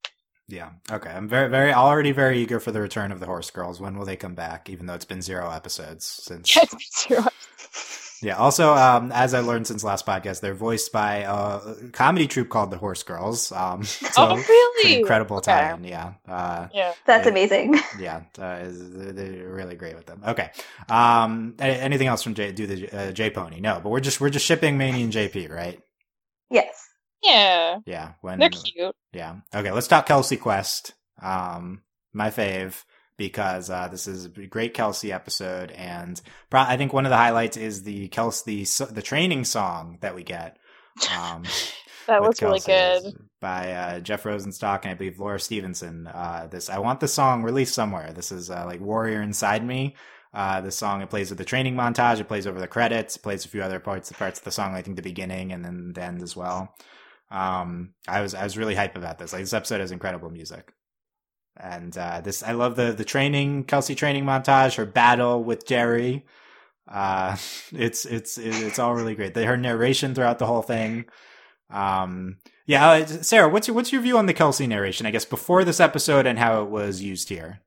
Yeah. 0.48 0.72
Okay. 0.92 1.10
I'm 1.10 1.28
very, 1.28 1.50
very, 1.50 1.74
already 1.74 2.12
very 2.12 2.40
eager 2.40 2.60
for 2.60 2.72
the 2.72 2.82
return 2.82 3.12
of 3.12 3.20
the 3.20 3.26
Horse 3.26 3.50
Girls. 3.50 3.82
When 3.82 3.98
will 3.98 4.06
they 4.06 4.16
come 4.16 4.36
back? 4.36 4.70
Even 4.70 4.86
though 4.86 4.94
it's 4.94 5.06
been 5.06 5.22
zero 5.22 5.50
episodes 5.50 6.06
since. 6.06 6.56
Yeah, 6.56 6.64
it's 6.64 7.08
been 7.08 7.18
zero. 7.18 7.30
yeah. 8.22 8.38
Also, 8.38 8.76
um, 8.76 9.12
as 9.12 9.34
I 9.34 9.40
learned 9.40 9.66
since 9.66 9.84
last 9.84 10.06
podcast, 10.06 10.42
they're 10.42 10.54
voiced 10.54 10.92
by 10.92 11.26
a 11.28 11.90
comedy 11.94 12.28
troupe 12.28 12.50
called 12.50 12.70
the 12.70 12.78
Horse 12.78 13.02
Girls. 13.02 13.52
Um, 13.52 13.84
so 13.84 14.12
oh, 14.18 14.36
really? 14.36 15.00
incredible 15.00 15.38
okay. 15.38 15.52
tie-in. 15.52 15.84
Yeah. 15.84 16.14
Uh, 16.28 16.68
yeah. 16.74 16.94
That's 17.06 17.28
amazing. 17.28 17.80
Yeah. 18.00 18.24
Uh, 18.38 18.66
they're 18.68 19.48
really 19.48 19.76
great 19.76 19.96
with 19.96 20.06
them. 20.06 20.22
Okay. 20.28 20.52
Um, 20.90 21.56
anything 21.60 22.08
else 22.08 22.22
from 22.22 22.34
J? 22.34 22.52
Do 22.52 22.68
the 22.68 22.92
uh, 22.92 23.12
J 23.14 23.30
Pony? 23.30 23.62
No, 23.62 23.80
but 23.82 23.90
we're 23.90 24.02
just 24.02 24.20
we're 24.20 24.30
just 24.30 24.46
shipping 24.46 24.78
Manny 24.78 25.02
and 25.02 25.14
JP, 25.14 25.50
right? 25.50 25.80
Yes. 26.52 26.85
Yeah. 27.26 27.80
Yeah. 27.86 28.14
When 28.22 28.40
they're 28.40 28.50
cute. 28.50 28.96
Yeah. 29.14 29.38
Okay. 29.54 29.72
Let's 29.72 29.88
talk 29.88 30.06
Kelsey 30.06 30.38
Quest. 30.38 30.94
Um, 31.22 31.82
my 32.14 32.30
fave 32.30 32.84
because 33.18 33.70
uh, 33.70 33.88
this 33.88 34.08
is 34.08 34.26
a 34.26 34.30
great 34.30 34.74
Kelsey 34.74 35.12
episode, 35.12 35.72
and 35.72 36.20
pro- 36.50 36.62
I 36.62 36.78
think 36.78 36.92
one 36.92 37.06
of 37.06 37.10
the 37.10 37.18
highlights 37.18 37.58
is 37.58 37.84
the 37.84 38.08
Kelsey 38.10 38.66
the, 38.66 38.86
the 38.92 39.02
training 39.02 39.46
song 39.46 40.00
that 40.02 40.16
we 40.16 40.24
get. 40.24 40.58
Um, 41.18 41.44
that 42.08 42.22
was 42.22 42.42
really 42.42 42.60
good 42.60 43.14
by 43.40 43.72
uh, 43.72 44.00
Jeff 44.00 44.24
Rosenstock 44.24 44.82
and 44.84 44.92
I 44.92 44.94
believe 44.96 45.20
Laura 45.20 45.40
Stevenson. 45.40 46.08
Uh, 46.08 46.48
this 46.50 46.70
I 46.70 46.80
want 46.80 47.00
the 47.00 47.08
song 47.08 47.44
released 47.44 47.74
somewhere. 47.74 48.12
This 48.14 48.32
is 48.32 48.50
uh, 48.50 48.66
like 48.66 48.82
Warrior 48.82 49.22
Inside 49.22 49.66
Me. 49.66 49.96
Uh, 50.34 50.60
the 50.60 50.72
song 50.72 51.02
it 51.02 51.10
plays 51.10 51.30
with 51.30 51.38
the 51.38 51.46
training 51.46 51.76
montage. 51.76 52.20
It 52.20 52.28
plays 52.28 52.46
over 52.46 52.60
the 52.60 52.68
credits. 52.68 53.16
It 53.16 53.22
plays 53.22 53.46
a 53.46 53.50
few 53.50 53.64
other 53.64 53.80
parts, 53.80 54.10
the 54.10 54.16
parts 54.16 54.40
of 54.40 54.44
the 54.44 54.52
song. 54.52 54.76
I 54.76 54.82
think 54.82 54.98
the 54.98 55.02
beginning 55.02 55.54
and 55.54 55.64
then 55.64 55.94
the 55.94 56.04
end 56.04 56.22
as 56.22 56.36
well. 56.36 56.76
Um, 57.32 57.94
I 58.08 58.22
was 58.22 58.34
I 58.34 58.44
was 58.44 58.58
really 58.58 58.76
hype 58.76 58.96
about 58.96 59.18
this. 59.18 59.34
Like 59.34 59.42
this 59.42 59.54
episode 59.54 59.82
has 59.82 59.92
incredible 59.92 60.30
music, 60.30 60.74
and 61.60 61.96
uh, 61.98 62.22
this 62.22 62.44
I 62.44 62.52
love 62.52 62.76
the 62.76 62.92
the 62.92 63.06
training 63.06 63.64
Kelsey 63.64 63.96
training 63.96 64.26
montage, 64.26 64.76
her 64.76 64.86
battle 64.86 65.44
with 65.44 65.66
Jerry. 65.66 66.26
Uh, 66.88 67.36
it's 67.72 68.06
it's 68.06 68.38
it's 68.38 68.80
all 68.80 68.94
really 68.94 69.16
great. 69.16 69.36
Her 69.36 69.58
narration 69.58 70.14
throughout 70.14 70.40
the 70.40 70.46
whole 70.46 70.62
thing. 70.62 71.06
Um, 71.70 72.38
yeah, 72.68 72.90
uh, 72.90 73.06
Sarah, 73.06 73.50
what's 73.50 73.68
your 73.68 73.76
what's 73.76 73.92
your 73.92 74.02
view 74.02 74.18
on 74.18 74.28
the 74.28 74.34
Kelsey 74.34 74.68
narration? 74.68 75.06
I 75.06 75.12
guess 75.12 75.26
before 75.26 75.64
this 75.64 75.80
episode 75.80 76.26
and 76.26 76.40
how 76.40 76.64
it 76.64 76.70
was 76.70 77.02
used 77.02 77.30
here. 77.30 77.62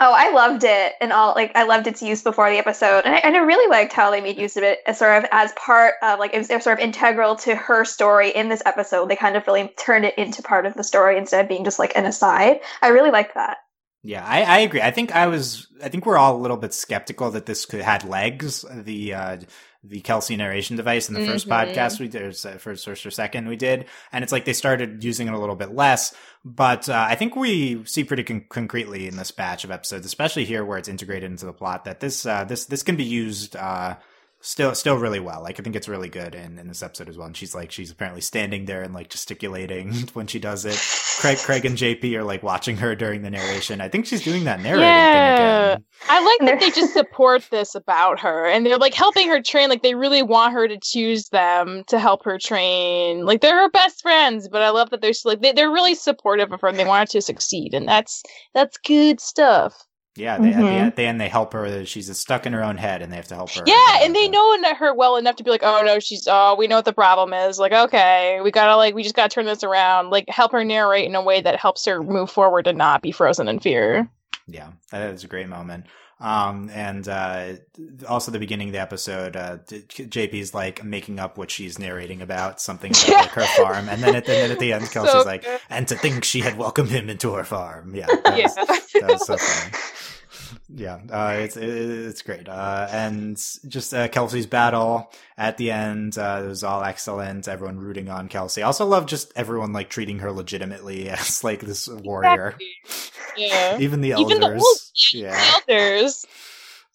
Oh, 0.00 0.12
I 0.12 0.32
loved 0.32 0.64
it 0.64 0.94
and 1.00 1.12
all 1.12 1.34
like 1.36 1.52
I 1.54 1.62
loved 1.62 1.86
its 1.86 2.02
use 2.02 2.20
before 2.20 2.50
the 2.50 2.58
episode, 2.58 3.02
and 3.04 3.14
I, 3.14 3.18
and 3.18 3.36
I 3.36 3.40
really 3.40 3.70
liked 3.70 3.92
how 3.92 4.10
they 4.10 4.20
made 4.20 4.38
use 4.38 4.56
of 4.56 4.64
it 4.64 4.80
as 4.86 4.98
sort 4.98 5.22
of 5.22 5.30
as 5.30 5.52
part 5.52 5.94
of 6.02 6.18
like 6.18 6.34
it 6.34 6.38
was 6.38 6.48
sort 6.48 6.66
of 6.66 6.78
integral 6.80 7.36
to 7.36 7.54
her 7.54 7.84
story 7.84 8.30
in 8.30 8.48
this 8.48 8.62
episode. 8.66 9.08
They 9.08 9.14
kind 9.14 9.36
of 9.36 9.46
really 9.46 9.72
turned 9.78 10.04
it 10.04 10.18
into 10.18 10.42
part 10.42 10.66
of 10.66 10.74
the 10.74 10.82
story 10.82 11.16
instead 11.16 11.44
of 11.44 11.48
being 11.48 11.64
just 11.64 11.78
like 11.78 11.96
an 11.96 12.06
aside. 12.06 12.58
I 12.82 12.88
really 12.88 13.12
liked 13.12 13.34
that. 13.34 13.58
Yeah, 14.02 14.24
I, 14.26 14.42
I 14.42 14.58
agree. 14.58 14.82
I 14.82 14.90
think 14.90 15.12
I 15.12 15.28
was. 15.28 15.68
I 15.82 15.88
think 15.88 16.06
we're 16.06 16.18
all 16.18 16.36
a 16.36 16.42
little 16.42 16.56
bit 16.58 16.74
skeptical 16.74 17.30
that 17.30 17.46
this 17.46 17.64
could 17.64 17.80
had 17.80 18.04
legs. 18.04 18.64
The 18.70 19.14
uh, 19.14 19.36
the 19.86 20.00
Kelsey 20.00 20.36
narration 20.36 20.76
device 20.76 21.08
in 21.08 21.14
the 21.14 21.20
mm-hmm. 21.20 21.30
first 21.30 21.48
podcast 21.48 22.00
we 22.00 22.08
did, 22.08 22.36
first, 22.36 22.84
first 22.84 23.06
or 23.06 23.10
second 23.10 23.48
we 23.48 23.56
did, 23.56 23.84
and 24.12 24.24
it's 24.24 24.32
like 24.32 24.46
they 24.46 24.52
started 24.52 25.04
using 25.04 25.28
it 25.28 25.34
a 25.34 25.38
little 25.38 25.56
bit 25.56 25.74
less. 25.74 26.14
But 26.44 26.88
uh, 26.88 27.06
I 27.08 27.14
think 27.14 27.36
we 27.36 27.84
see 27.84 28.04
pretty 28.04 28.24
con- 28.24 28.46
concretely 28.48 29.06
in 29.06 29.16
this 29.16 29.30
batch 29.30 29.64
of 29.64 29.70
episodes, 29.70 30.06
especially 30.06 30.44
here 30.44 30.64
where 30.64 30.78
it's 30.78 30.88
integrated 30.88 31.30
into 31.30 31.46
the 31.46 31.52
plot, 31.52 31.84
that 31.84 32.00
this 32.00 32.24
uh, 32.24 32.44
this 32.44 32.64
this 32.66 32.82
can 32.82 32.96
be 32.96 33.04
used. 33.04 33.56
Uh, 33.56 33.96
still 34.44 34.74
still 34.74 34.96
really 34.96 35.20
well. 35.20 35.42
Like 35.42 35.58
I 35.58 35.62
think 35.62 35.74
it's 35.74 35.88
really 35.88 36.10
good 36.10 36.34
in, 36.34 36.58
in 36.58 36.68
this 36.68 36.82
episode 36.82 37.08
as 37.08 37.16
well. 37.16 37.26
And 37.26 37.36
she's 37.36 37.54
like 37.54 37.72
she's 37.72 37.90
apparently 37.90 38.20
standing 38.20 38.66
there 38.66 38.82
and 38.82 38.92
like 38.92 39.08
gesticulating 39.08 39.92
when 40.12 40.26
she 40.26 40.38
does 40.38 40.64
it. 40.66 40.78
Craig 41.20 41.38
Craig 41.38 41.64
and 41.64 41.76
JP 41.76 42.14
are 42.16 42.24
like 42.24 42.42
watching 42.42 42.76
her 42.76 42.94
during 42.94 43.22
the 43.22 43.30
narration. 43.30 43.80
I 43.80 43.88
think 43.88 44.06
she's 44.06 44.22
doing 44.22 44.44
that 44.44 44.60
narrating 44.60 44.84
yeah. 44.84 45.76
I 46.08 46.20
like 46.22 46.48
that 46.48 46.60
they 46.60 46.70
just 46.70 46.92
support 46.92 47.46
this 47.50 47.74
about 47.74 48.20
her 48.20 48.46
and 48.46 48.66
they're 48.66 48.76
like 48.76 48.94
helping 48.94 49.28
her 49.28 49.40
train. 49.40 49.70
Like 49.70 49.82
they 49.82 49.94
really 49.94 50.22
want 50.22 50.52
her 50.52 50.68
to 50.68 50.78
choose 50.78 51.30
them 51.30 51.84
to 51.88 51.98
help 51.98 52.24
her 52.24 52.38
train. 52.38 53.24
Like 53.24 53.40
they're 53.40 53.58
her 53.62 53.70
best 53.70 54.02
friends, 54.02 54.48
but 54.48 54.62
I 54.62 54.70
love 54.70 54.90
that 54.90 55.00
they're 55.00 55.12
like 55.24 55.40
they, 55.40 55.52
they're 55.52 55.70
really 55.70 55.94
supportive 55.94 56.52
of 56.52 56.60
her 56.60 56.68
and 56.68 56.78
they 56.78 56.84
want 56.84 57.08
her 57.08 57.12
to 57.12 57.22
succeed. 57.22 57.72
And 57.72 57.88
that's 57.88 58.22
that's 58.52 58.76
good 58.76 59.20
stuff. 59.20 59.74
Yeah, 60.16 60.38
they, 60.38 60.52
mm-hmm. 60.52 60.64
at, 60.64 60.94
the, 60.94 61.02
end 61.02 61.20
they 61.20 61.28
help 61.28 61.52
her. 61.54 61.84
She's 61.84 62.16
stuck 62.16 62.46
in 62.46 62.52
her 62.52 62.62
own 62.62 62.76
head, 62.76 63.02
and 63.02 63.10
they 63.10 63.16
have 63.16 63.26
to 63.28 63.34
help 63.34 63.50
her. 63.50 63.64
Yeah, 63.66 63.98
and 64.02 64.14
they 64.14 64.28
know 64.28 64.56
her 64.78 64.94
well 64.94 65.16
enough 65.16 65.36
to 65.36 65.44
be 65.44 65.50
like, 65.50 65.62
"Oh 65.64 65.82
no, 65.84 65.98
she's 65.98 66.28
oh, 66.30 66.54
we 66.56 66.68
know 66.68 66.76
what 66.76 66.84
the 66.84 66.92
problem 66.92 67.32
is. 67.32 67.58
Like, 67.58 67.72
okay, 67.72 68.40
we 68.42 68.50
gotta 68.50 68.76
like, 68.76 68.94
we 68.94 69.02
just 69.02 69.16
gotta 69.16 69.28
turn 69.28 69.46
this 69.46 69.64
around. 69.64 70.10
Like, 70.10 70.28
help 70.28 70.52
her 70.52 70.64
narrate 70.64 71.06
in 71.06 71.14
a 71.14 71.22
way 71.22 71.40
that 71.40 71.58
helps 71.58 71.84
her 71.86 72.02
move 72.02 72.30
forward 72.30 72.66
and 72.66 72.78
not 72.78 73.02
be 73.02 73.10
frozen 73.10 73.48
in 73.48 73.58
fear." 73.58 74.08
Yeah, 74.46 74.70
that 74.90 75.10
is 75.14 75.24
a 75.24 75.28
great 75.28 75.48
moment. 75.48 75.86
Um, 76.20 76.70
and 76.72 77.08
uh, 77.08 77.54
also 78.08 78.30
the 78.30 78.38
beginning 78.38 78.68
of 78.68 78.72
the 78.72 78.80
episode, 78.80 79.36
uh, 79.36 79.58
JP's 79.66 80.54
like 80.54 80.84
making 80.84 81.18
up 81.18 81.36
what 81.36 81.50
she's 81.50 81.78
narrating 81.78 82.22
about 82.22 82.60
something 82.60 82.92
about 83.08 83.08
like 83.08 83.30
her 83.30 83.46
farm, 83.62 83.88
and 83.88 84.02
then 84.02 84.14
at, 84.14 84.26
then 84.26 84.50
at 84.50 84.58
the 84.60 84.72
end, 84.72 84.84
Kelsey's 84.92 85.12
so 85.12 85.22
like, 85.22 85.44
"And 85.68 85.88
to 85.88 85.96
think 85.96 86.24
she 86.24 86.40
had 86.40 86.56
welcomed 86.56 86.90
him 86.90 87.10
into 87.10 87.32
her 87.34 87.44
farm." 87.44 87.94
Yeah, 87.94 88.06
that 88.24 88.24
was, 88.24 88.94
yeah. 88.94 89.00
that 89.00 89.10
was 89.10 89.26
so 89.26 89.36
funny 89.36 89.72
yeah, 90.76 90.98
uh, 91.10 91.36
it's 91.38 91.56
it's 91.56 92.22
great, 92.22 92.48
uh, 92.48 92.88
and 92.90 93.36
just 93.68 93.94
uh, 93.94 94.08
Kelsey's 94.08 94.46
battle 94.46 95.10
at 95.38 95.56
the 95.56 95.70
end 95.70 96.18
uh, 96.18 96.42
it 96.44 96.48
was 96.48 96.64
all 96.64 96.82
excellent. 96.82 97.46
Everyone 97.46 97.78
rooting 97.78 98.08
on 98.08 98.28
Kelsey. 98.28 98.62
I 98.62 98.66
also 98.66 98.84
love 98.84 99.06
just 99.06 99.32
everyone 99.36 99.72
like 99.72 99.88
treating 99.88 100.18
her 100.18 100.32
legitimately 100.32 101.08
as 101.10 101.44
like 101.44 101.60
this 101.60 101.88
warrior. 101.88 102.56
Exactly. 102.58 102.66
Yeah, 103.36 103.78
even 103.78 104.00
the 104.00 104.12
elders. 104.12 104.30
Even 104.30 104.40
the, 104.40 104.56
well, 104.56 104.76
yeah, 105.12 105.52
elders. 105.68 106.26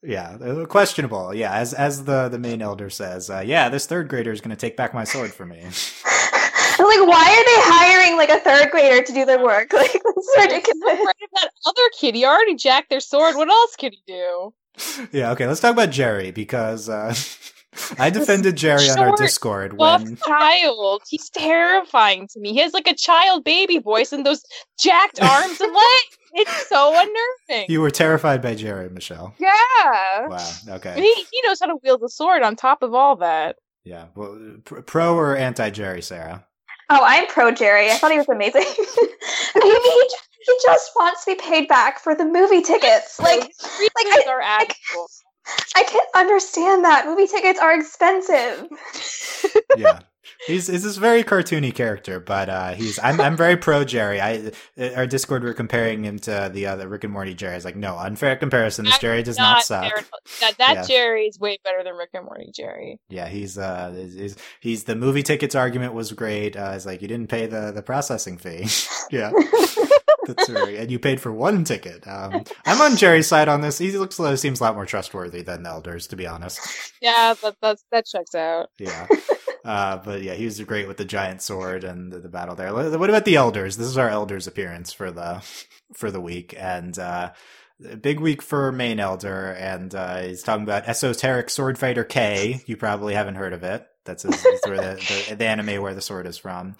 Yeah, 0.01 0.65
questionable. 0.65 1.33
Yeah, 1.33 1.53
as 1.53 1.73
as 1.73 2.03
the 2.03 2.27
the 2.27 2.39
main 2.39 2.61
elder 2.61 2.89
says, 2.89 3.29
uh, 3.29 3.43
yeah, 3.45 3.69
this 3.69 3.85
third 3.85 4.09
grader 4.09 4.31
is 4.31 4.41
going 4.41 4.51
to 4.51 4.57
take 4.57 4.75
back 4.77 4.93
my 4.93 5.05
sword 5.05 5.33
for 5.33 5.45
me. 5.45 5.61
like, 6.89 7.08
why 7.08 7.30
are 7.30 7.45
they 7.45 7.62
hiring 7.75 8.17
like 8.17 8.30
a 8.30 8.39
third 8.39 8.71
grader 8.71 9.04
to 9.04 9.13
do 9.13 9.25
their 9.25 9.41
work? 9.43 9.71
Like, 9.80 9.93
that's 9.93 10.36
ridiculous. 10.38 10.99
that 11.34 11.52
other 11.65 11.82
kid, 11.97 12.15
he 12.15 12.25
already 12.25 12.56
jacked 12.56 12.89
their 12.89 12.99
sword. 12.99 13.36
What 13.36 13.49
else 13.49 13.75
could 13.75 13.93
he 13.93 14.02
do? 14.06 14.54
Yeah, 15.12 15.32
okay, 15.32 15.47
let's 15.47 15.60
talk 15.60 15.71
about 15.71 15.89
Jerry 15.91 16.32
because 16.32 16.89
uh, 16.89 17.13
I 17.99 18.10
defended 18.10 18.56
Jerry 18.56 18.86
Short, 18.86 18.99
on 18.99 19.08
our 19.10 19.15
Discord 19.15 19.78
when 19.78 20.17
child. 20.17 21.04
He's 21.08 21.30
terrifying 21.30 22.28
to 22.34 22.39
me. 22.39 22.54
He 22.54 22.60
has 22.60 22.73
like 22.73 22.88
a 22.88 22.95
child 22.95 23.43
baby 23.43 23.80
voice 23.80 24.12
and 24.12 24.25
those 24.25 24.43
jacked 24.80 25.21
arms 25.21 25.62
and 25.62 25.73
legs. 25.73 26.17
It's 26.34 26.67
so 26.69 26.93
unnerving. 26.93 27.65
You 27.69 27.82
were 27.82 27.89
terrified 27.91 28.41
by 28.41 28.56
Jerry, 28.56 28.89
Michelle. 28.89 29.34
Yeah. 29.39 30.28
Wow. 30.28 30.52
Okay. 30.69 30.95
he 30.95 31.13
he 31.32 31.41
knows 31.43 31.60
how 31.60 31.67
to 31.67 31.78
wield 31.84 32.04
a 32.04 32.10
sword 32.10 32.43
on 32.43 32.56
top 32.56 32.84
of 32.84 32.93
all 32.93 33.15
that. 33.17 33.56
Yeah. 33.84 34.08
Well, 34.15 34.58
pro 34.63 35.15
or 35.15 35.36
anti 35.36 35.69
Jerry, 35.69 36.02
Sarah? 36.02 36.45
Oh, 36.89 37.02
I'm 37.04 37.28
pro 37.28 37.52
Jerry. 37.52 37.91
I 37.91 37.95
thought 37.95 38.12
he 38.12 38.17
was 38.17 38.30
amazing. 38.30 38.62
Maybe 39.56 39.80
he, 39.80 40.10
he 40.45 40.54
just 40.63 40.91
wants 40.95 41.25
to 41.25 41.36
be 41.36 41.41
paid 41.41 41.67
back 41.67 41.99
for 41.99 42.15
the 42.15 42.25
movie 42.25 42.62
tickets. 42.62 43.19
Like, 43.19 43.41
like 43.41 44.08
I, 44.08 44.23
are 44.28 44.41
I, 44.41 44.67
I 45.75 45.84
can't 45.84 46.10
understand 46.15 46.84
that 46.86 47.06
movie 47.06 47.28
tickets 47.28 47.60
are 47.60 47.78
expensive. 47.80 48.67
yeah. 49.78 49.99
He's 50.47 50.67
he's 50.67 50.84
this 50.84 50.97
very 50.97 51.23
cartoony 51.23 51.73
character, 51.73 52.19
but 52.19 52.49
uh, 52.49 52.73
he's 52.73 52.99
I'm 52.99 53.19
I'm 53.19 53.36
very 53.36 53.58
pro 53.58 53.84
Jerry. 53.84 54.21
I 54.21 54.52
our 54.95 55.08
Discord 55.08 55.43
we're 55.43 55.54
comparing 55.54 56.04
him 56.04 56.19
to 56.19 56.49
the 56.52 56.67
other 56.67 56.88
Rick 56.88 57.04
and 57.04 57.13
Morty 57.13 57.34
Jerry. 57.34 57.56
Is 57.56 57.65
like 57.65 57.75
no 57.75 57.97
unfair 57.97 58.36
comparison. 58.36 58.86
This 58.86 58.97
Jerry 58.99 59.23
does 59.23 59.38
not, 59.38 59.56
not 59.56 59.63
suck. 59.63 60.06
That, 60.41 60.58
that 60.58 60.73
yeah. 60.75 60.86
Jerry 60.86 61.25
is 61.25 61.39
way 61.39 61.60
better 61.63 61.84
than 61.84 61.95
Rick 61.95 62.12
and 62.13 62.25
Morty 62.25 62.52
Jerry. 62.54 62.99
Yeah, 63.10 63.28
he's 63.28 63.58
uh 63.58 63.93
he's, 63.95 64.36
he's 64.60 64.84
the 64.86 64.95
movie 64.95 65.23
tickets 65.23 65.56
argument 65.56 65.93
was 65.93 66.12
great. 66.12 66.56
Uh, 66.56 66.73
it's 66.75 66.86
like 66.86 67.02
you 67.02 67.08
didn't 67.08 67.30
pay 67.30 67.45
the 67.45 67.71
the 67.71 67.82
processing 67.82 68.38
fee. 68.38 68.67
yeah. 69.12 69.32
That's 70.28 70.49
right. 70.49 70.75
And 70.75 70.91
you 70.91 70.99
paid 70.99 71.19
for 71.19 71.32
one 71.32 71.63
ticket. 71.63 72.08
Um, 72.08 72.43
I'm 72.65 72.82
on 72.82 72.97
Jerry's 72.97 73.28
side 73.28 73.47
on 73.47 73.62
this. 73.62 73.78
He 73.78 73.91
looks 73.97 74.17
seems 74.39 74.60
a 74.60 74.63
lot 74.63 74.75
more 74.75 74.86
trustworthy 74.86 75.41
than 75.41 75.63
the 75.63 75.69
elders, 75.69 76.08
to 76.08 76.15
be 76.15 76.28
honest. 76.28 76.60
Yeah, 77.02 77.34
that 77.41 77.56
that's, 77.62 77.84
that 77.91 78.06
checks 78.06 78.36
out. 78.36 78.69
Yeah. 78.78 79.08
Uh, 79.63 79.97
but 79.97 80.21
yeah, 80.21 80.33
he 80.33 80.45
was 80.45 80.59
great 80.61 80.87
with 80.87 80.97
the 80.97 81.05
giant 81.05 81.41
sword 81.41 81.83
and 81.83 82.11
the, 82.11 82.19
the, 82.19 82.29
battle 82.29 82.55
there. 82.55 82.73
What 82.73 83.09
about 83.09 83.25
the 83.25 83.35
elders? 83.35 83.77
This 83.77 83.87
is 83.87 83.97
our 83.97 84.09
elders 84.09 84.47
appearance 84.47 84.93
for 84.93 85.11
the 85.11 85.43
for 85.93 86.11
the 86.11 86.21
week, 86.21 86.55
and 86.57 86.97
uh, 86.97 87.31
big 88.01 88.19
week 88.19 88.41
for 88.41 88.71
main 88.71 88.99
elder, 88.99 89.51
and 89.51 89.93
uh, 89.93 90.19
he's 90.19 90.43
talking 90.43 90.63
about 90.63 90.87
esoteric 90.87 91.49
sword 91.49 91.77
fighter 91.77 92.03
K. 92.03 92.61
You 92.65 92.77
probably 92.77 93.13
haven't 93.13 93.35
heard 93.35 93.53
of 93.53 93.63
it. 93.63 93.85
That's, 94.05 94.23
his, 94.23 94.41
that's 94.41 94.67
where 94.67 94.77
the, 94.77 95.25
the, 95.29 95.35
the, 95.35 95.45
anime 95.45 95.81
where 95.83 95.93
the 95.93 96.01
sword 96.01 96.25
is 96.25 96.37
from. 96.37 96.75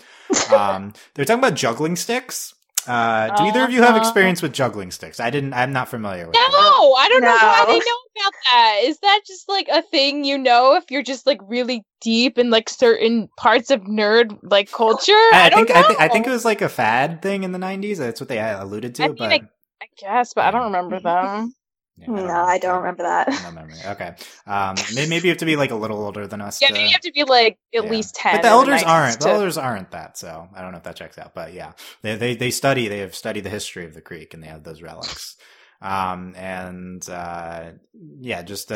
Um, 0.56 0.94
they're 1.14 1.26
talking 1.26 1.40
about 1.40 1.54
juggling 1.54 1.96
sticks. 1.96 2.56
Uh, 2.88 3.36
do 3.36 3.44
either 3.44 3.64
of 3.64 3.72
you 3.72 3.82
have 3.82 3.92
uh-huh. 3.92 4.00
experience 4.00 4.42
with 4.42 4.54
juggling 4.54 4.90
sticks? 4.90 5.20
I 5.20 5.30
didn't. 5.30 5.54
I'm 5.54 5.74
not 5.74 5.90
familiar 5.90 6.26
with. 6.26 6.34
No, 6.34 6.42
that. 6.42 6.56
I 6.98 7.08
don't 7.10 7.22
no. 7.22 7.28
know 7.28 7.36
why 7.36 7.66
they 7.68 7.78
know 7.78 7.99
about 8.20 8.34
that. 8.46 8.82
Is 8.84 9.00
that 9.00 9.22
just 9.26 9.50
like 9.50 9.68
a 9.70 9.82
thing 9.82 10.24
you 10.24 10.38
know 10.38 10.76
if 10.76 10.90
you're 10.90 11.04
just 11.04 11.26
like 11.26 11.40
really 11.44 11.84
deep 12.02 12.38
in 12.38 12.50
like 12.50 12.70
certain 12.70 13.30
parts 13.38 13.72
of 13.72 13.82
nerd 13.82 14.38
like 14.44 14.72
culture? 14.72 15.12
I, 15.12 15.50
I 15.52 15.56
think 15.56 15.72
I, 15.72 15.82
th- 15.84 16.00
I, 16.00 16.08
think 16.08 16.28
it 16.28 16.32
was 16.32 16.46
like 16.46 16.62
a 16.62 16.70
fad 16.70 17.22
thing 17.22 17.44
in 17.44 17.52
the 17.52 17.60
'90s. 17.60 17.98
That's 17.98 18.20
what 18.20 18.30
they 18.30 18.40
alluded 18.40 18.96
to. 18.96 19.04
I 19.04 19.08
but 19.10 19.32
I, 19.32 19.42
I 19.82 19.88
guess, 19.98 20.34
but 20.34 20.46
I 20.46 20.52
don't 20.52 20.66
remember 20.66 21.00
them. 21.00 21.54
Yeah, 21.98 22.12
I 22.12 22.22
no, 22.22 22.34
I 22.34 22.58
don't 22.58 22.78
remember 22.78 23.04
that. 23.04 23.28
No 23.44 23.52
memory. 23.52 23.76
Okay. 23.86 24.16
Um, 24.48 24.76
maybe 24.96 25.28
you 25.28 25.30
have 25.30 25.40
to 25.40 25.46
be 25.46 25.56
like 25.56 25.72
a 25.72 25.76
little 25.76 26.02
older 26.02 26.28
than 26.28 26.40
us. 26.40 26.62
Yeah, 26.62 26.70
to, 26.70 26.82
you 26.82 26.90
have 26.90 27.02
to 27.02 27.12
be 27.12 27.24
like 27.26 27.58
at 27.76 27.84
yeah. 27.84 27.90
least 27.90 28.16
ten. 28.16 28.36
But 28.36 28.44
the 28.44 28.50
elders 28.50 28.84
aren't. 28.84 29.20
To... 29.20 29.28
The 29.28 29.34
elders 29.34 29.58
aren't 29.58 29.92
that. 29.92 30.18
So 30.18 30.48
I 30.56 30.62
don't 30.62 30.72
know 30.72 30.78
if 30.78 30.84
that 30.84 30.96
checks 30.96 31.18
out. 31.18 31.34
But 31.34 31.54
yeah, 31.54 31.74
they 32.02 32.16
they 32.16 32.36
they 32.36 32.52
study. 32.52 32.88
They 32.88 33.00
have 33.00 33.16
studied 33.16 33.42
the 33.42 33.50
history 33.50 33.86
of 33.86 33.94
the 33.94 34.02
creek, 34.02 34.34
and 34.34 34.42
they 34.42 34.48
have 34.48 34.64
those 34.64 34.82
relics. 34.82 35.36
Um, 35.82 36.34
and 36.36 37.08
uh, 37.10 37.72
yeah, 38.20 38.42
just 38.42 38.68
the, 38.68 38.76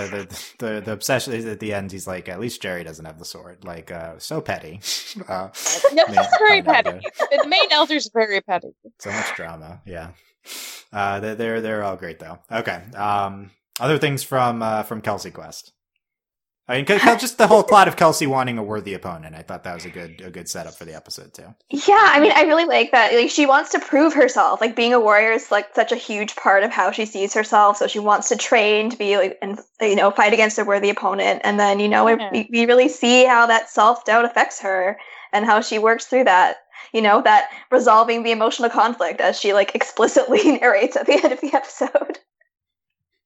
the, 0.60 0.66
the 0.66 0.82
the 0.82 0.92
obsession 0.94 1.48
at 1.48 1.60
the 1.60 1.74
end. 1.74 1.92
He's 1.92 2.08
like, 2.08 2.30
at 2.30 2.40
least 2.40 2.62
Jerry 2.62 2.84
doesn't 2.84 3.06
have 3.06 3.20
the 3.20 3.26
sword. 3.26 3.66
Like, 3.66 3.92
uh, 3.92 4.20
so 4.20 4.40
petty. 4.42 4.80
uh, 5.28 5.50
no, 5.94 6.06
he's 6.06 6.28
very 6.40 6.62
petty. 6.62 7.02
The 7.32 7.48
main 7.48 7.72
elder's 7.72 8.10
very 8.14 8.42
petty. 8.42 8.74
So 9.00 9.12
much 9.12 9.36
drama. 9.36 9.82
Yeah. 9.86 10.12
Uh, 10.92 11.20
they're, 11.20 11.36
they're 11.36 11.62
they're 11.62 11.84
all 11.84 11.96
great 11.96 12.20
though. 12.20 12.40
Okay. 12.52 12.82
Um, 12.96 13.52
other 13.80 13.98
things 13.98 14.24
from 14.24 14.62
uh, 14.62 14.84
from 14.84 15.02
Kelsey 15.02 15.32
Quest. 15.32 15.73
I 16.66 16.78
mean, 16.78 16.86
just 16.86 17.38
the 17.38 17.48
whole 17.48 17.64
plot 17.64 17.90
of 17.90 17.98
Kelsey 17.98 18.26
wanting 18.26 18.58
a 18.58 18.64
worthy 18.64 18.94
opponent. 18.94 19.36
I 19.36 19.42
thought 19.42 19.66
that 19.66 19.74
was 19.74 19.84
a 19.84 19.90
good 19.90 20.22
a 20.22 20.32
good 20.32 20.48
setup 20.48 20.76
for 20.76 20.86
the 20.86 20.96
episode 20.96 21.34
too. 21.34 21.54
Yeah, 21.70 22.00
I 22.00 22.22
mean, 22.22 22.32
I 22.34 22.44
really 22.44 22.64
like 22.64 22.92
that. 22.92 23.14
Like, 23.14 23.30
she 23.30 23.46
wants 23.46 23.72
to 23.72 23.80
prove 23.80 24.14
herself. 24.14 24.62
Like, 24.62 24.74
being 24.74 24.94
a 24.94 25.00
warrior 25.00 25.34
is 25.34 25.52
like 25.52 25.76
such 25.76 25.92
a 25.92 25.98
huge 25.98 26.38
part 26.38 26.64
of 26.64 26.72
how 26.72 26.92
she 26.92 27.06
sees 27.06 27.34
herself. 27.34 27.78
So 27.78 27.88
she 27.88 28.00
wants 28.00 28.30
to 28.30 28.38
train 28.38 28.90
to 28.92 28.98
be 28.98 29.18
like 29.18 29.38
and 29.42 29.60
you 29.82 29.98
know 29.98 30.10
fight 30.12 30.32
against 30.32 30.58
a 30.58 30.64
worthy 30.64 30.90
opponent. 30.90 31.42
And 31.44 31.60
then 31.60 31.82
you 31.82 31.90
know 31.90 32.08
yeah. 32.08 32.30
we, 32.32 32.48
we 32.50 32.66
really 32.66 32.88
see 32.88 33.26
how 33.26 33.46
that 33.48 33.70
self 33.70 34.06
doubt 34.06 34.24
affects 34.24 34.62
her 34.62 34.98
and 35.34 35.46
how 35.46 35.60
she 35.60 35.80
works 35.80 36.06
through 36.06 36.26
that 36.26 36.58
you 36.94 37.02
know, 37.02 37.22
that 37.24 37.50
resolving 37.72 38.22
the 38.22 38.32
emotional 38.32 38.70
conflict 38.70 39.20
as 39.20 39.40
she 39.40 39.54
like 39.54 39.74
explicitly 39.74 40.44
narrates 40.60 40.96
at 40.96 41.08
the 41.08 41.14
end 41.14 41.34
of 41.34 41.42
the 41.42 41.54
episode. 41.54 42.20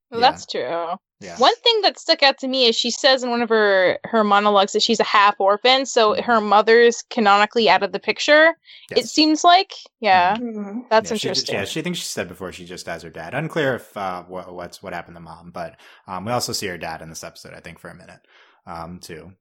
Well, 0.10 0.22
yeah. 0.22 0.32
that's 0.32 0.46
true. 0.46 0.96
Yeah. 1.20 1.36
One 1.38 1.56
thing 1.56 1.82
that 1.82 1.98
stuck 1.98 2.22
out 2.22 2.38
to 2.40 2.48
me 2.48 2.66
is 2.66 2.76
she 2.76 2.92
says 2.92 3.24
in 3.24 3.32
one 3.32 3.42
of 3.42 3.50
her 3.50 3.98
her 4.04 4.24
monologues 4.24 4.74
that 4.74 4.84
she's 4.84 5.00
a 5.00 5.04
half 5.06 5.36
orphan, 5.40 5.86
so 5.88 6.12
mm-hmm. 6.12 6.22
her 6.22 6.40
mother's 6.40 7.04
canonically 7.10 7.70
out 7.70 7.82
of 7.82 7.92
the 7.92 8.00
picture. 8.00 8.54
Yes. 8.92 9.00
It 9.00 9.08
seems 9.08 9.44
like, 9.44 9.74
yeah, 10.00 10.36
mm-hmm. 10.36 10.82
that's 10.92 11.10
yeah, 11.10 11.16
interesting. 11.16 11.54
She, 11.54 11.58
yeah, 11.58 11.66
she 11.66 11.82
thinks 11.82 12.00
she 12.00 12.06
said 12.06 12.28
before 12.28 12.52
she 12.52 12.66
just 12.66 12.86
has 12.86 13.02
her 13.02 13.10
dad. 13.10 13.34
Unclear 13.34 13.76
if 13.76 13.98
uh, 13.98 14.24
what 14.24 14.54
what's 14.54 14.84
what 14.84 14.94
happened 14.94 15.16
to 15.16 15.22
mom, 15.22 15.50
but 15.52 15.78
um, 16.08 16.26
we 16.26 16.32
also 16.32 16.54
see 16.54 16.68
her 16.68 16.78
dad 16.78 17.02
in 17.02 17.10
this 17.10 17.24
episode. 17.24 17.54
I 17.56 17.62
think 17.62 17.80
for 17.80 17.90
a 17.90 17.96
minute, 17.96 18.22
um, 18.68 19.00
too 19.00 19.32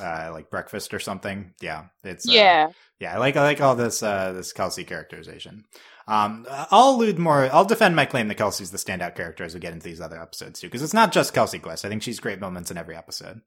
uh, 0.00 0.30
like 0.32 0.50
breakfast 0.50 0.94
or 0.94 0.98
something. 0.98 1.54
Yeah, 1.60 1.86
it's 2.04 2.28
uh, 2.28 2.32
yeah, 2.32 2.68
yeah. 3.00 3.14
I 3.14 3.18
like 3.18 3.36
I 3.36 3.42
like 3.42 3.60
all 3.60 3.76
this 3.76 4.02
uh, 4.02 4.32
this 4.32 4.52
Kelsey 4.52 4.84
characterization. 4.84 5.64
Um, 6.08 6.46
I'll 6.48 6.90
allude 6.90 7.18
more. 7.18 7.52
I'll 7.52 7.64
defend 7.64 7.96
my 7.96 8.04
claim 8.04 8.28
that 8.28 8.36
Kelsey's 8.36 8.70
the 8.70 8.78
standout 8.78 9.16
character 9.16 9.42
as 9.42 9.54
we 9.54 9.60
get 9.60 9.72
into 9.72 9.84
these 9.84 10.00
other 10.00 10.20
episodes 10.20 10.60
too, 10.60 10.68
because 10.68 10.82
it's 10.82 10.94
not 10.94 11.10
just 11.12 11.34
Kelsey 11.34 11.58
Quest. 11.58 11.84
I 11.84 11.88
think 11.88 12.02
she's 12.02 12.20
great 12.20 12.40
moments 12.40 12.70
in 12.70 12.76
every 12.76 12.94
episode. 12.94 13.36
Um, 13.36 13.42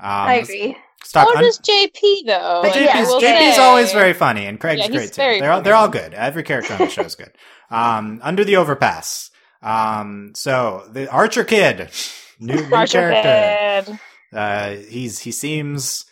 I 0.00 0.34
agree. 0.36 0.76
Stop. 1.04 1.28
So 1.28 1.36
un- 1.36 1.44
does 1.44 1.60
JP 1.60 2.26
though. 2.26 2.60
But 2.62 2.72
JP's, 2.72 3.22
JP's 3.22 3.58
always 3.58 3.92
very 3.92 4.12
funny, 4.12 4.46
and 4.46 4.58
Craig's 4.58 4.80
yeah, 4.80 4.88
great 4.88 5.12
too. 5.12 5.22
They're 5.22 5.52
all, 5.52 5.62
they're 5.62 5.74
all 5.74 5.88
good. 5.88 6.12
Every 6.12 6.42
character 6.42 6.72
on 6.72 6.80
the 6.80 6.88
show 6.88 7.02
is 7.02 7.14
good. 7.14 7.30
Um, 7.70 8.18
under 8.24 8.44
the 8.44 8.56
overpass. 8.56 9.30
Um, 9.62 10.32
so 10.34 10.88
the 10.90 11.08
Archer 11.08 11.44
Kid, 11.44 11.90
new, 12.40 12.54
new 12.56 12.74
Archer 12.74 13.10
character. 13.10 13.92
Kid. 13.92 14.00
Uh, 14.32 14.70
he's 14.88 15.20
he 15.20 15.30
seems 15.30 16.06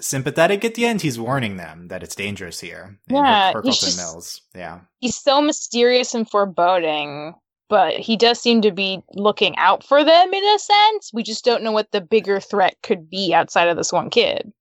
sympathetic 0.00 0.64
at 0.64 0.74
the 0.74 0.84
end. 0.84 1.02
He's 1.02 1.18
warning 1.18 1.56
them 1.56 1.88
that 1.88 2.02
it's 2.02 2.14
dangerous 2.14 2.60
here. 2.60 2.98
Yeah, 3.08 3.52
Hurkleton 3.52 3.64
just, 3.64 3.96
Mills. 3.96 4.42
Yeah, 4.54 4.80
he's 5.00 5.16
so 5.16 5.40
mysterious 5.40 6.14
and 6.14 6.28
foreboding, 6.28 7.34
but 7.68 7.94
he 7.94 8.16
does 8.16 8.40
seem 8.40 8.62
to 8.62 8.72
be 8.72 9.02
looking 9.12 9.56
out 9.56 9.84
for 9.84 10.04
them 10.04 10.34
in 10.34 10.44
a 10.44 10.58
sense. 10.58 11.10
We 11.12 11.22
just 11.22 11.44
don't 11.44 11.62
know 11.62 11.72
what 11.72 11.90
the 11.92 12.00
bigger 12.00 12.40
threat 12.40 12.76
could 12.82 13.08
be 13.10 13.34
outside 13.34 13.68
of 13.68 13.76
this 13.76 13.92
one 13.92 14.10
kid. 14.10 14.52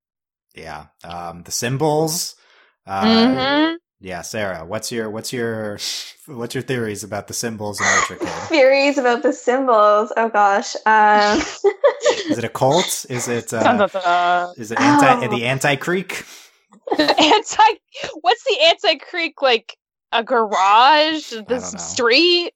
Yeah, 0.56 0.88
um, 1.04 1.44
the 1.44 1.52
symbols. 1.52 2.36
Uh, 2.86 3.04
mm-hmm. 3.04 3.76
Yeah, 4.04 4.24
Sarah, 4.24 4.66
what's 4.66 4.92
your 4.92 5.12
what's 5.12 5.32
your 5.32 5.78
what's 6.26 6.56
your 6.56 6.64
theories 6.64 7.04
about 7.04 7.28
the 7.28 7.36
symbols 7.36 7.80
in 7.80 7.86
Archer 7.86 8.16
Kid? 8.16 8.28
theories 8.50 8.98
about 8.98 9.22
the 9.22 9.32
symbols. 9.32 10.12
Oh 10.18 10.28
gosh. 10.28 10.76
Um... 10.88 11.38
is 12.28 12.40
it 12.40 12.44
a 12.44 12.50
cult? 12.50 13.06
Is 13.10 13.28
it 13.28 13.54
uh, 13.54 14.54
is 14.58 14.72
it 14.72 14.80
anti 14.80 15.28
oh. 15.28 15.30
the 15.30 15.46
anti 15.46 15.76
creek? 15.76 16.26
anti 16.98 17.64
what's 18.22 18.44
the 18.44 18.58
anti 18.66 18.96
creek 18.96 19.40
like 19.44 19.78
a 20.12 20.24
garage? 20.24 21.34
The 21.48 21.60
street? 21.60 22.54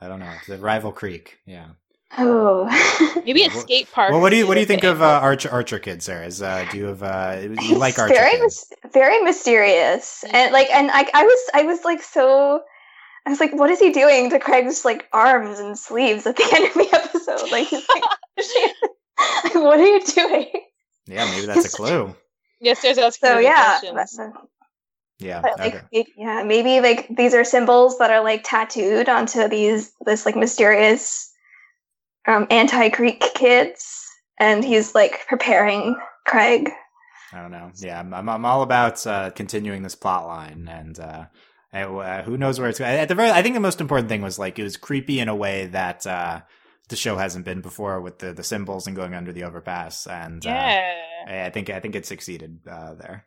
I 0.00 0.08
don't 0.08 0.20
know. 0.20 0.34
The 0.48 0.56
rival 0.56 0.92
creek. 0.92 1.40
Yeah. 1.44 1.66
Oh, 2.18 3.22
maybe 3.24 3.44
a 3.44 3.50
skate 3.50 3.90
park. 3.92 4.10
Well, 4.10 4.20
what 4.20 4.30
do 4.30 4.36
you 4.36 4.46
what 4.46 4.54
do 4.54 4.60
you 4.60 4.66
think 4.66 4.82
of 4.82 5.00
uh, 5.00 5.04
Archer 5.04 5.50
Archer 5.50 5.78
Kid, 5.78 6.02
Sarah? 6.02 6.26
Is 6.26 6.42
uh, 6.42 6.66
do 6.70 6.78
you 6.78 6.86
have 6.86 7.02
uh, 7.02 7.38
you 7.62 7.76
like 7.76 7.98
Archer? 7.98 8.14
Very 8.14 8.40
mis- 8.40 8.72
very 8.92 9.22
mysterious, 9.22 10.24
and 10.32 10.52
like, 10.52 10.68
and 10.70 10.90
I, 10.90 11.08
I 11.14 11.24
was 11.24 11.50
I 11.54 11.62
was 11.62 11.84
like 11.84 12.02
so. 12.02 12.62
I 13.26 13.30
was 13.30 13.38
like, 13.38 13.52
what 13.52 13.70
is 13.70 13.78
he 13.78 13.92
doing 13.92 14.30
to 14.30 14.38
Craig's 14.38 14.84
like 14.84 15.06
arms 15.12 15.58
and 15.60 15.78
sleeves 15.78 16.26
at 16.26 16.36
the 16.36 16.50
end 16.54 16.66
of 16.66 16.74
the 16.74 16.88
episode? 16.96 17.52
Like, 17.52 17.68
he's 17.68 17.86
like, 17.88 18.02
like 19.44 19.54
what 19.54 19.78
are 19.78 19.86
you 19.86 20.00
doing? 20.00 20.50
Yeah, 21.06 21.30
maybe 21.30 21.46
that's 21.46 21.72
a 21.72 21.76
clue. 21.76 22.14
yes, 22.60 22.82
there's 22.82 22.98
asking. 22.98 23.28
So 23.28 23.38
yeah, 23.38 23.78
yeah, 25.20 25.42
but, 25.42 25.58
like, 25.58 25.74
okay. 25.74 26.06
yeah, 26.16 26.42
maybe 26.42 26.80
like 26.80 27.06
these 27.14 27.34
are 27.34 27.44
symbols 27.44 27.98
that 27.98 28.10
are 28.10 28.24
like 28.24 28.42
tattooed 28.42 29.08
onto 29.08 29.48
these 29.48 29.92
this 30.06 30.26
like 30.26 30.34
mysterious 30.34 31.29
um, 32.30 32.46
anti-creek 32.50 33.20
kids, 33.34 34.08
and 34.38 34.64
he's 34.64 34.94
like 34.94 35.26
preparing 35.28 35.96
Craig. 36.26 36.70
I 37.32 37.40
don't 37.40 37.50
know. 37.50 37.70
Yeah, 37.76 38.00
I'm 38.00 38.28
I'm, 38.28 38.44
all 38.44 38.62
about 38.62 39.06
uh, 39.06 39.30
continuing 39.30 39.82
this 39.82 39.94
plot 39.94 40.26
line, 40.26 40.68
and 40.70 40.98
uh, 40.98 41.24
uh, 41.72 42.22
who 42.22 42.36
knows 42.36 42.58
where 42.58 42.68
it's 42.68 42.78
going. 42.78 42.90
At 42.90 43.08
the 43.08 43.14
very, 43.14 43.30
I 43.30 43.42
think 43.42 43.54
the 43.54 43.60
most 43.60 43.80
important 43.80 44.08
thing 44.08 44.22
was 44.22 44.38
like 44.38 44.58
it 44.58 44.64
was 44.64 44.76
creepy 44.76 45.20
in 45.20 45.28
a 45.28 45.34
way 45.34 45.66
that 45.66 46.06
uh, 46.06 46.40
the 46.88 46.96
show 46.96 47.16
hasn't 47.16 47.44
been 47.44 47.60
before 47.60 48.00
with 48.00 48.18
the 48.18 48.32
the 48.32 48.44
symbols 48.44 48.86
and 48.86 48.96
going 48.96 49.14
under 49.14 49.32
the 49.32 49.44
overpass, 49.44 50.06
and 50.06 50.44
uh, 50.46 50.50
yeah, 50.50 51.44
I 51.46 51.50
think 51.50 51.70
I 51.70 51.80
think 51.80 51.94
it 51.94 52.06
succeeded 52.06 52.60
uh, 52.68 52.94
there. 52.94 53.26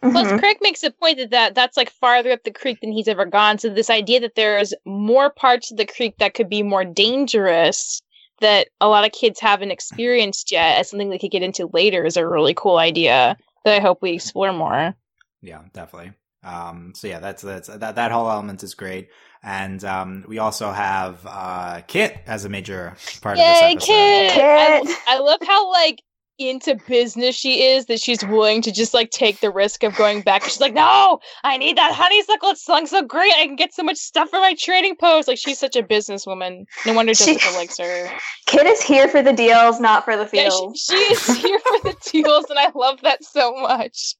Plus, 0.00 0.26
mm-hmm. 0.26 0.38
Craig 0.38 0.56
makes 0.62 0.82
a 0.82 0.90
point 0.90 1.18
that, 1.18 1.30
that 1.30 1.54
that's 1.54 1.76
like 1.76 1.90
farther 1.90 2.32
up 2.32 2.42
the 2.42 2.50
creek 2.50 2.80
than 2.80 2.90
he's 2.90 3.06
ever 3.06 3.24
gone. 3.24 3.58
So 3.58 3.68
this 3.68 3.88
idea 3.88 4.18
that 4.20 4.34
there's 4.34 4.74
more 4.84 5.30
parts 5.30 5.70
of 5.70 5.76
the 5.76 5.86
creek 5.86 6.16
that 6.18 6.34
could 6.34 6.48
be 6.48 6.64
more 6.64 6.84
dangerous 6.84 8.02
that 8.42 8.68
a 8.80 8.88
lot 8.88 9.04
of 9.04 9.12
kids 9.12 9.40
haven't 9.40 9.70
experienced 9.70 10.52
yet 10.52 10.78
as 10.78 10.90
something 10.90 11.10
they 11.10 11.18
could 11.18 11.30
get 11.30 11.42
into 11.42 11.70
later 11.72 12.04
is 12.04 12.16
a 12.16 12.26
really 12.26 12.54
cool 12.54 12.76
idea 12.76 13.36
that 13.64 13.74
I 13.74 13.80
hope 13.80 14.02
we 14.02 14.12
explore 14.12 14.52
more. 14.52 14.94
Yeah, 15.40 15.62
definitely. 15.72 16.12
Um, 16.44 16.92
so 16.94 17.08
yeah, 17.08 17.20
that's 17.20 17.42
that's 17.42 17.68
that 17.68 17.94
that 17.94 18.12
whole 18.12 18.28
element 18.28 18.62
is 18.64 18.74
great, 18.74 19.10
and 19.44 19.84
um, 19.84 20.24
we 20.26 20.38
also 20.38 20.72
have 20.72 21.20
uh, 21.24 21.82
Kit 21.86 22.18
as 22.26 22.44
a 22.44 22.48
major 22.48 22.96
part 23.20 23.38
Yay, 23.38 23.44
of 23.44 23.78
this 23.80 23.88
episode. 23.88 24.34
Kit! 24.34 24.38
I, 24.38 24.96
I 25.06 25.18
love 25.20 25.38
how 25.46 25.70
like 25.70 26.02
into 26.48 26.76
business 26.86 27.36
she 27.36 27.64
is 27.64 27.86
that 27.86 28.00
she's 28.00 28.24
willing 28.24 28.62
to 28.62 28.72
just 28.72 28.94
like 28.94 29.10
take 29.10 29.40
the 29.40 29.50
risk 29.50 29.82
of 29.82 29.94
going 29.96 30.22
back. 30.22 30.44
She's 30.44 30.60
like, 30.60 30.74
no, 30.74 31.20
I 31.44 31.56
need 31.56 31.76
that 31.76 31.92
honeysuckle. 31.92 32.50
It's 32.50 32.64
selling 32.64 32.86
so 32.86 33.02
great. 33.02 33.32
I 33.34 33.46
can 33.46 33.56
get 33.56 33.74
so 33.74 33.82
much 33.82 33.96
stuff 33.96 34.30
for 34.30 34.38
my 34.38 34.54
trading 34.54 34.96
post. 34.96 35.28
Like 35.28 35.38
she's 35.38 35.58
such 35.58 35.76
a 35.76 35.82
businesswoman. 35.82 36.64
No 36.86 36.94
wonder 36.94 37.14
Jessica 37.14 37.40
she, 37.40 37.56
likes 37.56 37.78
her. 37.78 38.10
Kid 38.46 38.66
is 38.66 38.82
here 38.82 39.08
for 39.08 39.22
the 39.22 39.32
deals, 39.32 39.80
not 39.80 40.04
for 40.04 40.16
the 40.16 40.26
feels. 40.26 40.88
Yeah, 40.90 40.98
she, 40.98 41.14
she, 41.14 41.32
is 41.32 41.42
here 41.42 41.58
for 41.58 41.90
the 41.90 41.96
deals, 42.10 42.46
and 42.50 42.58
I 42.58 42.70
love 42.74 43.00
that 43.02 43.24
so 43.24 43.54
much. 43.54 44.14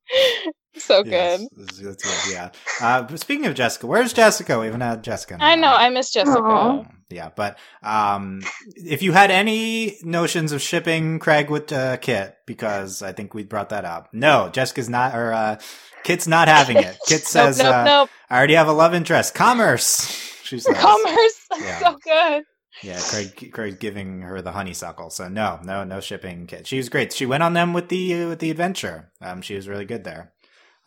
So 0.76 1.02
good. 1.02 1.12
Yes, 1.12 1.48
that's 1.78 2.02
good. 2.26 2.32
Yeah. 2.32 2.50
Uh, 2.80 3.06
speaking 3.16 3.46
of 3.46 3.54
Jessica, 3.54 3.86
where's 3.86 4.12
Jessica? 4.12 4.58
We 4.58 4.66
haven't 4.66 4.80
had 4.80 5.04
Jessica. 5.04 5.36
I 5.40 5.54
know. 5.54 5.72
I 5.72 5.90
miss 5.90 6.10
Jessica. 6.10 6.38
Aww. 6.40 6.86
Yeah, 7.10 7.30
but 7.34 7.58
um, 7.82 8.42
if 8.76 9.02
you 9.02 9.12
had 9.12 9.30
any 9.30 9.98
notions 10.02 10.52
of 10.52 10.62
shipping 10.62 11.18
Craig 11.18 11.50
with 11.50 11.70
uh, 11.72 11.98
Kit, 11.98 12.36
because 12.46 13.02
I 13.02 13.12
think 13.12 13.34
we 13.34 13.44
brought 13.44 13.68
that 13.68 13.84
up. 13.84 14.08
No, 14.12 14.48
Jessica's 14.50 14.88
not, 14.88 15.14
or 15.14 15.32
uh, 15.32 15.60
Kit's 16.04 16.26
not 16.26 16.48
having 16.48 16.78
it. 16.78 16.96
Kit 17.06 17.20
says, 17.22 17.58
nope, 17.58 17.66
nope, 17.66 17.74
uh, 17.74 17.84
nope. 17.84 18.10
"I 18.30 18.38
already 18.38 18.54
have 18.54 18.68
a 18.68 18.72
love 18.72 18.94
interest. 18.94 19.34
Commerce." 19.34 20.10
She 20.42 20.58
says, 20.58 20.76
"Commerce." 20.76 21.38
Yeah. 21.60 21.78
so 21.80 21.98
good. 22.02 22.44
Yeah, 22.82 22.98
Craig 22.98 23.52
Craig 23.52 23.78
giving 23.78 24.22
her 24.22 24.40
the 24.40 24.52
honeysuckle. 24.52 25.10
So 25.10 25.28
no, 25.28 25.60
no, 25.62 25.84
no 25.84 26.00
shipping 26.00 26.46
Kit. 26.46 26.66
She 26.66 26.78
was 26.78 26.88
great. 26.88 27.12
She 27.12 27.26
went 27.26 27.42
on 27.42 27.52
them 27.52 27.74
with 27.74 27.90
the 27.90 28.24
with 28.24 28.38
the 28.38 28.50
adventure. 28.50 29.12
Um, 29.20 29.42
she 29.42 29.54
was 29.54 29.68
really 29.68 29.84
good 29.84 30.02
there. 30.04 30.31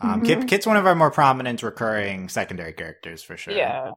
Um, 0.02 0.22
mm-hmm. 0.22 0.26
Kit, 0.26 0.48
Kit's 0.48 0.68
one 0.68 0.78
of 0.78 0.86
our 0.86 0.96
more 0.96 1.12
prominent 1.12 1.64
recurring 1.64 2.30
secondary 2.30 2.74
characters 2.74 3.24
for 3.24 3.38
sure. 3.38 3.54
Yeah. 3.54 3.92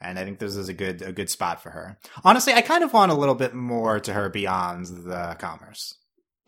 And 0.00 0.18
I 0.18 0.24
think 0.24 0.38
this 0.38 0.56
is 0.56 0.68
a 0.68 0.74
good 0.74 1.02
a 1.02 1.12
good 1.12 1.30
spot 1.30 1.62
for 1.62 1.70
her. 1.70 1.98
Honestly, 2.24 2.52
I 2.52 2.60
kind 2.60 2.82
of 2.82 2.92
want 2.92 3.12
a 3.12 3.14
little 3.14 3.36
bit 3.36 3.54
more 3.54 4.00
to 4.00 4.12
her 4.12 4.28
beyond 4.28 4.86
the 4.86 5.36
commerce. 5.38 5.94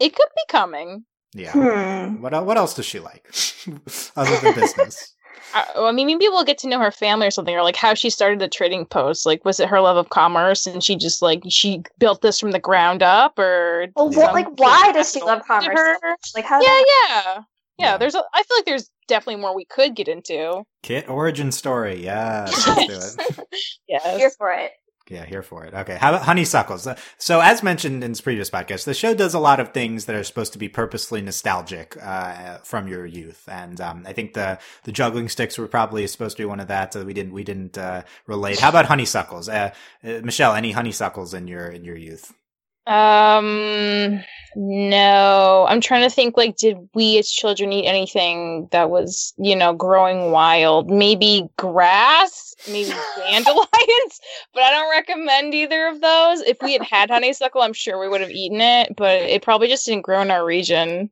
It 0.00 0.14
could 0.14 0.28
be 0.34 0.42
coming. 0.48 1.04
Yeah. 1.34 1.52
Hmm. 1.52 2.20
What 2.20 2.46
what 2.46 2.56
else 2.56 2.74
does 2.74 2.86
she 2.86 2.98
like 2.98 3.32
other 4.16 4.36
than 4.38 4.54
business? 4.54 5.14
I 5.54 5.92
mean, 5.92 6.06
maybe 6.06 6.28
we'll 6.28 6.44
get 6.44 6.58
to 6.58 6.68
know 6.68 6.80
her 6.80 6.90
family 6.90 7.28
or 7.28 7.30
something, 7.30 7.54
or 7.54 7.62
like 7.62 7.76
how 7.76 7.94
she 7.94 8.10
started 8.10 8.40
the 8.40 8.48
trading 8.48 8.86
post. 8.86 9.24
Like, 9.24 9.44
was 9.44 9.60
it 9.60 9.68
her 9.68 9.80
love 9.80 9.96
of 9.96 10.08
commerce, 10.08 10.66
and 10.66 10.82
she 10.82 10.96
just 10.96 11.22
like 11.22 11.42
she 11.48 11.82
built 11.98 12.22
this 12.22 12.40
from 12.40 12.50
the 12.50 12.58
ground 12.58 13.02
up, 13.02 13.38
or 13.38 13.86
well, 13.94 14.10
what, 14.10 14.34
like 14.34 14.48
why 14.58 14.90
does 14.92 15.12
she 15.12 15.20
love 15.20 15.42
commerce? 15.46 15.98
Like, 16.34 16.44
how? 16.44 16.60
Yeah, 16.60 16.82
yeah. 17.08 17.42
Yeah, 17.78 17.92
yeah, 17.92 17.96
there's. 17.98 18.14
A, 18.14 18.22
I 18.32 18.42
feel 18.42 18.58
like 18.58 18.66
there's 18.66 18.90
definitely 19.08 19.40
more 19.40 19.54
we 19.54 19.64
could 19.64 19.96
get 19.96 20.08
into. 20.08 20.62
Kit 20.82 21.08
origin 21.08 21.52
story. 21.52 22.04
Yeah, 22.04 22.46
let's 22.46 23.16
do 23.16 23.32
it. 23.32 23.48
yes. 23.88 24.16
Here 24.16 24.30
for 24.30 24.52
it. 24.52 24.72
Yeah, 25.10 25.26
here 25.26 25.42
for 25.42 25.66
it. 25.66 25.74
Okay. 25.74 25.96
How 25.96 26.10
about 26.10 26.22
honeysuckles? 26.22 26.88
So, 27.18 27.40
as 27.40 27.62
mentioned 27.62 28.02
in 28.02 28.12
this 28.12 28.22
previous 28.22 28.48
podcast, 28.48 28.84
the 28.84 28.94
show 28.94 29.12
does 29.12 29.34
a 29.34 29.38
lot 29.38 29.60
of 29.60 29.72
things 29.72 30.06
that 30.06 30.16
are 30.16 30.24
supposed 30.24 30.54
to 30.54 30.58
be 30.58 30.68
purposely 30.68 31.20
nostalgic 31.20 31.94
uh, 32.02 32.58
from 32.58 32.88
your 32.88 33.04
youth, 33.04 33.46
and 33.46 33.80
um, 33.82 34.04
I 34.06 34.14
think 34.14 34.32
the 34.32 34.58
the 34.84 34.92
juggling 34.92 35.28
sticks 35.28 35.58
were 35.58 35.68
probably 35.68 36.06
supposed 36.06 36.38
to 36.38 36.42
be 36.42 36.46
one 36.46 36.60
of 36.60 36.68
that. 36.68 36.94
So 36.94 37.04
we 37.04 37.12
didn't 37.12 37.34
we 37.34 37.44
didn't 37.44 37.76
uh, 37.76 38.04
relate. 38.26 38.60
How 38.60 38.70
about 38.70 38.86
honeysuckles? 38.86 39.48
Uh, 39.48 39.74
uh 40.02 40.20
Michelle, 40.24 40.54
any 40.54 40.72
honeysuckles 40.72 41.34
in 41.34 41.48
your 41.48 41.66
in 41.66 41.84
your 41.84 41.96
youth? 41.96 42.32
Um, 42.86 44.22
no. 44.56 45.66
I'm 45.68 45.80
trying 45.80 46.08
to 46.08 46.14
think 46.14 46.36
like 46.36 46.56
did 46.56 46.76
we 46.94 47.18
as 47.18 47.30
children 47.30 47.72
eat 47.72 47.86
anything 47.86 48.68
that 48.72 48.90
was, 48.90 49.32
you 49.38 49.56
know, 49.56 49.72
growing 49.72 50.30
wild? 50.30 50.90
Maybe 50.90 51.48
grass, 51.56 52.54
maybe 52.68 52.90
dandelions, 53.16 54.20
but 54.52 54.62
I 54.62 54.70
don't 54.70 54.90
recommend 54.90 55.54
either 55.54 55.88
of 55.88 56.00
those. 56.00 56.40
If 56.40 56.58
we 56.62 56.72
had 56.74 56.82
had 56.82 57.10
honeysuckle, 57.10 57.62
I'm 57.62 57.72
sure 57.72 57.98
we 57.98 58.08
would 58.08 58.20
have 58.20 58.30
eaten 58.30 58.60
it, 58.60 58.94
but 58.96 59.22
it 59.22 59.42
probably 59.42 59.68
just 59.68 59.86
didn't 59.86 60.02
grow 60.02 60.20
in 60.20 60.30
our 60.30 60.44
region. 60.44 61.10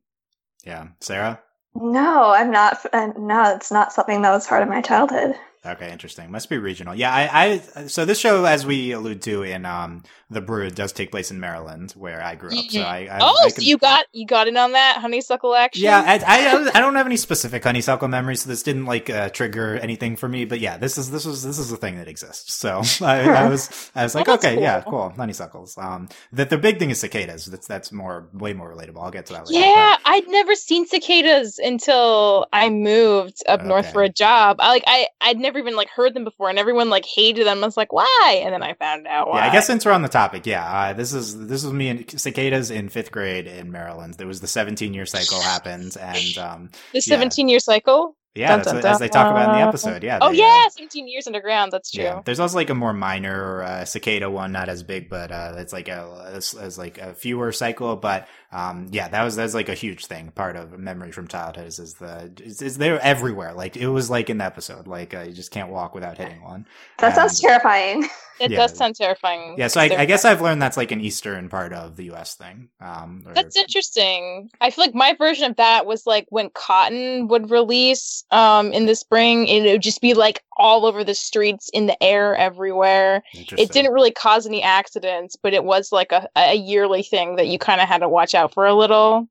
Yeah. 0.65 0.87
Sarah? 1.01 1.41
No, 1.75 2.29
I'm 2.29 2.51
not. 2.51 2.85
Uh, 2.93 3.09
no, 3.17 3.55
it's 3.55 3.71
not 3.71 3.91
something 3.91 4.21
that 4.21 4.31
was 4.31 4.47
part 4.47 4.61
of 4.61 4.69
my 4.69 4.81
childhood. 4.81 5.35
Okay, 5.65 5.91
interesting. 5.91 6.29
Must 6.29 6.49
be 6.49 6.57
regional. 6.57 6.93
Yeah, 6.93 7.13
I, 7.13 7.61
I 7.75 7.87
so 7.87 8.03
this 8.03 8.19
show, 8.19 8.43
as 8.43 8.65
we 8.65 8.91
allude 8.91 9.21
to 9.23 9.43
in 9.43 9.65
um 9.65 10.03
the 10.33 10.41
Brood, 10.41 10.75
does 10.75 10.91
take 10.91 11.11
place 11.11 11.31
in 11.31 11.39
Maryland, 11.39 11.91
where 11.91 12.21
I 12.21 12.35
grew 12.35 12.49
up. 12.49 12.55
Mm-hmm. 12.55 12.77
So 12.77 12.81
I, 12.81 13.07
I 13.11 13.19
oh, 13.21 13.35
I 13.45 13.49
can, 13.49 13.55
so 13.55 13.61
you 13.61 13.77
got 13.77 14.05
you 14.11 14.25
got 14.25 14.47
in 14.47 14.57
on 14.57 14.73
that 14.73 14.97
honeysuckle 14.99 15.55
action. 15.55 15.83
Yeah, 15.83 15.99
I, 15.99 16.15
I, 16.25 16.71
I 16.73 16.79
don't 16.79 16.95
have 16.95 17.05
any 17.05 17.17
specific 17.17 17.63
honeysuckle 17.63 18.07
memories, 18.07 18.43
so 18.43 18.49
this 18.49 18.63
didn't 18.63 18.85
like 18.85 19.09
uh, 19.09 19.29
trigger 19.29 19.75
anything 19.75 20.15
for 20.15 20.27
me. 20.27 20.45
But 20.45 20.59
yeah, 20.59 20.77
this 20.77 20.97
is 20.97 21.11
this 21.11 21.25
was 21.25 21.43
this 21.43 21.59
is 21.59 21.71
a 21.71 21.77
thing 21.77 21.97
that 21.97 22.07
exists. 22.07 22.53
So 22.53 22.81
I, 23.01 23.21
I 23.29 23.49
was 23.49 23.91
I 23.95 24.03
was 24.03 24.15
like, 24.15 24.27
okay, 24.27 24.55
cool. 24.55 24.63
yeah, 24.63 24.81
cool, 24.81 25.09
honeysuckles. 25.15 25.77
Um, 25.77 26.09
that 26.31 26.49
the 26.49 26.57
big 26.57 26.79
thing 26.79 26.89
is 26.89 26.99
cicadas. 26.99 27.45
That's 27.45 27.67
that's 27.67 27.91
more 27.91 28.29
way 28.33 28.53
more 28.53 28.73
relatable. 28.73 29.01
I'll 29.01 29.11
get 29.11 29.25
to 29.27 29.33
that. 29.33 29.47
later. 29.47 29.59
Yeah, 29.59 29.95
but. 30.03 30.11
I'd 30.11 30.27
never 30.27 30.55
seen 30.55 30.87
cicadas 30.87 31.59
until 31.59 32.47
I 32.53 32.69
moved 32.69 33.43
up 33.47 33.59
okay. 33.59 33.69
north 33.69 33.91
for 33.91 34.03
a 34.03 34.09
job. 34.09 34.57
I 34.59 34.69
like 34.69 34.83
I 34.87 35.07
I'd 35.21 35.39
never 35.39 35.59
even 35.59 35.75
like 35.75 35.89
heard 35.89 36.13
them 36.13 36.23
before 36.23 36.49
and 36.49 36.59
everyone 36.59 36.89
like 36.89 37.05
hated 37.05 37.47
them. 37.47 37.63
I 37.63 37.67
was 37.67 37.77
like, 37.77 37.93
why? 37.93 38.41
And 38.43 38.53
then 38.53 38.63
I 38.63 38.73
found 38.73 39.07
out 39.07 39.27
why. 39.27 39.39
Yeah, 39.39 39.49
I 39.49 39.51
guess 39.51 39.67
since 39.67 39.85
we're 39.85 39.91
on 39.91 40.01
the 40.01 40.09
topic, 40.23 40.45
yeah, 40.45 40.65
uh, 40.65 40.93
this 40.93 41.13
is 41.13 41.47
this 41.47 41.63
was 41.63 41.73
me 41.73 41.89
and 41.89 42.19
cicadas 42.19 42.71
in 42.71 42.89
fifth 42.89 43.11
grade 43.11 43.47
in 43.47 43.71
Maryland. 43.71 44.15
There 44.15 44.27
was 44.27 44.41
the 44.41 44.47
17 44.47 44.93
year 44.93 45.05
cycle 45.05 45.41
happened, 45.41 45.97
and 45.99 46.37
um, 46.37 46.69
the 46.93 47.01
17 47.01 47.49
year 47.49 47.59
cycle. 47.59 48.15
Yeah, 48.35 48.55
dun, 48.57 48.65
dun, 48.65 48.75
dun. 48.81 48.91
as 48.93 48.99
they 48.99 49.09
talk 49.09 49.29
about 49.29 49.49
in 49.53 49.61
the 49.61 49.67
episode. 49.67 50.01
Yeah. 50.03 50.17
Oh 50.19 50.31
they, 50.31 50.37
yeah, 50.37 50.63
uh, 50.65 50.69
17 50.69 51.07
years 51.07 51.27
underground. 51.27 51.71
That's 51.71 51.91
true. 51.91 52.03
Yeah. 52.03 52.21
There's 52.25 52.39
also 52.39 52.55
like 52.55 52.71
a 52.71 52.73
more 52.73 52.91
minor 52.91 53.61
uh, 53.61 53.85
cicada 53.85 54.27
one, 54.27 54.51
not 54.51 54.69
as 54.69 54.81
big, 54.81 55.07
but 55.07 55.31
uh, 55.31 55.53
it's 55.57 55.71
like 55.71 55.87
a 55.87 56.31
as 56.33 56.77
like 56.77 56.97
a 56.97 57.13
fewer 57.13 57.51
cycle. 57.51 57.95
But 57.95 58.27
um, 58.53 58.87
yeah, 58.91 59.07
that 59.07 59.23
was 59.23 59.35
that's 59.35 59.55
like 59.55 59.67
a 59.67 59.73
huge 59.73 60.05
thing. 60.05 60.31
Part 60.31 60.55
of 60.55 60.77
memory 60.77 61.11
from 61.11 61.27
childhood 61.27 61.65
is, 61.65 61.79
is 61.79 61.95
the 61.95 62.31
is, 62.39 62.61
is 62.61 62.77
they're 62.77 63.01
everywhere. 63.01 63.53
Like 63.53 63.75
it 63.75 63.87
was 63.87 64.11
like 64.11 64.29
in 64.29 64.37
the 64.37 64.45
episode, 64.45 64.85
like 64.85 65.15
uh, 65.15 65.21
you 65.21 65.33
just 65.33 65.49
can't 65.49 65.69
walk 65.69 65.95
without 65.95 66.19
hitting 66.19 66.43
one. 66.43 66.67
That 66.99 67.07
and, 67.07 67.15
sounds 67.15 67.39
terrifying. 67.39 68.07
It 68.39 68.51
yeah. 68.51 68.57
does 68.57 68.75
sound 68.75 68.95
terrifying. 68.95 69.55
Yeah, 69.57 69.67
so 69.67 69.79
I, 69.79 69.95
I, 69.95 70.05
guess 70.05 70.25
I've 70.25 70.41
learned 70.41 70.59
that's 70.59 70.75
like 70.75 70.91
an 70.91 70.99
eastern 70.99 71.49
part 71.49 71.71
of 71.71 71.95
the 71.95 72.05
U.S. 72.05 72.33
thing. 72.33 72.69
Um, 72.81 73.23
or... 73.27 73.33
That's 73.33 73.55
interesting. 73.55 74.49
I 74.59 74.71
feel 74.71 74.83
like 74.85 74.95
my 74.95 75.13
version 75.13 75.51
of 75.51 75.55
that 75.57 75.85
was 75.85 76.07
like 76.07 76.25
when 76.29 76.49
cotton 76.49 77.27
would 77.27 77.51
release 77.51 78.23
um, 78.31 78.73
in 78.73 78.87
the 78.87 78.95
spring, 78.95 79.47
it 79.47 79.71
would 79.71 79.83
just 79.83 80.01
be 80.01 80.15
like 80.15 80.43
all 80.57 80.85
over 80.85 81.03
the 81.03 81.15
streets, 81.15 81.69
in 81.73 81.87
the 81.87 82.01
air, 82.01 82.35
everywhere. 82.35 83.23
It 83.33 83.71
didn't 83.71 83.93
really 83.93 84.11
cause 84.11 84.45
any 84.45 84.61
accidents, 84.61 85.35
but 85.35 85.53
it 85.53 85.63
was 85.63 85.91
like 85.91 86.11
a, 86.11 86.27
a 86.35 86.55
yearly 86.55 87.03
thing 87.03 87.35
that 87.37 87.47
you 87.47 87.57
kind 87.57 87.81
of 87.81 87.87
had 87.87 87.99
to 87.99 88.09
watch 88.09 88.35
out 88.35 88.53
for 88.53 88.65
a 88.65 88.73
little 88.73 89.27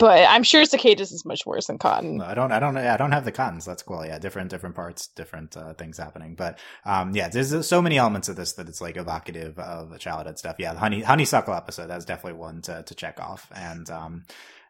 but 0.00 0.26
I'm 0.26 0.42
sure 0.42 0.64
cicadas 0.64 1.12
is 1.12 1.26
much 1.26 1.44
worse 1.44 1.66
than 1.66 1.76
cotton. 1.76 2.22
I 2.22 2.32
don't, 2.32 2.50
I 2.52 2.58
don't, 2.58 2.76
I 2.78 2.96
don't 2.96 3.12
have 3.12 3.26
the 3.26 3.32
cottons. 3.32 3.66
That's 3.66 3.82
cool. 3.82 4.04
Yeah, 4.04 4.18
different, 4.18 4.48
different 4.48 4.74
parts, 4.74 5.08
different 5.08 5.54
uh, 5.58 5.74
things 5.74 5.98
happening. 5.98 6.34
But 6.34 6.58
um, 6.86 7.14
yeah, 7.14 7.28
there's 7.28 7.66
so 7.66 7.82
many 7.82 7.98
elements 7.98 8.30
of 8.30 8.36
this 8.36 8.54
that 8.54 8.66
it's 8.66 8.80
like 8.80 8.96
evocative 8.96 9.58
of 9.58 9.96
childhood 9.98 10.38
stuff. 10.38 10.56
Yeah, 10.58 10.72
the 10.72 10.80
honey 10.80 11.02
honeysuckle 11.02 11.52
episode 11.52 11.88
that's 11.88 12.06
definitely 12.06 12.40
one 12.40 12.62
to 12.62 12.82
to 12.82 12.94
check 12.94 13.20
off. 13.20 13.52
And 13.54 13.90
um, 13.90 14.24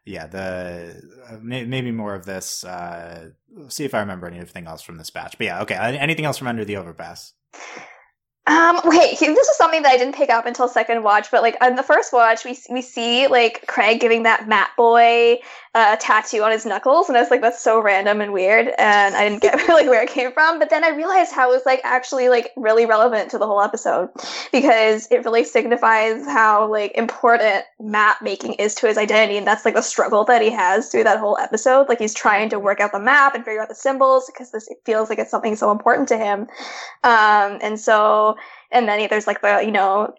yeah, 0.05 0.27
the 0.27 1.01
uh, 1.29 1.37
maybe 1.41 1.91
more 1.91 2.15
of 2.15 2.25
this. 2.25 2.63
Uh, 2.63 3.29
see 3.67 3.85
if 3.85 3.93
I 3.93 3.99
remember 3.99 4.27
anything 4.27 4.67
else 4.67 4.81
from 4.81 4.97
this 4.97 5.09
batch. 5.09 5.37
But 5.37 5.45
yeah, 5.45 5.61
okay. 5.61 5.75
Anything 5.75 6.25
else 6.25 6.37
from 6.37 6.47
Under 6.47 6.65
the 6.65 6.77
Overpass? 6.77 7.33
Um, 8.47 8.81
wait, 8.85 9.19
this 9.19 9.47
is 9.47 9.57
something 9.57 9.83
that 9.83 9.91
I 9.91 9.97
didn't 9.97 10.15
pick 10.15 10.31
up 10.31 10.47
until 10.47 10.67
second 10.67 11.03
watch, 11.03 11.29
but 11.29 11.43
like 11.43 11.55
on 11.61 11.75
the 11.75 11.83
first 11.83 12.11
watch, 12.11 12.43
we 12.43 12.57
we 12.71 12.81
see 12.81 13.27
like 13.27 13.67
Craig 13.67 13.99
giving 13.99 14.23
that 14.23 14.47
Map 14.47 14.75
Boy 14.75 15.37
uh, 15.75 15.95
tattoo 15.97 16.41
on 16.41 16.51
his 16.51 16.65
knuckles, 16.65 17.07
and 17.07 17.17
I 17.17 17.21
was 17.21 17.29
like, 17.29 17.41
that's 17.41 17.61
so 17.61 17.79
random 17.79 18.19
and 18.19 18.33
weird, 18.33 18.73
and 18.79 19.15
I 19.15 19.29
didn't 19.29 19.43
get 19.43 19.55
like 19.69 19.85
where 19.85 20.01
it 20.01 20.09
came 20.09 20.31
from. 20.33 20.57
But 20.57 20.71
then 20.71 20.83
I 20.83 20.89
realized 20.89 21.31
how 21.31 21.51
it 21.51 21.53
was 21.53 21.67
like 21.67 21.81
actually 21.83 22.29
like 22.29 22.49
really 22.57 22.87
relevant 22.87 23.29
to 23.31 23.37
the 23.37 23.45
whole 23.45 23.61
episode 23.61 24.09
because 24.51 25.07
it 25.11 25.23
really 25.23 25.43
signifies 25.43 26.25
how 26.25 26.69
like 26.69 26.93
important 26.97 27.63
map 27.79 28.23
making 28.23 28.53
is 28.55 28.73
to 28.75 28.87
his 28.87 28.97
identity, 28.97 29.37
and 29.37 29.45
that's 29.45 29.65
like 29.65 29.75
the 29.75 29.81
struggle 29.81 30.23
that 30.25 30.41
he 30.41 30.49
has 30.49 30.89
through 30.89 31.03
that 31.03 31.19
whole 31.19 31.37
episode. 31.37 31.87
Like 31.87 31.99
he's 31.99 32.15
trying 32.15 32.49
to 32.49 32.59
work 32.59 32.79
out 32.79 32.91
the 32.91 32.99
map 32.99 33.35
and 33.35 33.45
figure 33.45 33.61
out 33.61 33.69
the 33.69 33.75
symbols 33.75 34.25
because 34.25 34.51
this 34.51 34.67
feels 34.83 35.09
like 35.09 35.19
it's 35.19 35.31
something 35.31 35.55
so 35.55 35.69
important 35.69 36.07
to 36.07 36.17
him, 36.17 36.47
um, 37.03 37.59
and 37.61 37.79
so 37.79 38.30
and 38.71 38.87
then 38.87 39.07
there's 39.09 39.27
like 39.27 39.41
the 39.41 39.61
you 39.63 39.71
know 39.71 40.13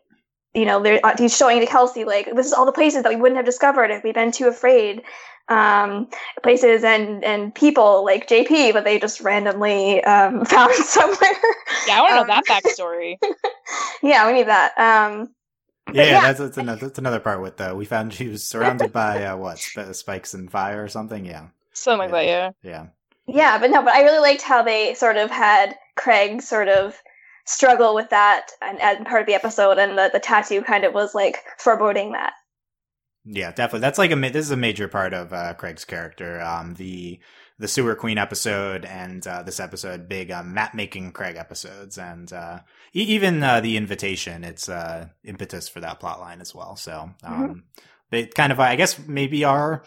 you 0.54 0.64
know 0.64 0.82
uh, 0.84 1.14
he's 1.18 1.36
showing 1.36 1.60
to 1.60 1.66
kelsey 1.66 2.04
like 2.04 2.34
this 2.34 2.46
is 2.46 2.52
all 2.52 2.66
the 2.66 2.72
places 2.72 3.02
that 3.02 3.10
we 3.10 3.16
wouldn't 3.16 3.36
have 3.36 3.46
discovered 3.46 3.90
if 3.90 4.02
we'd 4.02 4.14
been 4.14 4.32
too 4.32 4.48
afraid 4.48 5.02
um, 5.48 6.08
places 6.42 6.84
and 6.84 7.24
and 7.24 7.54
people 7.54 8.04
like 8.04 8.28
jp 8.28 8.72
but 8.72 8.84
they 8.84 8.98
just 8.98 9.20
randomly 9.20 10.02
um, 10.04 10.44
found 10.44 10.72
somewhere 10.74 11.34
yeah 11.86 11.98
i 11.98 12.00
want 12.00 12.10
to 12.10 12.14
know 12.14 12.20
um, 12.22 12.26
that 12.28 12.44
backstory 12.48 13.16
yeah 14.02 14.26
we 14.26 14.32
need 14.34 14.48
that 14.48 14.76
um, 14.78 15.28
yeah, 15.92 16.04
yeah, 16.04 16.20
that's, 16.20 16.38
that's 16.38 16.58
another 16.58 16.86
that's 16.86 16.98
another 16.98 17.20
part 17.20 17.42
with 17.42 17.60
uh, 17.60 17.74
we 17.76 17.84
found 17.84 18.14
she 18.14 18.28
was 18.28 18.44
surrounded 18.44 18.92
by 18.92 19.24
uh, 19.24 19.36
what 19.36 19.58
sp- 19.60 19.92
spikes 19.92 20.32
and 20.32 20.50
fire 20.50 20.82
or 20.82 20.88
something. 20.88 21.24
Yeah, 21.24 21.48
something 21.72 22.08
yeah. 22.08 22.14
like 22.14 22.26
that. 22.26 22.54
Yeah, 22.62 22.70
yeah, 22.70 22.86
yeah. 23.26 23.58
But 23.58 23.70
no, 23.70 23.82
but 23.82 23.92
I 23.92 24.02
really 24.02 24.20
liked 24.20 24.42
how 24.42 24.62
they 24.62 24.94
sort 24.94 25.16
of 25.16 25.30
had 25.30 25.76
Craig 25.96 26.40
sort 26.40 26.68
of 26.68 26.96
struggle 27.44 27.94
with 27.94 28.11
that 28.11 28.50
and, 28.61 28.81
and 28.81 29.07
part 29.07 29.20
of 29.20 29.26
the 29.26 29.35
episode 29.35 29.78
and 29.78 29.98
the, 29.98 30.11
the 30.12 30.20
tattoo 30.20 30.62
kind 30.62 30.85
of 30.85 30.94
was 30.94 31.14
like 31.14 31.38
foreboding 31.59 32.12
that 32.12 32.33
Yeah, 33.24 33.50
definitely. 33.50 33.81
That's 33.81 33.98
like 33.98 34.11
a 34.11 34.16
this 34.16 34.46
is 34.46 34.50
a 34.50 34.57
major 34.57 34.88
part 34.88 35.14
of 35.14 35.33
uh, 35.33 35.55
Craig's 35.55 35.85
character. 35.85 36.40
Um, 36.40 36.74
the 36.74 37.20
the 37.62 37.68
sewer 37.68 37.94
queen 37.94 38.18
episode 38.18 38.85
and 38.85 39.24
uh, 39.24 39.44
this 39.44 39.61
episode, 39.61 40.09
big 40.09 40.33
um, 40.33 40.52
map 40.52 40.74
making 40.74 41.12
Craig 41.12 41.37
episodes, 41.37 41.96
and 41.96 42.33
uh, 42.33 42.59
e- 42.92 43.02
even 43.02 43.40
uh, 43.42 43.61
the 43.61 43.76
invitation. 43.76 44.42
It's 44.42 44.68
uh, 44.68 45.07
impetus 45.24 45.68
for 45.68 45.78
that 45.81 46.00
plot 46.00 46.18
line 46.18 46.40
as 46.40 46.52
well. 46.52 46.74
So 46.74 47.11
um, 47.22 47.33
mm-hmm. 47.33 47.59
they 48.11 48.26
kind 48.26 48.50
of, 48.50 48.59
I 48.59 48.74
guess, 48.74 48.98
maybe 49.07 49.44
our 49.44 49.85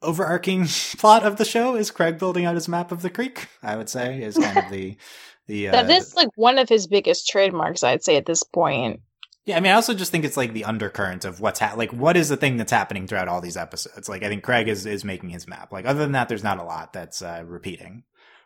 overarching 0.00 0.66
plot 0.98 1.24
of 1.24 1.36
the 1.36 1.44
show 1.44 1.76
is 1.76 1.90
Craig 1.90 2.18
building 2.18 2.46
out 2.46 2.54
his 2.54 2.68
map 2.68 2.90
of 2.90 3.02
the 3.02 3.10
creek. 3.10 3.48
I 3.62 3.76
would 3.76 3.90
say 3.90 4.22
is 4.22 4.38
kind 4.38 4.56
of 4.56 4.70
the 4.70 4.96
the 5.50 5.68
uh, 5.68 5.72
that 5.72 5.90
is 5.90 6.14
like 6.14 6.28
one 6.36 6.58
of 6.58 6.68
his 6.68 6.86
biggest 6.86 7.28
trademarks. 7.28 7.82
I'd 7.82 8.04
say 8.04 8.16
at 8.16 8.26
this 8.26 8.42
point. 8.42 9.00
Yeah, 9.46 9.56
I 9.56 9.60
mean, 9.60 9.72
I 9.72 9.74
also 9.74 9.94
just 9.94 10.12
think 10.12 10.24
it's 10.24 10.36
like 10.36 10.52
the 10.52 10.64
undercurrent 10.64 11.24
of 11.24 11.40
what's 11.40 11.58
ha- 11.58 11.74
like 11.76 11.92
what 11.92 12.16
is 12.16 12.28
the 12.28 12.36
thing 12.36 12.56
that's 12.56 12.70
happening 12.70 13.06
throughout 13.06 13.28
all 13.28 13.40
these 13.40 13.56
episodes. 13.56 14.08
Like, 14.08 14.22
I 14.22 14.28
think 14.28 14.44
Craig 14.44 14.68
is 14.68 14.86
is 14.86 15.04
making 15.04 15.30
his 15.30 15.48
map. 15.48 15.72
Like, 15.72 15.86
other 15.86 15.98
than 15.98 16.12
that, 16.12 16.28
there's 16.28 16.44
not 16.44 16.58
a 16.58 16.64
lot 16.64 16.92
that's 16.92 17.20
uh, 17.20 17.42
repeating. 17.44 18.04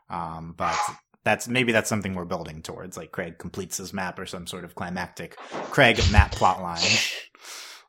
Um, 0.08 0.54
but 0.56 0.78
that's 1.24 1.46
maybe 1.46 1.72
that's 1.72 1.88
something 1.88 2.14
we're 2.14 2.24
building 2.24 2.62
towards. 2.62 2.96
Like, 2.96 3.12
Craig 3.12 3.38
completes 3.38 3.76
his 3.76 3.92
map 3.92 4.18
or 4.18 4.26
some 4.26 4.46
sort 4.46 4.64
of 4.64 4.74
climactic 4.74 5.36
Craig 5.70 6.00
map 6.10 6.32
plot 6.32 6.62
line. 6.62 6.80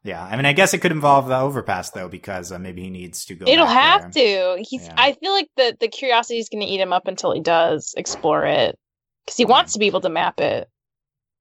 Yeah, 0.06 0.24
I 0.24 0.36
mean, 0.36 0.46
I 0.46 0.54
guess 0.54 0.76
it 0.76 0.78
could 0.82 0.92
involve 0.92 1.28
the 1.28 1.40
overpass 1.40 1.90
though, 1.90 2.08
because 2.08 2.52
uh, 2.52 2.60
maybe 2.60 2.84
he 2.84 2.92
needs 2.92 3.26
to 3.26 3.34
go. 3.34 3.48
It'll 3.48 3.66
have 3.66 4.14
there. 4.14 4.56
to. 4.56 4.64
He's. 4.64 4.86
Yeah. 4.86 4.94
I 4.96 5.14
feel 5.14 5.32
like 5.32 5.50
the 5.58 5.76
the 5.80 5.88
curiosity 5.88 6.38
is 6.38 6.48
going 6.48 6.62
to 6.62 6.68
eat 6.68 6.80
him 6.80 6.94
up 6.94 7.08
until 7.08 7.32
he 7.32 7.42
does 7.42 7.96
explore 7.98 8.46
it, 8.46 8.78
because 9.26 9.38
he 9.38 9.46
wants 9.46 9.74
to 9.74 9.80
be 9.80 9.88
able 9.88 10.02
to 10.02 10.10
map 10.10 10.40
it. 10.40 10.70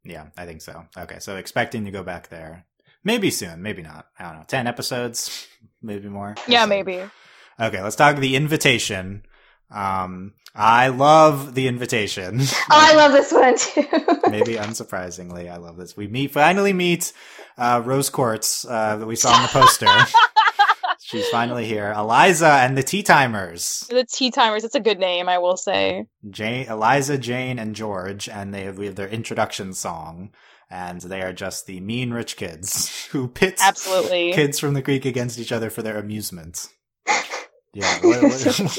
Yeah, 0.04 0.26
I 0.36 0.46
think 0.46 0.62
so. 0.62 0.84
Okay, 0.96 1.18
so 1.18 1.36
expecting 1.36 1.84
to 1.84 1.90
go 1.90 2.02
back 2.02 2.28
there, 2.28 2.66
maybe 3.04 3.30
soon, 3.30 3.62
maybe 3.62 3.82
not. 3.82 4.06
I 4.18 4.24
don't 4.24 4.38
know. 4.38 4.44
Ten 4.46 4.66
episodes, 4.66 5.46
maybe 5.82 6.08
more. 6.08 6.34
Yeah, 6.46 6.66
maybe. 6.66 7.00
Okay, 7.60 7.82
let's 7.82 7.96
talk 7.96 8.16
the 8.16 8.36
invitation. 8.36 9.24
Um, 9.70 10.34
I 10.54 10.88
love 10.88 11.54
the 11.54 11.66
invitation. 11.68 12.40
Oh, 12.70 12.78
I 12.80 12.94
love 12.94 13.12
this 13.12 13.32
one 13.32 13.58
too. 13.58 13.86
maybe 14.30 14.54
unsurprisingly, 14.54 15.50
I 15.50 15.58
love 15.58 15.76
this. 15.76 15.96
We 15.96 16.06
meet 16.06 16.30
finally 16.32 16.72
meet 16.72 17.12
uh, 17.58 17.82
Rose 17.84 18.08
Quartz 18.10 18.64
uh, 18.64 18.96
that 18.96 19.06
we 19.06 19.16
saw 19.16 19.36
in 19.36 19.42
the 19.42 19.48
poster. 19.48 19.86
She's 21.06 21.28
finally 21.28 21.66
here. 21.66 21.92
Eliza 21.94 22.48
and 22.48 22.78
the 22.78 22.82
Tea 22.82 23.02
Timers. 23.02 23.86
The 23.90 24.06
Tea 24.10 24.30
Timers. 24.30 24.64
It's 24.64 24.74
a 24.74 24.80
good 24.80 24.98
name, 24.98 25.28
I 25.28 25.36
will 25.36 25.58
say. 25.58 26.06
Jane, 26.30 26.66
Eliza, 26.66 27.18
Jane, 27.18 27.58
and 27.58 27.76
George, 27.76 28.26
and 28.26 28.54
they 28.54 28.62
have, 28.62 28.78
we 28.78 28.86
have 28.86 28.94
their 28.94 29.08
introduction 29.08 29.74
song, 29.74 30.30
and 30.70 31.02
they 31.02 31.20
are 31.20 31.34
just 31.34 31.66
the 31.66 31.80
mean 31.80 32.14
rich 32.14 32.38
kids 32.38 33.04
who 33.10 33.28
pit 33.28 33.58
absolutely 33.62 34.32
kids 34.32 34.58
from 34.58 34.72
the 34.72 34.80
creek 34.80 35.04
against 35.04 35.38
each 35.38 35.52
other 35.52 35.68
for 35.68 35.82
their 35.82 35.98
amusement. 35.98 36.68
Yeah. 37.76 37.98
What, 38.02 38.22
what, 38.22 38.78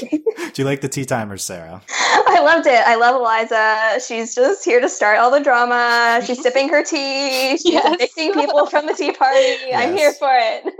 do 0.54 0.62
you 0.62 0.64
like 0.64 0.80
the 0.80 0.88
tea 0.88 1.04
timers, 1.04 1.44
Sarah? 1.44 1.82
I 1.90 2.40
loved 2.40 2.66
it. 2.66 2.80
I 2.86 2.94
love 2.94 3.16
Eliza. 3.16 4.00
She's 4.00 4.34
just 4.34 4.64
here 4.64 4.80
to 4.80 4.88
start 4.88 5.18
all 5.18 5.30
the 5.30 5.40
drama. 5.40 6.22
She's 6.24 6.42
sipping 6.42 6.70
her 6.70 6.82
tea. 6.82 7.58
She's 7.58 7.74
yes. 7.74 7.94
evicting 7.94 8.32
people 8.32 8.64
from 8.64 8.86
the 8.86 8.94
tea 8.94 9.12
party. 9.12 9.38
Yes. 9.66 9.86
I'm 9.86 9.94
here 9.94 10.12
for 10.14 10.30
it. 10.32 10.74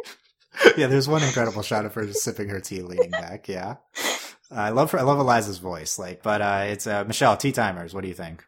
Yeah, 0.77 0.89
there's 0.89 1.09
one 1.09 1.23
incredible 1.23 1.63
shot 1.63 1.87
of 1.87 1.95
her 1.95 2.07
just 2.07 2.23
sipping 2.23 2.49
her 2.49 2.61
tea, 2.61 2.83
leaning 2.83 3.11
back. 3.11 3.49
Yeah, 3.49 3.77
I 4.51 4.71
love 4.71 4.91
her. 4.91 4.99
I 4.99 5.03
love 5.03 5.19
Eliza's 5.19 5.59
voice. 5.59 5.99
Like, 5.99 6.23
but 6.23 6.43
uh, 6.43 6.65
it's 6.67 6.87
uh, 6.87 7.05
Michelle 7.05 7.37
Tea 7.37 7.53
Timers. 7.53 7.95
What 7.95 8.03
do 8.03 8.09
you 8.09 8.15
think? 8.15 8.45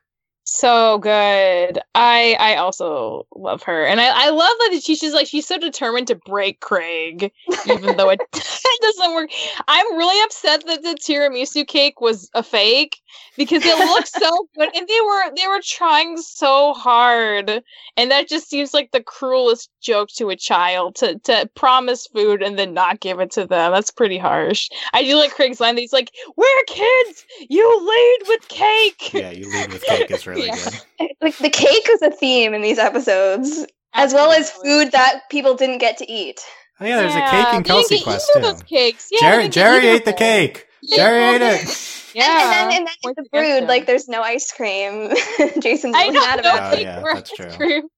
so 0.48 0.98
good. 0.98 1.78
I 1.94 2.36
I 2.40 2.56
also 2.56 3.26
love 3.34 3.62
her, 3.64 3.84
and 3.84 4.00
I 4.00 4.26
I 4.26 4.30
love 4.30 4.56
that 4.58 4.80
she's 4.82 5.00
just 5.00 5.14
like 5.14 5.26
she's 5.26 5.46
so 5.46 5.58
determined 5.58 6.06
to 6.08 6.14
break 6.14 6.60
Craig, 6.60 7.30
even 7.66 7.96
though 7.96 8.10
it, 8.10 8.20
it 8.34 8.80
doesn't 8.82 9.14
work. 9.14 9.30
I'm 9.68 9.96
really 9.96 10.24
upset 10.24 10.66
that 10.66 10.82
the 10.82 10.94
tiramisu 10.94 11.66
cake 11.66 12.00
was 12.00 12.30
a 12.34 12.42
fake 12.42 13.00
because 13.36 13.64
it 13.64 13.78
looks 13.78 14.10
so 14.12 14.48
good, 14.58 14.70
and 14.74 14.88
they 14.88 15.00
were 15.06 15.34
they 15.36 15.46
were 15.46 15.60
trying 15.62 16.16
so 16.16 16.72
hard, 16.72 17.62
and 17.96 18.10
that 18.10 18.28
just 18.28 18.48
seems 18.48 18.72
like 18.72 18.90
the 18.90 19.02
cruelest 19.02 19.70
joke 19.80 20.08
to 20.16 20.30
a 20.30 20.36
child 20.36 20.96
to 20.96 21.18
to 21.20 21.48
promise 21.54 22.06
food 22.06 22.42
and 22.42 22.58
then 22.58 22.74
not 22.74 23.00
give 23.00 23.20
it 23.20 23.32
to 23.32 23.46
them. 23.46 23.72
That's 23.72 23.90
pretty 23.90 24.18
harsh. 24.18 24.68
I 24.92 25.04
do 25.04 25.16
like 25.16 25.32
Craig's 25.32 25.60
line. 25.60 25.76
He's 25.76 25.92
like, 25.92 26.10
"We're 26.36 26.64
kids. 26.66 27.26
You 27.48 27.86
lead 27.86 28.28
with 28.28 28.48
cake." 28.48 29.14
Yeah, 29.14 29.30
you 29.30 29.50
lead 29.50 29.72
with 29.72 29.82
cake 29.82 30.10
is 30.10 30.26
really 30.26 30.46
yeah. 30.46 30.70
good. 30.98 31.10
Like 31.20 31.38
the 31.38 31.50
cake 31.50 31.88
is 31.90 32.02
a 32.02 32.10
theme 32.10 32.54
in 32.54 32.62
these 32.62 32.78
episodes, 32.78 33.48
Absolutely. 33.48 33.74
as 33.94 34.14
well 34.14 34.32
as 34.32 34.50
food 34.50 34.92
that 34.92 35.22
people 35.30 35.54
didn't 35.54 35.78
get 35.78 35.98
to 35.98 36.10
eat. 36.10 36.40
Oh 36.80 36.86
yeah, 36.86 36.98
there's 36.98 37.14
yeah, 37.14 37.26
a 37.26 37.44
cake 37.44 37.54
in 37.54 37.62
Kelsey 37.64 38.00
Quest 38.00 38.30
too. 38.34 38.40
Those 38.40 38.62
cakes. 38.62 39.08
Yeah, 39.10 39.20
Jerry, 39.20 39.48
Jerry 39.48 39.86
ate 39.88 40.04
the 40.04 40.12
cake. 40.12 40.66
Jerry 40.88 41.34
ate 41.34 41.42
it. 41.42 41.94
Yeah. 42.14 42.24
And, 42.24 42.72
and 42.74 42.86
then, 42.86 42.96
and 43.04 43.14
then 43.16 43.24
the 43.24 43.28
brood, 43.30 43.68
like 43.68 43.86
there's 43.86 44.08
no 44.08 44.22
ice 44.22 44.52
cream. 44.52 45.10
Jason's 45.60 45.94
really 45.94 46.18
mad 46.18 46.40
about 46.40 46.74
it. 46.74 46.78
Oh, 46.78 46.80
yeah, 46.80 47.02
that's 47.14 47.30
true. 47.30 47.90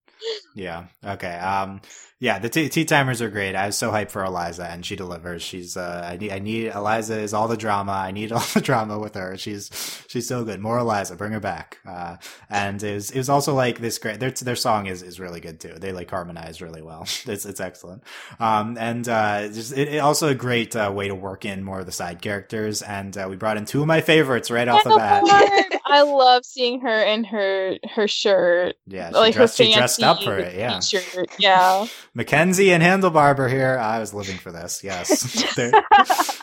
Yeah. 0.54 0.86
Okay. 1.04 1.34
Um 1.34 1.80
yeah, 2.22 2.38
the 2.38 2.50
tea, 2.50 2.68
tea 2.68 2.84
timers 2.84 3.22
are 3.22 3.30
great. 3.30 3.54
I 3.54 3.64
was 3.64 3.78
so 3.78 3.90
hyped 3.90 4.10
for 4.10 4.22
Eliza, 4.22 4.66
and 4.66 4.84
she 4.84 4.94
delivers. 4.94 5.40
She's 5.40 5.74
uh, 5.74 6.06
I 6.06 6.18
need, 6.18 6.30
I 6.30 6.38
need 6.38 6.66
Eliza 6.66 7.18
is 7.18 7.32
all 7.32 7.48
the 7.48 7.56
drama. 7.56 7.92
I 7.92 8.10
need 8.10 8.30
all 8.32 8.44
the 8.52 8.60
drama 8.60 8.98
with 8.98 9.14
her. 9.14 9.38
She's 9.38 10.04
she's 10.06 10.28
so 10.28 10.44
good. 10.44 10.60
More 10.60 10.78
Eliza, 10.78 11.16
bring 11.16 11.32
her 11.32 11.40
back. 11.40 11.78
Uh, 11.88 12.18
and 12.50 12.82
it 12.82 12.92
was, 12.92 13.10
it 13.10 13.16
was 13.16 13.30
also 13.30 13.54
like 13.54 13.78
this 13.78 13.96
great. 13.96 14.20
Their 14.20 14.32
their 14.32 14.54
song 14.54 14.86
is 14.86 15.02
is 15.02 15.18
really 15.18 15.40
good 15.40 15.60
too. 15.60 15.72
They 15.78 15.92
like 15.92 16.10
harmonize 16.10 16.60
really 16.60 16.82
well. 16.82 17.04
it's 17.26 17.46
it's 17.46 17.60
excellent. 17.60 18.04
Um, 18.38 18.76
and 18.78 19.08
uh, 19.08 19.48
just 19.48 19.72
it, 19.72 19.88
it 19.88 19.98
also 19.98 20.28
a 20.28 20.34
great 20.34 20.76
uh, 20.76 20.92
way 20.94 21.08
to 21.08 21.14
work 21.14 21.46
in 21.46 21.64
more 21.64 21.80
of 21.80 21.86
the 21.86 21.92
side 21.92 22.20
characters. 22.20 22.82
And 22.82 23.16
uh, 23.16 23.28
we 23.30 23.36
brought 23.36 23.56
in 23.56 23.64
two 23.64 23.80
of 23.80 23.86
my 23.86 24.02
favorites 24.02 24.50
right 24.50 24.68
off 24.68 24.84
the 24.84 24.90
bat. 24.90 25.79
I 25.90 26.02
love 26.02 26.44
seeing 26.44 26.80
her 26.80 27.02
in 27.02 27.24
her 27.24 27.76
her 27.94 28.06
shirt. 28.06 28.76
Yeah, 28.86 29.08
she 29.10 29.14
like 29.16 29.34
dressed, 29.34 29.58
her 29.58 29.64
she 29.64 29.74
dressed 29.74 30.02
up 30.02 30.22
for 30.22 30.38
it. 30.38 30.56
Yeah, 30.56 30.80
shirt. 30.80 31.28
Yeah. 31.38 31.86
Mackenzie 32.14 32.72
and 32.72 32.82
Handlebarber 32.82 33.50
here. 33.50 33.78
I 33.78 33.98
was 33.98 34.14
living 34.14 34.38
for 34.38 34.52
this. 34.52 34.84
Yes, 34.84 35.54
they're 35.56 35.72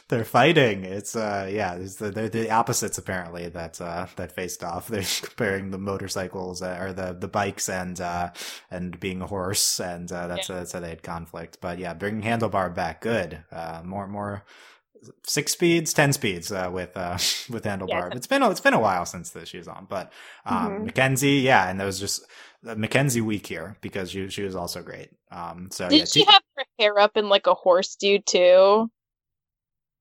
they're 0.10 0.26
fighting. 0.26 0.84
It's 0.84 1.16
uh 1.16 1.50
yeah, 1.52 1.76
the, 1.76 2.12
they're 2.12 2.30
the 2.30 2.52
opposites 2.52 2.98
apparently 2.98 3.48
that 3.50 3.80
uh 3.80 4.08
that 4.18 4.34
faced 4.34 4.64
off. 4.64 4.88
They're 4.98 5.04
comparing 5.22 5.72
the 5.72 5.78
motorcycles 5.78 6.62
uh, 6.62 6.78
or 6.80 6.94
the 6.94 7.14
the 7.14 7.28
bikes 7.28 7.70
and 7.70 8.00
uh 8.02 8.32
and 8.70 9.00
being 9.00 9.22
a 9.22 9.28
horse, 9.28 9.80
and 9.80 10.12
uh, 10.12 10.28
that's 10.28 10.50
yeah. 10.50 10.56
uh, 10.56 10.60
that's 10.60 10.72
how 10.74 10.80
they 10.80 10.90
had 10.90 11.04
conflict. 11.04 11.60
But 11.62 11.80
yeah, 11.80 11.94
bringing 11.94 12.24
Handlebar 12.24 12.74
back, 12.74 13.02
good. 13.02 13.44
Uh, 13.52 13.82
more 13.86 14.08
more 14.08 14.44
six 15.26 15.52
speeds, 15.52 15.94
ten 15.94 16.14
speeds 16.14 16.52
uh, 16.52 16.70
with 16.72 16.96
uh, 16.96 17.14
with 17.50 17.64
handlebar. 17.64 18.10
Yeah, 18.10 18.10
it's 18.14 18.28
been 18.28 18.42
a, 18.42 18.50
it's 18.50 18.60
been 18.60 18.74
a 18.74 18.80
while 18.80 19.06
since 19.06 19.32
this 19.32 19.50
she 19.50 19.58
was 19.58 19.68
on, 19.68 19.88
but 19.90 20.12
um, 20.46 20.70
mm-hmm. 20.70 20.86
Mackenzie, 20.86 21.40
yeah, 21.40 21.70
and 21.70 21.80
there 21.80 21.88
was 21.88 22.00
just 22.00 22.26
uh, 22.68 22.76
Mackenzie 22.76 23.22
week 23.22 23.48
here 23.48 23.78
because 23.82 24.12
she 24.12 24.30
she 24.30 24.44
was 24.44 24.56
also 24.56 24.82
great. 24.82 25.10
Um, 25.32 25.70
so 25.72 25.90
did 25.90 26.00
yeah, 26.00 26.06
she 26.06 26.24
have 26.26 26.42
her 26.56 26.66
hair 26.80 27.00
up 27.00 27.18
in 27.18 27.30
like 27.30 27.48
a 27.48 27.54
horse 27.54 27.96
dude 27.96 28.26
too? 28.26 28.90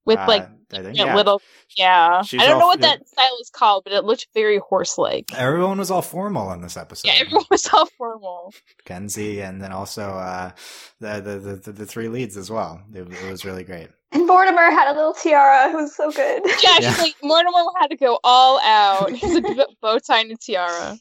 With 0.04 0.18
uh, 0.20 0.26
like 0.28 0.48
think, 0.70 0.96
yeah. 0.96 1.14
little, 1.14 1.42
yeah. 1.76 2.22
She's 2.22 2.40
I 2.40 2.46
don't 2.46 2.54
all, 2.54 2.60
know 2.60 2.66
what 2.66 2.80
that 2.80 3.06
style 3.08 3.38
is 3.40 3.50
called, 3.50 3.84
but 3.84 3.92
it 3.92 4.04
looked 4.04 4.28
very 4.34 4.58
horse-like. 4.58 5.36
Everyone 5.36 5.78
was 5.78 5.90
all 5.90 6.02
formal 6.02 6.52
in 6.52 6.60
this 6.60 6.76
episode. 6.76 7.08
Yeah, 7.08 7.18
everyone 7.20 7.46
was 7.50 7.68
all 7.72 7.86
formal. 7.98 8.52
Kenzie, 8.84 9.40
and 9.40 9.60
then 9.60 9.72
also 9.72 10.02
uh, 10.02 10.52
the, 11.00 11.20
the, 11.20 11.56
the 11.56 11.72
the 11.72 11.86
three 11.86 12.08
leads 12.08 12.36
as 12.36 12.50
well. 12.50 12.80
It, 12.92 13.12
it 13.12 13.30
was 13.30 13.44
really 13.44 13.64
great. 13.64 13.88
And 14.12 14.26
Mortimer 14.26 14.70
had 14.70 14.90
a 14.90 14.94
little 14.94 15.12
tiara. 15.12 15.70
It 15.70 15.74
was 15.74 15.94
so 15.94 16.10
good. 16.10 16.42
Yeah, 16.62 16.78
yeah. 16.80 16.96
like 16.98 17.14
Mortimer 17.22 17.58
had 17.80 17.88
to 17.88 17.96
go 17.96 18.18
all 18.22 18.60
out. 18.60 19.12
He's 19.12 19.36
a 19.36 19.66
bow 19.80 19.98
tie 19.98 20.20
and 20.20 20.32
a 20.32 20.36
tiara. 20.36 20.98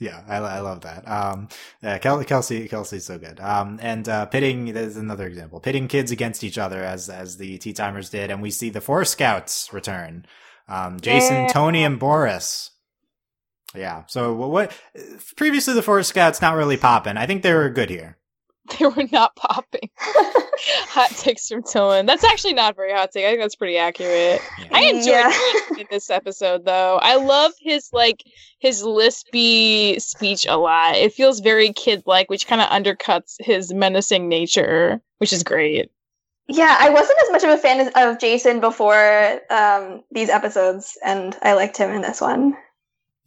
Yeah, 0.00 0.22
I, 0.28 0.36
I 0.36 0.60
love 0.60 0.82
that. 0.82 1.08
Um, 1.08 1.48
yeah, 1.82 1.98
Kelsey, 1.98 2.68
Kelsey's 2.68 3.04
so 3.04 3.18
good. 3.18 3.40
Um, 3.40 3.80
and, 3.82 4.08
uh, 4.08 4.26
pitting, 4.26 4.72
there's 4.72 4.96
another 4.96 5.26
example, 5.26 5.58
pitting 5.58 5.88
kids 5.88 6.12
against 6.12 6.44
each 6.44 6.56
other 6.56 6.84
as, 6.84 7.08
as 7.08 7.36
the 7.36 7.58
Tea 7.58 7.72
Timers 7.72 8.08
did. 8.08 8.30
And 8.30 8.40
we 8.40 8.52
see 8.52 8.70
the 8.70 8.80
Forest 8.80 9.12
Scouts 9.12 9.72
return. 9.72 10.24
Um, 10.68 11.00
Jason, 11.00 11.34
yeah. 11.34 11.48
Tony, 11.48 11.82
and 11.82 11.98
Boris. 11.98 12.70
Yeah. 13.74 14.04
So 14.06 14.34
what, 14.34 14.50
what, 14.50 14.80
previously 15.36 15.74
the 15.74 15.82
Forest 15.82 16.10
Scouts 16.10 16.40
not 16.40 16.56
really 16.56 16.76
popping. 16.76 17.16
I 17.16 17.26
think 17.26 17.42
they 17.42 17.54
were 17.54 17.70
good 17.70 17.90
here. 17.90 18.16
They 18.78 18.84
were 18.86 19.08
not 19.10 19.34
popping. 19.34 19.88
hot 20.88 21.10
takes 21.10 21.48
from 21.48 21.62
Tillman. 21.62 22.06
That's 22.06 22.24
actually 22.24 22.54
not 22.54 22.76
very 22.76 22.92
hot 22.92 23.12
take. 23.12 23.24
I 23.24 23.30
think 23.30 23.40
that's 23.40 23.56
pretty 23.56 23.78
accurate. 23.78 24.40
Yeah. 24.58 24.66
I 24.72 24.82
enjoyed 24.84 25.78
yeah. 25.78 25.84
this 25.90 26.10
episode 26.10 26.64
though. 26.64 26.98
I 27.02 27.16
love 27.16 27.52
his 27.60 27.90
like 27.92 28.22
his 28.58 28.82
lispy 28.82 30.00
speech 30.00 30.46
a 30.48 30.56
lot. 30.56 30.96
It 30.96 31.12
feels 31.12 31.40
very 31.40 31.72
kid 31.72 32.02
like, 32.06 32.30
which 32.30 32.46
kind 32.46 32.60
of 32.60 32.68
undercuts 32.68 33.36
his 33.40 33.72
menacing 33.72 34.28
nature, 34.28 35.00
which 35.18 35.32
is 35.32 35.42
great. 35.42 35.90
Yeah, 36.50 36.76
I 36.80 36.88
wasn't 36.88 37.18
as 37.22 37.30
much 37.30 37.44
of 37.44 37.50
a 37.50 37.58
fan 37.58 37.90
of 37.94 38.18
Jason 38.18 38.60
before 38.60 39.40
um, 39.50 40.02
these 40.10 40.30
episodes, 40.30 40.96
and 41.04 41.36
I 41.42 41.52
liked 41.52 41.76
him 41.76 41.90
in 41.90 42.00
this 42.00 42.22
one. 42.22 42.56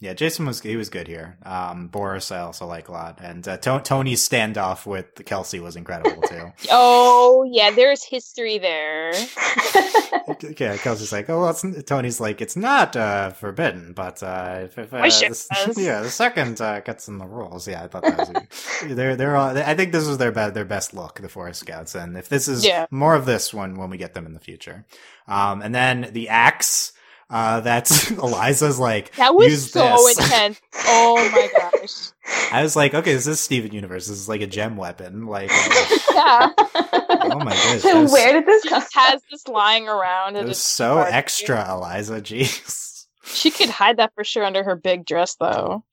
Yeah, 0.02 0.14
Jason 0.14 0.46
was 0.46 0.60
he 0.60 0.74
was 0.74 0.90
good 0.90 1.06
here. 1.06 1.38
Um, 1.44 1.86
Boris 1.86 2.32
I 2.32 2.40
also 2.40 2.66
like 2.66 2.88
a 2.88 2.92
lot, 2.92 3.20
and 3.22 3.46
uh, 3.46 3.56
to- 3.58 3.82
Tony's 3.84 4.28
standoff 4.28 4.84
with 4.84 5.24
Kelsey 5.26 5.60
was 5.60 5.76
incredible 5.76 6.20
too. 6.22 6.52
oh 6.72 7.48
yeah, 7.48 7.70
there's 7.70 8.02
history 8.02 8.58
there. 8.58 9.12
yeah, 10.58 10.76
Kelsey's 10.78 11.12
like, 11.12 11.30
oh, 11.30 11.42
well, 11.42 11.50
it's, 11.50 11.84
Tony's 11.84 12.18
like, 12.18 12.40
it's 12.40 12.56
not 12.56 12.96
uh, 12.96 13.30
forbidden, 13.30 13.92
but 13.92 14.20
uh, 14.24 14.62
if, 14.64 14.76
if 14.76 14.92
uh, 14.92 15.02
this, 15.02 15.48
yeah, 15.76 16.02
the 16.02 16.10
second 16.10 16.60
uh, 16.60 16.80
gets 16.80 17.06
in 17.06 17.18
the 17.18 17.26
rules. 17.26 17.68
Yeah, 17.68 17.84
I 17.84 17.86
thought 17.86 18.02
that 18.02 18.18
was. 18.18 18.96
They're 18.96 19.14
they're 19.14 19.36
all. 19.36 19.56
I 19.56 19.76
think 19.76 19.92
this 19.92 20.08
was 20.08 20.18
their 20.18 20.32
best 20.32 20.54
their 20.54 20.64
best 20.64 20.94
look, 20.94 21.20
the 21.20 21.28
Forest 21.28 21.60
Scouts, 21.60 21.94
and 21.94 22.18
if 22.18 22.28
this 22.28 22.48
is 22.48 22.66
yeah. 22.66 22.86
more 22.90 23.14
of 23.14 23.24
this 23.24 23.54
one 23.54 23.76
when 23.76 23.88
we 23.88 23.98
get 23.98 24.14
them 24.14 24.26
in 24.26 24.34
the 24.34 24.40
future, 24.40 24.84
um, 25.28 25.62
and 25.62 25.72
then 25.72 26.10
the 26.10 26.28
axe 26.28 26.92
uh, 27.32 27.60
that's 27.60 28.10
Eliza's 28.10 28.78
like 28.78 29.14
that 29.16 29.34
was 29.34 29.72
so 29.72 29.96
this. 29.96 30.18
intense. 30.18 30.60
Oh 30.86 31.16
my 31.32 31.48
gosh! 31.80 32.10
I 32.52 32.62
was 32.62 32.76
like, 32.76 32.92
okay, 32.92 33.14
this 33.14 33.26
is 33.26 33.40
Steven 33.40 33.72
Universe. 33.72 34.06
This 34.06 34.18
is 34.18 34.28
like 34.28 34.42
a 34.42 34.46
gem 34.46 34.76
weapon. 34.76 35.26
Like, 35.26 35.50
uh, 35.52 35.96
yeah. 36.14 36.50
Oh 36.58 37.38
my 37.42 37.54
gosh! 37.54 37.84
Was, 37.84 38.12
Where 38.12 38.32
did 38.34 38.44
this 38.44 38.64
come? 38.64 38.82
Has 38.92 39.22
this 39.30 39.48
lying 39.48 39.88
around? 39.88 40.36
It 40.36 40.44
was 40.44 40.58
so 40.58 40.98
extra, 40.98 41.66
Eliza. 41.72 42.20
Jeez. 42.20 43.06
She 43.24 43.50
could 43.50 43.70
hide 43.70 43.96
that 43.96 44.12
for 44.14 44.24
sure 44.24 44.44
under 44.44 44.62
her 44.62 44.76
big 44.76 45.06
dress, 45.06 45.36
though. 45.36 45.84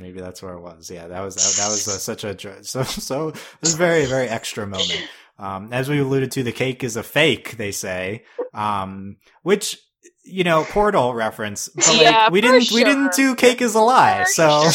Maybe 0.00 0.20
that's 0.20 0.42
where 0.42 0.54
it 0.54 0.60
was. 0.60 0.90
Yeah, 0.90 1.06
that 1.06 1.20
was 1.20 1.36
that, 1.36 1.62
that 1.62 1.68
was 1.68 1.86
uh, 1.86 1.92
such 1.92 2.24
a 2.24 2.64
so 2.64 2.82
so. 2.82 3.30
This 3.30 3.70
is 3.70 3.74
very 3.74 4.04
very 4.04 4.28
extra 4.28 4.66
moment. 4.66 5.08
Um, 5.38 5.72
as 5.72 5.88
we 5.88 6.00
alluded 6.00 6.32
to, 6.32 6.42
the 6.42 6.50
cake 6.50 6.82
is 6.82 6.96
a 6.96 7.04
fake. 7.04 7.56
They 7.56 7.70
say, 7.70 8.24
um, 8.52 9.18
which 9.42 9.78
you 10.28 10.44
know, 10.44 10.64
Portal 10.64 11.14
reference, 11.14 11.68
but 11.74 11.88
like 11.88 12.00
yeah, 12.00 12.30
we 12.30 12.40
didn't 12.40 12.62
sure. 12.62 12.76
we 12.76 12.84
didn't 12.84 13.12
do 13.14 13.34
Cake 13.34 13.62
is 13.62 13.74
a 13.74 13.80
Lie, 13.80 14.24
so. 14.24 14.44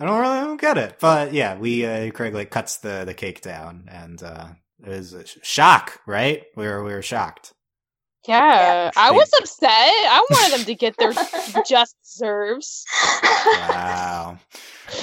I 0.00 0.04
don't 0.06 0.20
really 0.20 0.36
I 0.36 0.44
don't 0.44 0.60
get 0.60 0.78
it. 0.78 0.96
But 1.00 1.32
yeah, 1.32 1.58
we 1.58 1.84
uh, 1.84 2.10
Craig 2.12 2.34
like 2.34 2.50
cuts 2.50 2.78
the 2.78 3.04
the 3.04 3.14
cake 3.14 3.40
down, 3.40 3.88
and 3.90 4.22
uh, 4.22 4.48
it 4.84 4.90
was 4.90 5.12
a 5.12 5.24
shock, 5.42 6.00
right? 6.06 6.44
We 6.56 6.66
were 6.66 6.84
we 6.84 6.92
were 6.92 7.02
shocked. 7.02 7.52
Yeah, 8.26 8.90
I 8.94 9.10
was 9.12 9.30
upset. 9.38 9.70
I 9.70 10.26
wanted 10.30 10.58
them 10.58 10.66
to 10.66 10.74
get 10.74 10.96
their 10.98 11.12
just 11.66 11.96
deserves. 12.04 12.84
Wow. 13.22 14.38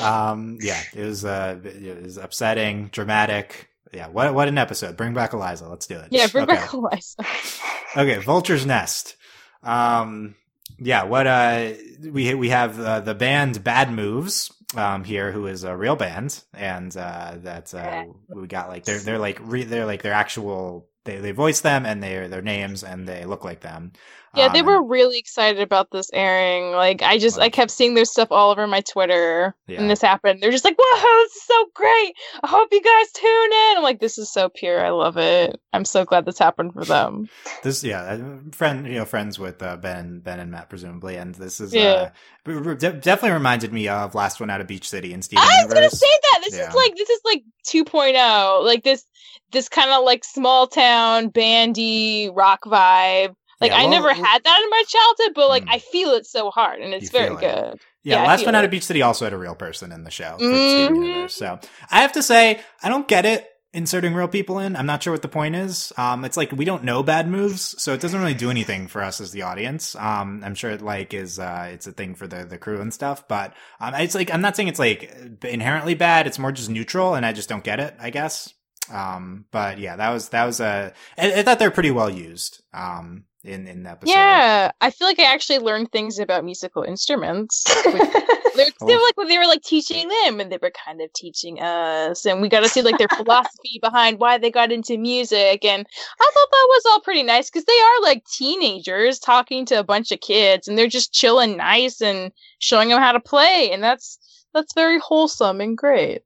Um, 0.02 0.60
yeah, 0.62 0.82
it 0.94 1.04
was 1.04 1.26
uh, 1.26 1.60
it 1.64 2.04
was 2.04 2.18
upsetting, 2.18 2.90
dramatic 2.92 3.70
yeah, 3.94 4.08
what 4.08 4.34
what 4.34 4.48
an 4.48 4.58
episode. 4.58 4.98
Bring 4.98 5.14
back 5.14 5.34
Eliza. 5.34 5.68
Let's 5.68 5.88
do 5.88 5.98
it. 5.98 6.08
Yeah, 6.12 6.28
bring 6.28 6.44
okay. 6.44 6.56
back 6.56 6.74
Eliza. 6.74 7.24
okay, 7.98 8.18
Vulture's 8.18 8.66
Nest. 8.66 9.16
Um, 9.64 10.36
yeah, 10.78 11.04
what 11.04 11.28
uh, 11.28 11.72
we 12.02 12.34
we 12.34 12.50
have 12.50 12.80
uh, 12.80 13.00
the 13.00 13.16
band 13.16 13.64
Bad 13.64 13.92
Moves 13.92 14.52
um 14.76 15.04
here, 15.04 15.32
who 15.32 15.48
is 15.48 15.64
a 15.64 15.76
real 15.76 15.96
band, 15.96 16.44
and 16.54 16.96
uh, 16.96 17.36
that 17.38 17.74
uh, 17.74 18.06
we 18.30 18.48
got 18.48 18.70
like 18.70 18.86
they're 18.86 19.00
they're 19.00 19.20
like 19.20 19.40
re- 19.42 19.64
they're 19.64 19.86
like 19.86 20.02
their 20.02 20.14
actual 20.14 20.88
they 21.06 21.18
they 21.18 21.32
voice 21.32 21.62
them 21.62 21.86
and 21.86 22.04
they're 22.04 22.28
their 22.28 22.42
names 22.42 22.84
and 22.84 23.08
they 23.08 23.26
look 23.26 23.44
like 23.44 23.62
them. 23.62 23.94
Yeah, 24.36 24.50
they 24.50 24.60
um, 24.60 24.66
were 24.66 24.84
really 24.84 25.18
excited 25.18 25.62
about 25.62 25.92
this 25.92 26.10
airing. 26.14 26.72
Like, 26.72 27.02
I 27.02 27.18
just, 27.18 27.40
I 27.40 27.50
kept 27.50 27.72
seeing 27.72 27.94
their 27.94 28.06
stuff 28.06 28.32
all 28.32 28.52
over 28.52 28.68
my 28.68 28.82
Twitter, 28.82 29.56
yeah. 29.68 29.80
and 29.80 29.90
this 29.90 30.02
happened. 30.02 30.42
They're 30.42 30.52
just 30.52 30.66
like, 30.66 30.76
"Whoa, 30.78 31.24
this 31.24 31.36
is 31.36 31.44
so 31.44 31.66
great! 31.74 32.16
I 32.44 32.48
hope 32.48 32.70
you 32.72 32.82
guys 32.82 33.12
tune 33.14 33.52
in." 33.54 33.78
I'm 33.78 33.84
like, 33.84 34.00
"This 34.00 34.18
is 34.18 34.30
so 34.30 34.50
pure. 34.50 34.86
I 34.86 34.90
love 34.90 35.18
it. 35.18 35.60
I'm 35.74 35.86
so 35.86 36.06
glad 36.06 36.26
this 36.26 36.40
happened 36.40 36.74
for 36.74 36.86
them." 36.86 37.30
This, 37.64 37.84
yeah, 37.84 38.20
friend, 38.52 38.86
you 38.86 38.96
know, 38.96 39.06
friends 39.06 39.40
with 39.40 39.64
uh, 39.64 39.78
Ben, 39.78 40.20
Ben 40.20 40.40
and 40.40 40.52
Matt, 40.52 40.70
presumably, 40.70 41.16
and 41.16 41.34
this 41.34 41.60
is, 41.60 41.74
yeah, 41.74 42.12
uh, 42.46 42.74
definitely 42.76 43.32
reminded 43.32 43.74
me 43.74 43.88
of 43.88 44.14
last 44.14 44.40
one 44.40 44.52
out 44.52 44.62
of 44.62 44.68
Beach 44.68 44.88
City 44.88 45.14
and 45.14 45.24
Steven. 45.24 45.44
I 45.44 45.64
was 45.66 45.74
gonna 45.74 45.90
say 45.90 46.06
that 46.32 46.42
this 46.44 46.56
yeah. 46.56 46.70
is 46.70 46.76
like 46.76 46.96
this 46.96 47.10
is 47.10 47.22
like 47.26 47.44
2.0, 47.66 48.64
like 48.66 48.84
this 48.84 49.06
this 49.52 49.70
kind 49.70 49.92
of 49.92 50.04
like 50.04 50.24
small 50.24 50.68
town 50.68 51.30
bandy 51.30 52.30
rock 52.34 52.62
vibe 52.66 53.36
like 53.62 53.72
yeah, 53.72 53.78
well, 53.78 53.88
I 53.88 53.90
never 53.90 54.14
had 54.14 54.44
that 54.44 54.62
in 54.64 54.70
my 54.70 54.84
childhood, 54.88 55.34
but 55.34 55.50
like 55.50 55.66
mm, 55.66 55.74
I 55.74 55.80
feel 55.80 56.10
it 56.10 56.26
so 56.26 56.52
hard, 56.52 56.82
and 56.82 56.94
it's 56.94 57.10
very 57.10 57.36
good. 57.36 57.80
Yeah, 58.04 58.22
yeah 58.22 58.24
last 58.24 58.46
one 58.46 58.54
out 58.54 58.66
of 58.66 58.72
Beach 58.72 58.84
City 58.84 59.02
also 59.02 59.26
had 59.26 59.34
a 59.34 59.38
real 59.38 59.56
person 59.56 59.92
in 59.92 60.04
the 60.04 60.12
show. 60.12 60.38
Mm-hmm. 60.40 61.28
So 61.28 61.60
I 61.90 62.02
have 62.02 62.12
to 62.14 62.24
say, 62.24 62.60
I 62.84 62.90
don't 62.90 63.08
get 63.08 63.26
it 63.26 63.48
inserting 63.74 64.14
real 64.14 64.28
people 64.28 64.60
in. 64.60 64.76
I'm 64.76 64.86
not 64.86 65.04
sure 65.04 65.14
what 65.14 65.22
the 65.22 65.30
point 65.30 65.56
is. 65.56 65.94
Um, 65.98 66.26
it's 66.26 66.36
like 66.36 66.52
we 66.52 66.66
don't 66.66 66.84
know 66.84 67.02
bad 67.02 67.30
moves, 67.30 67.82
so 67.82 67.94
it 67.94 68.02
doesn't 68.02 68.20
really 68.20 68.34
do 68.34 68.50
anything 68.50 68.88
for 68.88 69.02
us 69.02 69.22
as 69.22 69.32
the 69.32 69.44
audience. 69.44 69.96
Um, 69.96 70.42
I'm 70.44 70.56
sure 70.56 70.72
it 70.72 70.82
like 70.82 71.14
is 71.14 71.40
uh, 71.40 71.70
it's 71.72 71.88
a 71.88 71.94
thing 71.94 72.14
for 72.14 72.28
the 72.28 72.44
the 72.44 72.58
crew 72.58 72.82
and 72.82 72.94
stuff, 72.94 73.26
but 73.30 73.54
um, 73.80 73.94
it's 73.96 74.16
like 74.16 74.34
I'm 74.34 74.42
not 74.42 74.58
saying 74.58 74.68
it's 74.68 74.80
like 74.80 75.10
inherently 75.46 75.96
bad. 75.96 76.28
It's 76.28 76.40
more 76.40 76.52
just 76.52 76.70
neutral, 76.70 77.16
and 77.16 77.26
I 77.26 77.32
just 77.32 77.48
don't 77.48 77.64
get 77.64 77.80
it. 77.80 77.96
I 78.02 78.10
guess. 78.10 78.54
Um, 78.92 79.46
but 79.52 79.80
yeah, 79.80 79.96
that 79.96 80.10
was 80.12 80.30
that 80.30 80.46
was 80.46 80.60
a. 80.60 80.94
I, 81.18 81.40
I 81.40 81.44
thought 81.44 81.60
they're 81.60 81.72
pretty 81.72 81.92
well 81.92 82.10
used. 82.10 82.64
Um, 82.74 83.26
in 83.46 83.68
in 83.68 83.84
the 83.84 83.92
episode. 83.92 84.12
Yeah, 84.12 84.72
I 84.82 84.90
feel 84.90 85.08
like 85.08 85.20
I 85.20 85.34
actually 85.34 85.60
learned 85.60 85.92
things 85.92 86.20
about 86.20 86.44
musical 86.44 86.84
instruments. 86.84 87.64
they 87.84 87.92
were 87.92 89.02
like 89.02 89.28
they 89.28 89.38
were 89.38 89.46
like 89.46 89.62
teaching 89.62 90.08
them, 90.08 90.40
and 90.40 90.52
they 90.52 90.58
were 90.62 90.72
kind 90.86 91.02
of 91.02 91.14
teaching 91.14 91.60
us, 91.60 92.26
and 92.26 92.42
we 92.42 92.50
got 92.50 92.62
to 92.62 92.70
see 92.70 92.82
like 92.82 92.98
their 92.98 93.08
philosophy 93.16 93.80
behind 93.82 94.20
why 94.20 94.38
they 94.38 94.52
got 94.52 94.72
into 94.72 94.98
music. 94.98 95.64
And 95.64 95.86
I 96.20 96.32
thought 96.34 96.52
that 96.52 96.68
was 96.70 96.84
all 96.88 97.02
pretty 97.02 97.24
nice 97.24 97.50
because 97.50 97.66
they 97.66 97.74
are 97.80 98.02
like 98.02 98.24
teenagers 98.26 99.20
talking 99.20 99.66
to 99.68 99.80
a 99.80 99.84
bunch 99.84 100.12
of 100.12 100.22
kids, 100.22 100.68
and 100.68 100.78
they're 100.78 100.88
just 100.88 101.14
chilling 101.14 101.58
nice 101.58 102.02
and 102.02 102.32
showing 102.60 102.90
them 102.90 103.00
how 103.00 103.12
to 103.12 103.20
play, 103.20 103.70
and 103.72 103.84
that's 103.84 104.18
that's 104.54 104.74
very 104.74 105.00
wholesome 105.00 105.62
and 105.62 105.78
great. 105.78 106.22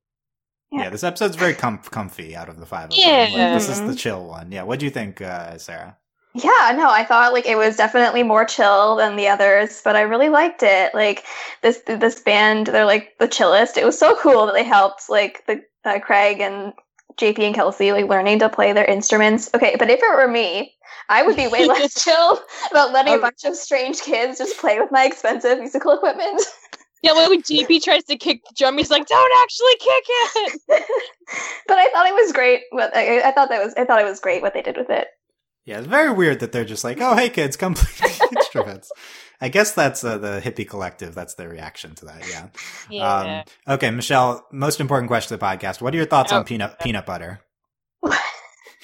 Yeah, 0.71 0.83
yeah 0.83 0.89
this 0.89 1.03
episode's 1.03 1.35
very 1.35 1.53
com- 1.53 1.79
comfy 1.79 2.35
out 2.35 2.49
of 2.49 2.59
the 2.59 2.65
five. 2.65 2.89
Of 2.89 2.97
yeah, 2.97 3.25
them. 3.25 3.39
Like, 3.39 3.53
this 3.53 3.69
is 3.69 3.81
the 3.81 3.95
chill 3.95 4.25
one. 4.27 4.51
Yeah, 4.51 4.63
what 4.63 4.79
do 4.79 4.85
you 4.85 4.91
think, 4.91 5.21
uh, 5.21 5.57
Sarah? 5.57 5.97
Yeah, 6.35 6.75
no, 6.77 6.89
I 6.89 7.03
thought 7.03 7.33
like 7.33 7.47
it 7.47 7.57
was 7.57 7.75
definitely 7.75 8.21
more 8.21 8.45
chill 8.45 8.95
than 8.95 9.15
the 9.15 9.27
others, 9.27 9.81
but 9.83 9.95
I 9.95 10.01
really 10.01 10.29
liked 10.29 10.61
it. 10.61 10.93
Like 10.93 11.25
this 11.63 11.81
this 11.87 12.21
band, 12.21 12.67
they're 12.67 12.85
like 12.85 13.17
the 13.19 13.27
chillest. 13.27 13.77
It 13.77 13.85
was 13.85 13.97
so 13.97 14.15
cool 14.15 14.45
that 14.45 14.53
they 14.53 14.63
helped 14.63 15.09
like 15.09 15.43
the 15.47 15.63
uh, 15.85 15.99
Craig 15.99 16.39
and 16.39 16.73
JP 17.19 17.39
and 17.39 17.55
Kelsey 17.55 17.91
like 17.91 18.07
learning 18.07 18.39
to 18.39 18.49
play 18.49 18.73
their 18.73 18.85
instruments. 18.85 19.49
Okay, 19.55 19.75
but 19.79 19.89
if 19.89 19.99
it 20.01 20.15
were 20.15 20.27
me, 20.27 20.75
I 21.09 21.23
would 21.23 21.35
be 21.35 21.47
way 21.47 21.65
less 21.65 22.03
chill 22.03 22.39
about 22.69 22.93
letting 22.93 23.15
a 23.15 23.17
bunch 23.17 23.43
of 23.43 23.55
strange 23.55 24.01
kids 24.01 24.37
just 24.37 24.57
play 24.59 24.79
with 24.79 24.91
my 24.91 25.05
expensive 25.05 25.57
musical 25.57 25.93
equipment. 25.93 26.41
Yeah, 27.01 27.13
when 27.13 27.41
JP 27.41 27.81
tries 27.81 28.03
to 28.05 28.17
kick 28.17 28.41
the 28.45 28.53
drum, 28.57 28.77
he's 28.77 28.91
like, 28.91 29.07
"Don't 29.07 29.41
actually 29.41 29.75
kick 29.79 30.03
it." 30.07 30.61
but 31.67 31.77
I 31.77 31.89
thought 31.91 32.07
it 32.07 32.13
was 32.13 32.33
great. 32.33 32.61
What 32.71 32.95
I, 32.95 33.21
I 33.21 33.31
thought 33.31 33.49
that 33.49 33.63
was 33.63 33.73
I 33.75 33.85
thought 33.85 34.01
it 34.01 34.05
was 34.05 34.19
great 34.19 34.41
what 34.41 34.53
they 34.53 34.61
did 34.61 34.77
with 34.77 34.89
it. 34.89 35.07
Yeah, 35.65 35.77
it's 35.77 35.87
very 35.87 36.11
weird 36.11 36.39
that 36.39 36.51
they're 36.51 36.65
just 36.65 36.83
like, 36.83 36.97
"Oh, 36.99 37.15
hey 37.15 37.29
kids, 37.29 37.55
come 37.55 37.75
play 37.75 38.11
instruments." 38.35 38.91
I 39.41 39.47
guess 39.47 39.71
that's 39.71 40.03
uh, 40.03 40.17
the 40.17 40.41
hippie 40.43 40.67
collective. 40.67 41.15
That's 41.15 41.35
their 41.35 41.47
reaction 41.47 41.95
to 41.95 42.05
that. 42.05 42.27
Yeah. 42.29 42.47
yeah. 42.89 43.43
Um, 43.67 43.75
okay, 43.75 43.91
Michelle. 43.91 44.45
Most 44.51 44.81
important 44.81 45.07
question 45.07 45.33
of 45.33 45.39
the 45.39 45.45
podcast: 45.45 45.81
What 45.81 45.93
are 45.93 45.97
your 45.97 46.05
thoughts 46.05 46.33
oh. 46.33 46.37
on 46.37 46.43
peanut 46.43 46.79
peanut 46.79 47.05
butter? 47.05 47.39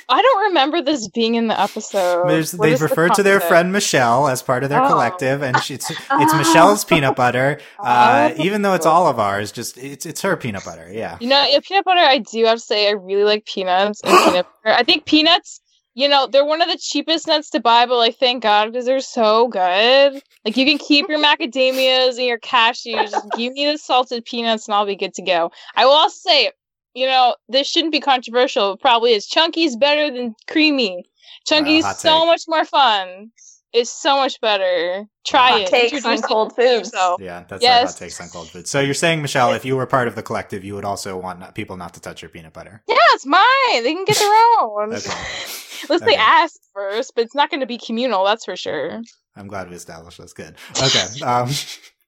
I 0.07 0.21
don't 0.21 0.43
remember 0.47 0.81
this 0.81 1.07
being 1.07 1.35
in 1.35 1.47
the 1.47 1.59
episode. 1.59 2.27
they 2.27 2.75
refer 2.75 3.07
the 3.07 3.15
to 3.15 3.23
their 3.23 3.39
friend 3.39 3.71
Michelle 3.71 4.27
as 4.27 4.41
part 4.41 4.63
of 4.63 4.69
their 4.69 4.83
oh. 4.83 4.87
collective, 4.87 5.41
and 5.41 5.57
she, 5.61 5.75
it's 5.75 5.89
it's 5.89 6.33
Michelle's 6.33 6.85
peanut 6.85 7.15
butter. 7.15 7.59
Uh, 7.85 8.31
oh. 8.35 8.43
even 8.43 8.63
though 8.63 8.73
it's 8.73 8.85
all 8.85 9.07
of 9.07 9.19
ours, 9.19 9.51
just 9.51 9.77
it's 9.77 10.05
it's 10.05 10.21
her 10.21 10.35
peanut 10.35 10.63
butter. 10.65 10.89
Yeah. 10.91 11.17
You 11.19 11.27
know, 11.27 11.45
yeah, 11.45 11.59
peanut 11.63 11.85
butter. 11.85 11.99
I 11.99 12.17
do 12.17 12.43
have 12.45 12.57
to 12.57 12.63
say, 12.63 12.87
I 12.87 12.91
really 12.91 13.23
like 13.23 13.45
peanuts 13.45 14.01
and 14.03 14.17
peanut 14.25 14.47
butter. 14.63 14.75
I 14.75 14.83
think 14.83 15.05
peanuts 15.05 15.61
you 15.95 16.09
know, 16.09 16.27
they're 16.27 16.45
one 16.45 16.61
of 16.61 16.67
the 16.67 16.77
cheapest 16.77 17.25
nuts 17.25 17.49
to 17.51 17.61
buy, 17.61 17.85
but 17.85 17.95
like, 17.95 18.17
thank 18.17 18.43
God 18.43 18.65
because 18.65 18.85
they're 18.85 18.99
so 18.99 19.47
good. 19.47 20.21
Like, 20.43 20.57
you 20.57 20.65
can 20.65 20.77
keep 20.77 21.07
your 21.07 21.19
macadamias 21.19 22.17
and 22.17 22.25
your 22.25 22.37
cashews. 22.37 23.11
Just 23.11 23.27
give 23.37 23.53
me 23.53 23.71
the 23.71 23.77
salted 23.77 24.25
peanuts, 24.25 24.67
and 24.67 24.75
I'll 24.75 24.85
be 24.85 24.97
good 24.97 25.13
to 25.15 25.21
go. 25.21 25.51
I 25.73 25.85
will 25.85 25.93
also 25.93 26.29
say, 26.29 26.51
you 26.95 27.05
know, 27.05 27.35
this 27.49 27.67
shouldn't 27.67 27.91
be 27.91 27.99
controversial. 27.99 28.73
It 28.73 28.79
probably 28.79 29.13
is. 29.13 29.27
Chunky's 29.27 29.75
better 29.75 30.09
than 30.09 30.33
creamy. 30.47 31.05
Chunky's 31.45 31.85
uh, 31.85 31.93
so 31.93 32.19
take. 32.19 32.27
much 32.27 32.41
more 32.47 32.65
fun. 32.65 33.31
It's 33.73 33.91
so 33.91 34.15
much 34.15 34.39
better. 34.39 35.03
Try 35.27 35.59
it. 35.59 35.69
hot 35.69 35.77
it. 35.77 35.89
Takes 35.89 36.05
on 36.05 36.21
cold 36.21 36.55
foods. 36.55 36.91
Yeah, 37.19 37.43
that's 37.49 37.61
yes. 37.61 37.91
hot 37.91 37.99
takes 37.99 38.21
on 38.21 38.29
cold 38.29 38.49
food. 38.49 38.67
So 38.67 38.79
you're 38.79 38.93
saying, 38.93 39.21
Michelle, 39.21 39.51
if 39.51 39.65
you 39.65 39.75
were 39.75 39.85
part 39.85 40.07
of 40.07 40.15
the 40.15 40.23
collective, 40.23 40.63
you 40.63 40.75
would 40.75 40.85
also 40.85 41.17
want 41.17 41.53
people 41.53 41.75
not 41.75 41.93
to 41.95 41.99
touch 41.99 42.21
your 42.21 42.29
peanut 42.29 42.53
butter. 42.53 42.81
Yeah, 42.87 42.95
it's 43.11 43.25
mine. 43.25 43.43
They 43.83 43.93
can 43.93 44.05
get 44.05 44.17
their 44.17 44.61
own. 44.61 44.93
okay. 44.93 45.11
Unless 45.89 46.01
okay. 46.01 46.05
they 46.05 46.15
ask 46.15 46.55
first, 46.73 47.13
but 47.15 47.25
it's 47.25 47.35
not 47.35 47.49
going 47.49 47.59
to 47.59 47.65
be 47.65 47.77
communal. 47.77 48.23
That's 48.23 48.45
for 48.45 48.55
sure. 48.55 49.01
I'm 49.35 49.47
glad 49.47 49.69
we 49.69 49.75
established 49.75 50.17
that's 50.17 50.33
good. 50.33 50.55
Okay. 50.81 51.05
Um, 51.21 51.49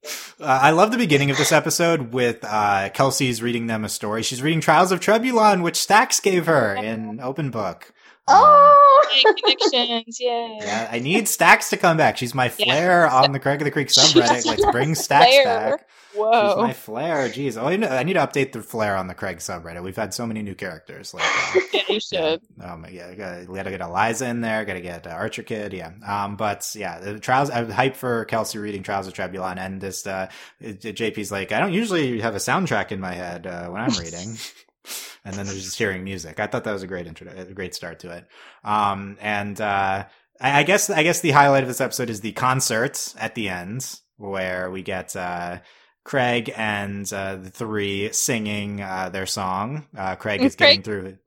uh, 0.03 0.09
I 0.39 0.71
love 0.71 0.91
the 0.91 0.97
beginning 0.97 1.31
of 1.31 1.37
this 1.37 1.51
episode 1.51 2.13
with 2.13 2.43
uh, 2.43 2.89
Kelsey's 2.93 3.41
reading 3.41 3.67
them 3.67 3.83
a 3.83 3.89
story. 3.89 4.23
She's 4.23 4.41
reading 4.41 4.61
Trials 4.61 4.91
of 4.91 4.99
Trebulon, 4.99 5.63
which 5.63 5.77
Stacks 5.77 6.19
gave 6.19 6.45
her 6.45 6.75
in 6.75 7.19
open 7.19 7.49
book. 7.51 7.93
Oh, 8.29 9.03
um, 9.25 9.35
connections, 9.35 10.19
yeah. 10.19 10.57
Yeah, 10.59 10.89
I 10.91 10.99
need 10.99 11.27
Stacks 11.27 11.69
to 11.69 11.77
come 11.77 11.95
back. 11.95 12.17
She's 12.17 12.35
my 12.35 12.49
flair 12.49 13.05
yeah. 13.05 13.15
on 13.15 13.31
the 13.31 13.39
Craig 13.39 13.61
of 13.61 13.65
the 13.65 13.71
Creek 13.71 13.87
subreddit. 13.87 14.45
Let's 14.45 14.65
bring 14.71 14.95
Stacks 14.95 15.43
back. 15.45 15.87
Whoa. 16.17 16.49
She's 16.49 16.57
my 16.57 16.73
flair. 16.73 17.29
Jeez. 17.29 17.61
Oh, 17.61 17.69
you 17.69 17.77
know, 17.77 17.87
I 17.87 18.03
need 18.03 18.13
to 18.13 18.19
update 18.19 18.51
the 18.51 18.61
flair 18.61 18.95
on 18.95 19.07
the 19.07 19.13
Craig 19.13 19.37
subreddit. 19.37 19.83
We've 19.83 19.95
had 19.95 20.13
so 20.13 20.25
many 20.25 20.41
new 20.41 20.55
characters. 20.55 21.13
Like, 21.13 21.23
uh, 21.25 21.59
yeah, 21.73 21.81
you 21.89 21.99
should. 21.99 22.41
Yeah. 22.57 22.73
Um, 22.73 22.85
yeah, 22.89 23.45
we 23.47 23.55
gotta 23.55 23.69
get 23.69 23.81
Eliza 23.81 24.27
in 24.27 24.41
there. 24.41 24.65
Gotta 24.65 24.81
get 24.81 25.07
uh, 25.07 25.11
Archer 25.11 25.43
Kid. 25.43 25.73
Yeah. 25.73 25.91
Um, 26.05 26.35
but 26.35 26.69
yeah, 26.75 26.99
the 26.99 27.19
trials. 27.19 27.49
I'm 27.49 27.71
hyped 27.71 27.95
for 27.95 28.25
Kelsey 28.25 28.57
reading 28.57 28.83
Trials 28.83 29.07
of 29.07 29.13
Trebulon, 29.13 29.57
and 29.57 29.79
this 29.79 30.05
uh, 30.07 30.29
JP's 30.61 31.31
like, 31.31 31.51
I 31.51 31.59
don't 31.59 31.73
usually 31.73 32.19
have 32.21 32.35
a 32.35 32.39
soundtrack 32.39 32.91
in 32.91 32.99
my 32.99 33.13
head 33.13 33.45
uh, 33.45 33.69
when 33.69 33.81
I'm 33.81 33.97
reading. 33.97 34.37
and 35.25 35.35
then 35.35 35.45
there's 35.45 35.63
just 35.63 35.77
hearing 35.77 36.03
music. 36.03 36.39
I 36.39 36.47
thought 36.47 36.63
that 36.63 36.73
was 36.73 36.83
a 36.83 36.87
great 36.87 37.07
intro, 37.07 37.31
a 37.35 37.53
great 37.53 37.75
start 37.75 37.99
to 37.99 38.11
it. 38.11 38.27
Um, 38.63 39.17
and 39.21 39.59
uh, 39.59 40.05
I, 40.39 40.59
I 40.59 40.63
guess 40.63 40.89
I 40.89 41.03
guess 41.03 41.19
the 41.19 41.31
highlight 41.31 41.63
of 41.63 41.67
this 41.67 41.81
episode 41.81 42.09
is 42.09 42.21
the 42.21 42.31
concert 42.31 43.13
at 43.19 43.35
the 43.35 43.49
end, 43.49 43.99
where 44.17 44.71
we 44.71 44.81
get 44.81 45.15
uh, 45.15 45.59
Craig 46.07 46.53
and 46.55 47.11
uh, 47.11 47.35
the 47.35 47.49
three 47.49 48.13
singing 48.13 48.81
uh, 48.81 49.09
their 49.09 49.25
song. 49.25 49.85
Uh, 49.95 50.15
Craig 50.15 50.41
is 50.41 50.55
Craig, 50.55 50.69
getting 50.69 50.81
through. 50.81 51.17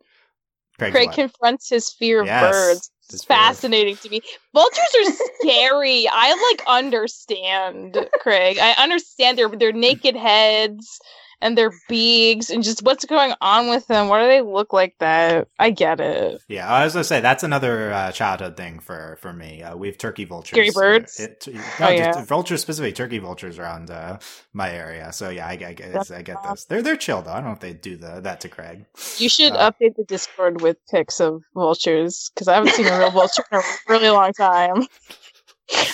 Craig's 0.78 0.92
Craig 0.94 1.08
what? 1.08 1.14
confronts 1.16 1.68
his 1.68 1.90
fear 1.90 2.24
yes, 2.24 2.42
of 2.42 2.50
birds. 2.50 2.90
It's 3.12 3.22
fascinating 3.22 3.96
to 3.96 4.08
me. 4.08 4.22
Vultures 4.54 4.94
are 4.96 5.12
scary. 5.42 6.08
I 6.10 6.50
like 6.50 6.66
understand 6.66 8.08
Craig. 8.20 8.56
I 8.58 8.72
understand 8.82 9.36
their 9.36 9.50
their 9.50 9.72
naked 9.72 10.16
heads 10.16 10.98
and 11.40 11.56
their 11.56 11.72
beaks 11.88 12.50
and 12.50 12.62
just 12.62 12.82
what's 12.82 13.04
going 13.04 13.32
on 13.40 13.68
with 13.68 13.86
them. 13.86 14.08
Why 14.08 14.22
do 14.22 14.28
they 14.28 14.42
look 14.42 14.72
like 14.72 14.96
that? 14.98 15.48
I 15.58 15.70
get 15.70 16.00
it. 16.00 16.40
Yeah, 16.48 16.68
I 16.68 16.84
was 16.84 16.92
gonna 16.92 17.04
say 17.04 17.20
that's 17.20 17.42
another 17.42 17.92
uh, 17.92 18.12
childhood 18.12 18.56
thing 18.56 18.80
for 18.80 19.18
for 19.20 19.32
me. 19.32 19.62
Uh, 19.62 19.76
we 19.76 19.88
have 19.88 19.98
turkey 19.98 20.24
vultures, 20.24 20.74
birds. 20.74 21.18
Uh, 21.18 21.24
it, 21.24 21.48
no, 21.80 21.86
oh, 21.86 21.90
yeah. 21.90 22.24
vultures 22.24 22.60
specifically, 22.60 22.92
turkey 22.92 23.18
vultures 23.18 23.58
around 23.58 23.90
uh, 23.90 24.18
my 24.52 24.70
area. 24.70 25.12
So 25.12 25.30
yeah, 25.30 25.46
I, 25.46 25.52
I, 25.52 25.76
I, 25.78 26.18
I 26.18 26.22
get 26.22 26.42
this. 26.42 26.64
They're 26.64 26.82
they're 26.82 26.96
chill 26.96 27.22
though. 27.22 27.32
I 27.32 27.36
don't 27.36 27.44
know 27.44 27.52
if 27.52 27.60
they 27.60 27.72
do 27.72 27.96
the, 27.96 28.20
that 28.20 28.40
to 28.42 28.48
Craig. 28.48 28.84
You 29.18 29.28
should 29.28 29.52
uh, 29.52 29.70
update 29.70 29.96
the 29.96 30.04
Discord 30.04 30.60
with 30.60 30.76
pics 30.90 31.20
of 31.20 31.42
vultures 31.54 32.30
because 32.34 32.48
I 32.48 32.54
haven't 32.54 32.72
seen 32.72 32.86
a 32.86 32.98
real 32.98 33.10
vulture 33.10 33.44
in 33.50 33.58
a 33.58 33.62
really 33.88 34.10
long 34.10 34.32
time. 34.32 34.86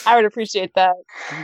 I 0.06 0.16
would 0.16 0.24
appreciate 0.24 0.72
that. 0.74 0.94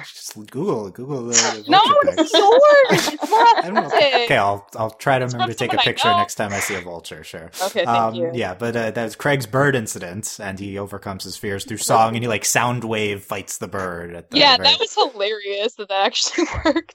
Just 0.04 0.36
Google, 0.36 0.90
Google 0.90 1.26
the. 1.26 1.64
no, 1.68 1.80
it's 2.04 2.32
yours. 2.32 3.08
It's 3.12 3.30
not 3.30 3.92
Okay, 3.92 4.36
I'll 4.36 4.66
I'll 4.76 4.90
try 4.90 5.18
to 5.18 5.26
remember 5.26 5.52
to 5.52 5.58
take 5.58 5.72
a 5.72 5.78
picture 5.78 6.08
next 6.08 6.36
time 6.36 6.52
I 6.52 6.60
see 6.60 6.74
a 6.74 6.80
vulture. 6.80 7.24
Sure. 7.24 7.50
Okay, 7.62 7.84
thank 7.84 7.88
um, 7.88 8.14
you. 8.14 8.30
Yeah, 8.32 8.54
but 8.54 8.76
uh, 8.76 8.90
that's 8.92 9.16
Craig's 9.16 9.46
bird 9.46 9.74
incident, 9.74 10.38
and 10.40 10.58
he 10.58 10.78
overcomes 10.78 11.24
his 11.24 11.36
fears 11.36 11.64
through 11.64 11.76
song, 11.78 12.14
and 12.14 12.22
he 12.22 12.28
like 12.28 12.44
sound 12.44 12.84
wave 12.84 13.22
fights 13.22 13.58
the 13.58 13.68
bird. 13.68 14.24
The 14.30 14.38
yeah, 14.38 14.56
very... 14.56 14.68
that 14.68 14.80
was 14.80 14.94
hilarious 14.94 15.74
that 15.74 15.88
that 15.88 16.06
actually 16.06 16.46
worked. 16.64 16.94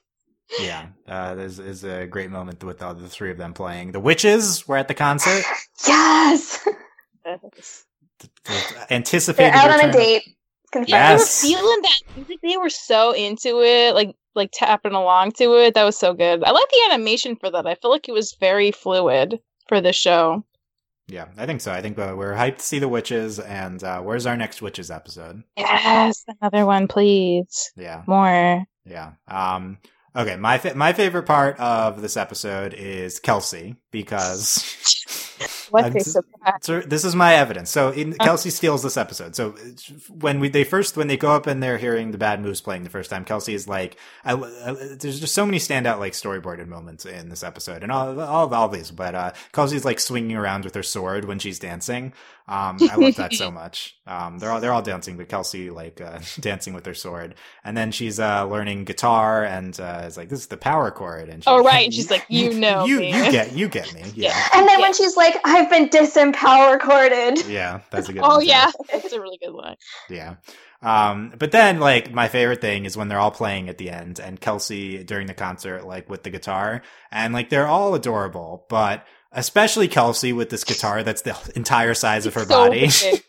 Yeah, 0.59 0.87
uh, 1.07 1.35
there's 1.35 1.59
is 1.59 1.83
a 1.83 2.07
great 2.07 2.31
moment 2.31 2.63
with 2.63 2.81
all 2.81 2.95
the 2.95 3.09
three 3.09 3.31
of 3.31 3.37
them 3.37 3.53
playing. 3.53 3.91
The 3.91 3.99
witches 3.99 4.67
were 4.67 4.77
at 4.77 4.87
the 4.87 4.93
concert. 4.93 5.43
yes. 5.85 6.65
Anticipating. 8.89 9.51
They're 9.51 9.61
out 9.61 9.83
on 9.83 9.89
a 9.89 9.91
date 9.91 10.36
confirmed. 10.71 10.89
Yes. 10.89 11.41
They 11.41 11.49
were 11.49 11.57
feeling 11.57 11.81
that. 11.81 12.01
music. 12.15 12.37
They 12.41 12.57
were 12.57 12.69
so 12.69 13.11
into 13.11 13.61
it, 13.61 13.95
like 13.95 14.15
like 14.35 14.51
tapping 14.53 14.93
along 14.93 15.31
to 15.33 15.55
it. 15.57 15.73
That 15.73 15.83
was 15.83 15.97
so 15.97 16.13
good. 16.13 16.43
I 16.43 16.51
like 16.51 16.69
the 16.69 16.89
animation 16.91 17.35
for 17.35 17.49
that. 17.51 17.65
I 17.67 17.75
feel 17.75 17.91
like 17.91 18.07
it 18.07 18.13
was 18.13 18.37
very 18.39 18.71
fluid 18.71 19.39
for 19.67 19.81
the 19.81 19.93
show. 19.93 20.45
Yeah, 21.09 21.27
I 21.37 21.45
think 21.45 21.61
so. 21.61 21.71
I 21.71 21.81
think 21.81 21.97
uh, 21.97 22.15
we're 22.17 22.33
hyped 22.33 22.57
to 22.57 22.63
see 22.63 22.79
the 22.79 22.87
witches. 22.89 23.39
And 23.39 23.81
uh, 23.83 24.01
where's 24.01 24.25
our 24.25 24.35
next 24.35 24.61
witches 24.61 24.91
episode? 24.91 25.43
Yes, 25.55 26.25
another 26.41 26.65
one, 26.65 26.87
please. 26.87 27.71
Yeah, 27.75 28.03
more. 28.07 28.65
Yeah. 28.85 29.13
Um. 29.27 29.79
Okay, 30.15 30.35
my 30.35 30.57
fa- 30.57 30.75
my 30.75 30.93
favorite 30.93 31.27
part 31.27 31.59
of 31.59 32.01
this 32.01 32.17
episode 32.17 32.73
is 32.73 33.19
Kelsey 33.19 33.75
because 33.91 34.63
what 35.83 35.95
a 35.95 35.99
surprise! 36.01 36.59
So 36.61 36.81
this 36.81 37.05
is 37.05 37.15
my 37.15 37.35
evidence. 37.35 37.69
So 37.69 37.91
in, 37.91 38.13
uh. 38.19 38.23
Kelsey 38.23 38.49
steals 38.49 38.83
this 38.83 38.97
episode. 38.97 39.35
So 39.35 39.51
when 40.09 40.39
we 40.39 40.49
they 40.49 40.63
first 40.63 40.97
when 40.97 41.07
they 41.07 41.17
go 41.17 41.31
up 41.31 41.47
and 41.47 41.61
they're 41.61 41.77
hearing 41.77 42.11
the 42.11 42.17
bad 42.17 42.41
moves 42.41 42.61
playing 42.61 42.83
the 42.83 42.89
first 42.89 43.09
time, 43.09 43.25
Kelsey 43.25 43.53
is 43.53 43.67
like, 43.67 43.97
I, 44.25 44.33
I, 44.33 44.73
"There's 44.99 45.19
just 45.19 45.33
so 45.33 45.45
many 45.45 45.59
standout 45.59 45.99
like 45.99 46.13
storyboarded 46.13 46.67
moments 46.67 47.05
in 47.05 47.29
this 47.29 47.43
episode, 47.43 47.83
and 47.83 47.91
all 47.91 48.19
all, 48.19 48.53
all 48.53 48.69
these." 48.69 48.91
But 48.91 49.15
uh, 49.15 49.31
Kelsey's 49.53 49.85
like 49.85 49.99
swinging 49.99 50.35
around 50.35 50.65
with 50.65 50.75
her 50.75 50.83
sword 50.83 51.25
when 51.25 51.39
she's 51.39 51.59
dancing. 51.59 52.13
Um, 52.49 52.77
I 52.89 52.95
love 52.95 53.15
that 53.15 53.33
so 53.33 53.51
much. 53.51 53.97
Um, 54.07 54.39
they're 54.39 54.51
all 54.51 54.61
they're 54.61 54.71
all 54.71 54.81
dancing, 54.81 55.17
but 55.17 55.27
Kelsey 55.27 55.69
like 55.69 55.99
uh, 55.99 56.19
dancing 56.39 56.73
with 56.73 56.85
her 56.85 56.93
sword, 56.93 57.35
and 57.63 57.75
then 57.75 57.91
she's 57.91 58.19
uh, 58.19 58.45
learning 58.45 58.85
guitar, 58.85 59.43
and 59.43 59.77
uh, 59.79 60.03
it's 60.05 60.15
like 60.15 60.29
this 60.29 60.39
is 60.39 60.47
the 60.47 60.57
power 60.57 60.89
chord. 60.89 61.27
And 61.27 61.43
she, 61.43 61.49
oh 61.49 61.63
right, 61.63 61.85
and 61.85 61.93
she's 61.93 62.09
like, 62.09 62.25
you 62.29 62.53
know, 62.59 62.85
you 62.85 62.99
me. 62.99 63.07
you 63.07 63.31
get 63.31 63.53
you 63.53 63.67
get 63.67 63.93
me, 63.93 64.03
yeah. 64.15 64.47
And 64.53 64.67
then 64.67 64.79
yeah. 64.79 64.85
when 64.85 64.93
she's 64.93 65.17
like, 65.17 65.35
I've 65.43 65.69
been 65.69 65.89
disempower 65.89 66.79
corded. 66.79 67.45
Yeah, 67.47 67.81
that's 67.91 68.07
a 68.07 68.13
good. 68.13 68.21
oh 68.23 68.39
yeah, 68.39 68.71
that's 68.91 69.11
a 69.11 69.19
really 69.19 69.37
good 69.37 69.53
one. 69.53 69.75
Yeah. 70.09 70.35
Um, 70.81 71.33
but 71.37 71.51
then 71.51 71.79
like 71.79 72.11
my 72.13 72.27
favorite 72.27 72.61
thing 72.61 72.85
is 72.85 72.95
when 72.95 73.07
they're 73.07 73.19
all 73.19 73.31
playing 73.31 73.67
at 73.67 73.79
the 73.79 73.89
end 73.89 74.19
and 74.19 74.39
Kelsey 74.39 75.03
during 75.03 75.27
the 75.27 75.33
concert, 75.33 75.85
like 75.85 76.07
with 76.09 76.23
the 76.23 76.29
guitar 76.29 76.83
and 77.11 77.33
like 77.33 77.49
they're 77.49 77.67
all 77.67 77.95
adorable, 77.95 78.65
but 78.69 79.05
especially 79.31 79.87
Kelsey 79.87 80.33
with 80.33 80.49
this 80.49 80.63
guitar 80.63 81.03
that's 81.03 81.21
the 81.21 81.37
entire 81.55 81.93
size 81.93 82.25
of 82.25 82.33
her 82.33 82.45
so 82.45 82.47
body. 82.47 82.87
Because 82.87 83.21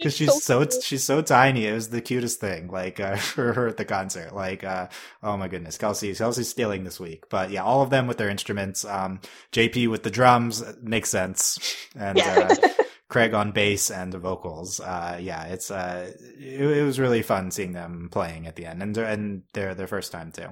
she's 0.14 0.42
so, 0.42 0.64
so 0.64 0.80
she's 0.80 1.04
so 1.04 1.22
tiny. 1.22 1.66
It 1.66 1.72
was 1.72 1.90
the 1.90 2.00
cutest 2.00 2.40
thing, 2.40 2.68
like 2.68 3.00
uh, 3.00 3.16
for 3.16 3.52
her 3.52 3.68
at 3.68 3.76
the 3.76 3.84
concert. 3.84 4.34
Like, 4.34 4.64
uh, 4.64 4.88
oh 5.22 5.36
my 5.36 5.48
goodness, 5.48 5.78
Kelsey, 5.78 6.14
Kelsey's 6.14 6.48
stealing 6.48 6.84
this 6.84 6.98
week. 7.00 7.28
But 7.28 7.50
yeah, 7.50 7.62
all 7.62 7.82
of 7.82 7.90
them 7.90 8.06
with 8.06 8.18
their 8.18 8.30
instruments. 8.30 8.84
Um, 8.84 9.20
JP 9.52 9.90
with 9.90 10.02
the 10.02 10.10
drums 10.10 10.64
makes 10.82 11.10
sense, 11.10 11.76
and 11.96 12.18
yeah. 12.18 12.48
uh, 12.50 12.68
Craig 13.08 13.32
on 13.32 13.52
bass 13.52 13.90
and 13.90 14.12
the 14.12 14.18
vocals. 14.18 14.80
Uh, 14.80 15.18
yeah, 15.20 15.44
it's 15.44 15.70
uh, 15.70 16.12
it, 16.38 16.60
it, 16.60 16.82
was 16.84 17.00
really 17.00 17.22
fun 17.22 17.50
seeing 17.50 17.72
them 17.72 18.08
playing 18.10 18.46
at 18.46 18.56
the 18.56 18.66
end, 18.66 18.82
and 18.82 18.96
and 18.96 19.42
their 19.54 19.74
their 19.74 19.86
first 19.86 20.12
time 20.12 20.30
too. 20.30 20.48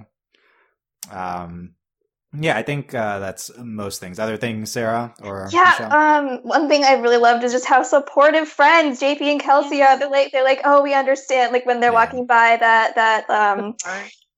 Um, 1.11 1.75
yeah, 2.33 2.57
I 2.57 2.63
think 2.63 2.95
uh, 2.95 3.19
that's 3.19 3.51
most 3.57 4.01
things. 4.01 4.19
Other 4.19 4.37
things, 4.37 4.71
Sarah 4.73 5.15
or 5.23 5.49
yeah. 5.53 5.77
Um, 5.91 6.41
one 6.43 6.69
thing 6.69 6.85
I 6.85 6.95
really 6.95 7.17
loved 7.17 7.45
is 7.45 7.53
just 7.53 7.67
how 7.67 7.83
supportive 7.83 8.49
friends 8.49 9.01
JP 9.01 9.23
and 9.23 9.41
Kelsey 9.41 9.83
are. 9.83 9.99
They're 9.99 10.11
like, 10.11 10.33
they're 10.33 10.45
like, 10.45 10.61
oh, 10.65 10.83
we 10.83 10.93
understand. 10.93 11.53
Like 11.53 11.67
when 11.67 11.81
they're 11.81 11.93
yeah. 11.93 12.05
walking 12.05 12.27
by 12.27 12.57
that 12.59 12.95
that 12.97 13.31
um 13.31 13.77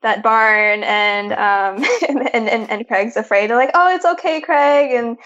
that 0.02 0.22
barn, 0.22 0.84
and 0.84 1.32
um 1.32 1.84
and, 2.08 2.48
and 2.48 2.70
and 2.70 2.86
Craig's 2.86 3.16
afraid. 3.16 3.50
They're 3.50 3.56
like, 3.56 3.72
oh, 3.74 3.94
it's 3.94 4.04
okay, 4.04 4.40
Craig. 4.40 4.92
And 4.92 5.16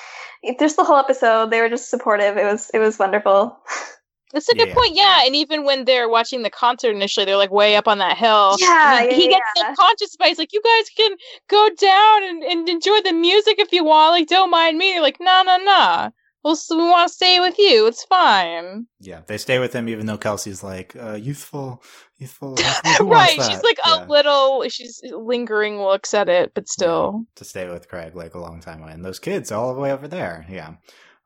there's 0.59 0.77
the 0.77 0.85
whole 0.85 0.97
episode. 0.97 1.51
They 1.51 1.61
were 1.61 1.69
just 1.69 1.91
supportive. 1.91 2.37
It 2.37 2.45
was 2.45 2.71
it 2.73 2.79
was 2.79 2.99
wonderful. 2.99 3.59
That's 4.33 4.49
a 4.49 4.55
good 4.55 4.69
yeah. 4.69 4.75
point. 4.75 4.95
Yeah, 4.95 5.21
and 5.27 5.37
even 5.37 5.65
when 5.65 5.85
they're 5.85 6.09
watching 6.09 6.43
the 6.43 6.51
concert 6.51 6.91
initially, 6.91 7.27
they're 7.27 7.37
like 7.37 7.51
way 7.51 7.77
up 7.77 7.87
on 7.87 7.99
that 7.99 8.17
hill. 8.17 8.57
Yeah, 8.59 9.03
he, 9.03 9.07
yeah, 9.07 9.15
he 9.15 9.29
gets 9.29 9.43
yeah. 9.57 9.75
conscious 9.75 10.17
but 10.17 10.29
he's 10.29 10.39
like, 10.39 10.53
"You 10.53 10.63
guys 10.63 10.89
can 10.97 11.17
go 11.49 11.69
down 11.79 12.25
and, 12.25 12.43
and 12.43 12.69
enjoy 12.69 13.01
the 13.05 13.13
music 13.13 13.59
if 13.59 13.73
you 13.73 13.85
want. 13.85 14.13
Like, 14.13 14.29
don't 14.29 14.51
mind 14.51 14.79
me." 14.79 14.93
They're 14.93 15.03
like, 15.03 15.19
"No, 15.21 15.43
no, 15.45 15.59
no. 15.59 16.11
Well, 16.43 16.57
so 16.57 16.77
we 16.77 16.85
want 16.85 17.09
to 17.09 17.15
stay 17.15 17.41
with 17.41 17.59
you. 17.59 17.87
It's 17.87 18.05
fine." 18.05 18.87
Yeah, 19.01 19.21
they 19.27 19.37
stay 19.37 19.59
with 19.59 19.75
him 19.75 19.89
even 19.89 20.07
though 20.07 20.19
Kelsey's 20.19 20.63
like 20.63 20.97
uh, 20.97 21.15
youthful, 21.15 21.83
youthful. 22.17 22.57
right, 23.01 23.35
she's 23.35 23.63
like 23.63 23.79
a 23.85 24.07
little. 24.07 24.67
She's 24.71 25.03
lingering 25.05 25.79
looks 25.79 26.15
at 26.15 26.31
it, 26.31 26.53
but 26.55 26.69
still 26.69 27.27
to 27.35 27.45
stay 27.45 27.69
with 27.69 27.89
Craig 27.89 28.17
like 28.17 28.35
a 28.35 28.41
long 28.41 28.61
time 28.61 28.83
away, 28.83 28.93
and 28.93 29.05
those 29.05 29.19
kids 29.19 29.53
all 29.53 29.75
the 29.75 29.81
way 29.81 29.93
over 29.93 30.09
there. 30.09 30.47
Yeah. 30.49 30.77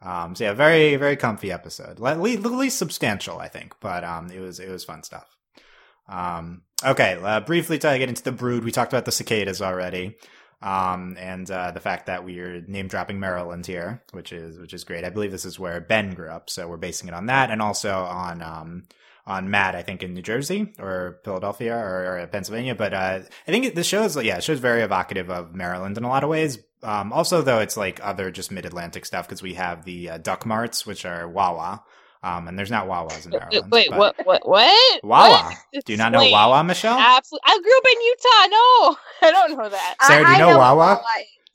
Um, 0.02 0.34
so 0.34 0.44
yeah, 0.44 0.52
very 0.52 0.96
very 0.96 1.16
comfy 1.16 1.50
episode. 1.50 2.04
At 2.04 2.20
least, 2.20 2.44
at 2.44 2.52
least 2.52 2.78
substantial, 2.78 3.38
I 3.38 3.48
think. 3.48 3.74
But 3.80 4.04
um, 4.04 4.30
it 4.30 4.40
was 4.40 4.60
it 4.60 4.70
was 4.70 4.84
fun 4.84 5.02
stuff. 5.02 5.36
Um, 6.08 6.62
okay, 6.84 7.18
uh, 7.22 7.40
briefly 7.40 7.78
to 7.78 7.98
get 7.98 8.08
into 8.08 8.22
the 8.22 8.32
brood, 8.32 8.64
we 8.64 8.72
talked 8.72 8.92
about 8.92 9.04
the 9.04 9.12
cicadas 9.12 9.60
already, 9.60 10.16
um, 10.62 11.16
and 11.18 11.50
uh, 11.50 11.72
the 11.72 11.80
fact 11.80 12.06
that 12.06 12.24
we 12.24 12.38
are 12.40 12.60
name 12.62 12.88
dropping 12.88 13.18
Maryland 13.18 13.66
here, 13.66 14.02
which 14.12 14.32
is 14.32 14.58
which 14.58 14.74
is 14.74 14.84
great. 14.84 15.04
I 15.04 15.10
believe 15.10 15.32
this 15.32 15.44
is 15.44 15.58
where 15.58 15.80
Ben 15.80 16.14
grew 16.14 16.28
up, 16.28 16.50
so 16.50 16.68
we're 16.68 16.76
basing 16.76 17.08
it 17.08 17.14
on 17.14 17.26
that, 17.26 17.50
and 17.50 17.60
also 17.60 17.92
on 17.92 18.42
um, 18.42 18.84
on 19.26 19.50
Matt, 19.50 19.74
I 19.74 19.82
think 19.82 20.02
in 20.02 20.14
New 20.14 20.22
Jersey 20.22 20.72
or 20.78 21.18
Philadelphia 21.24 21.76
or, 21.76 22.20
or 22.20 22.26
Pennsylvania. 22.28 22.74
But 22.74 22.94
uh, 22.94 23.20
I 23.46 23.50
think 23.50 23.74
this 23.74 23.86
shows, 23.86 24.16
yeah, 24.22 24.36
it 24.36 24.44
shows 24.44 24.60
very 24.60 24.82
evocative 24.82 25.30
of 25.30 25.54
Maryland 25.54 25.98
in 25.98 26.04
a 26.04 26.08
lot 26.08 26.22
of 26.22 26.30
ways. 26.30 26.58
Um, 26.82 27.12
also, 27.12 27.42
though, 27.42 27.58
it's 27.58 27.76
like 27.76 27.98
other 28.02 28.30
just 28.30 28.52
mid 28.52 28.64
Atlantic 28.64 29.04
stuff 29.04 29.26
because 29.26 29.42
we 29.42 29.54
have 29.54 29.84
the 29.84 30.10
uh, 30.10 30.18
duck 30.18 30.46
marts, 30.46 30.86
which 30.86 31.04
are 31.04 31.28
Wawa. 31.28 31.82
Um, 32.22 32.48
and 32.48 32.58
there's 32.58 32.70
not 32.70 32.86
Wawas 32.88 33.24
in 33.24 33.32
Maryland. 33.32 33.70
Wait, 33.70 33.90
what? 33.90 34.16
What? 34.24 34.48
What? 34.48 35.04
Wawa. 35.04 35.54
What? 35.72 35.84
Do 35.84 35.92
you 35.92 35.96
not 35.96 36.12
know 36.12 36.20
Wait, 36.20 36.32
Wawa, 36.32 36.64
Michelle? 36.64 36.98
Absolutely. 36.98 37.42
I 37.44 37.60
grew 37.60 37.78
up 37.78 37.84
in 37.86 38.00
Utah. 38.02 38.46
No, 38.48 38.96
I 39.22 39.30
don't 39.32 39.58
know 39.58 39.68
that. 39.68 39.96
Sarah, 40.02 40.24
do 40.24 40.32
you 40.32 40.38
know, 40.38 40.50
know 40.50 40.58
Wawa? 40.58 41.02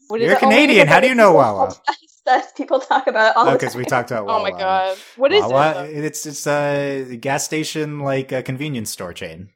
Wawa. 0.09 0.21
You're 0.23 0.37
Canadian. 0.37 0.87
How 0.87 0.99
do 0.99 1.07
you 1.07 1.15
know 1.15 1.33
Wawa? 1.33 1.73
that 2.25 2.55
people 2.55 2.79
talk 2.79 3.07
about 3.07 3.35
all 3.35 3.51
because 3.51 3.75
we 3.75 3.85
talked 3.85 4.11
about. 4.11 4.25
Wawa. 4.25 4.39
Oh 4.39 4.43
my 4.43 4.51
god, 4.51 4.97
what 5.17 5.31
is 5.31 5.43
Wawa, 5.43 5.85
it? 5.85 6.05
It's 6.05 6.25
it's 6.25 6.47
a 6.47 7.17
gas 7.19 7.43
station 7.43 7.99
like 7.99 8.31
a 8.31 8.43
convenience 8.43 8.89
store 8.89 9.13
chain. 9.13 9.49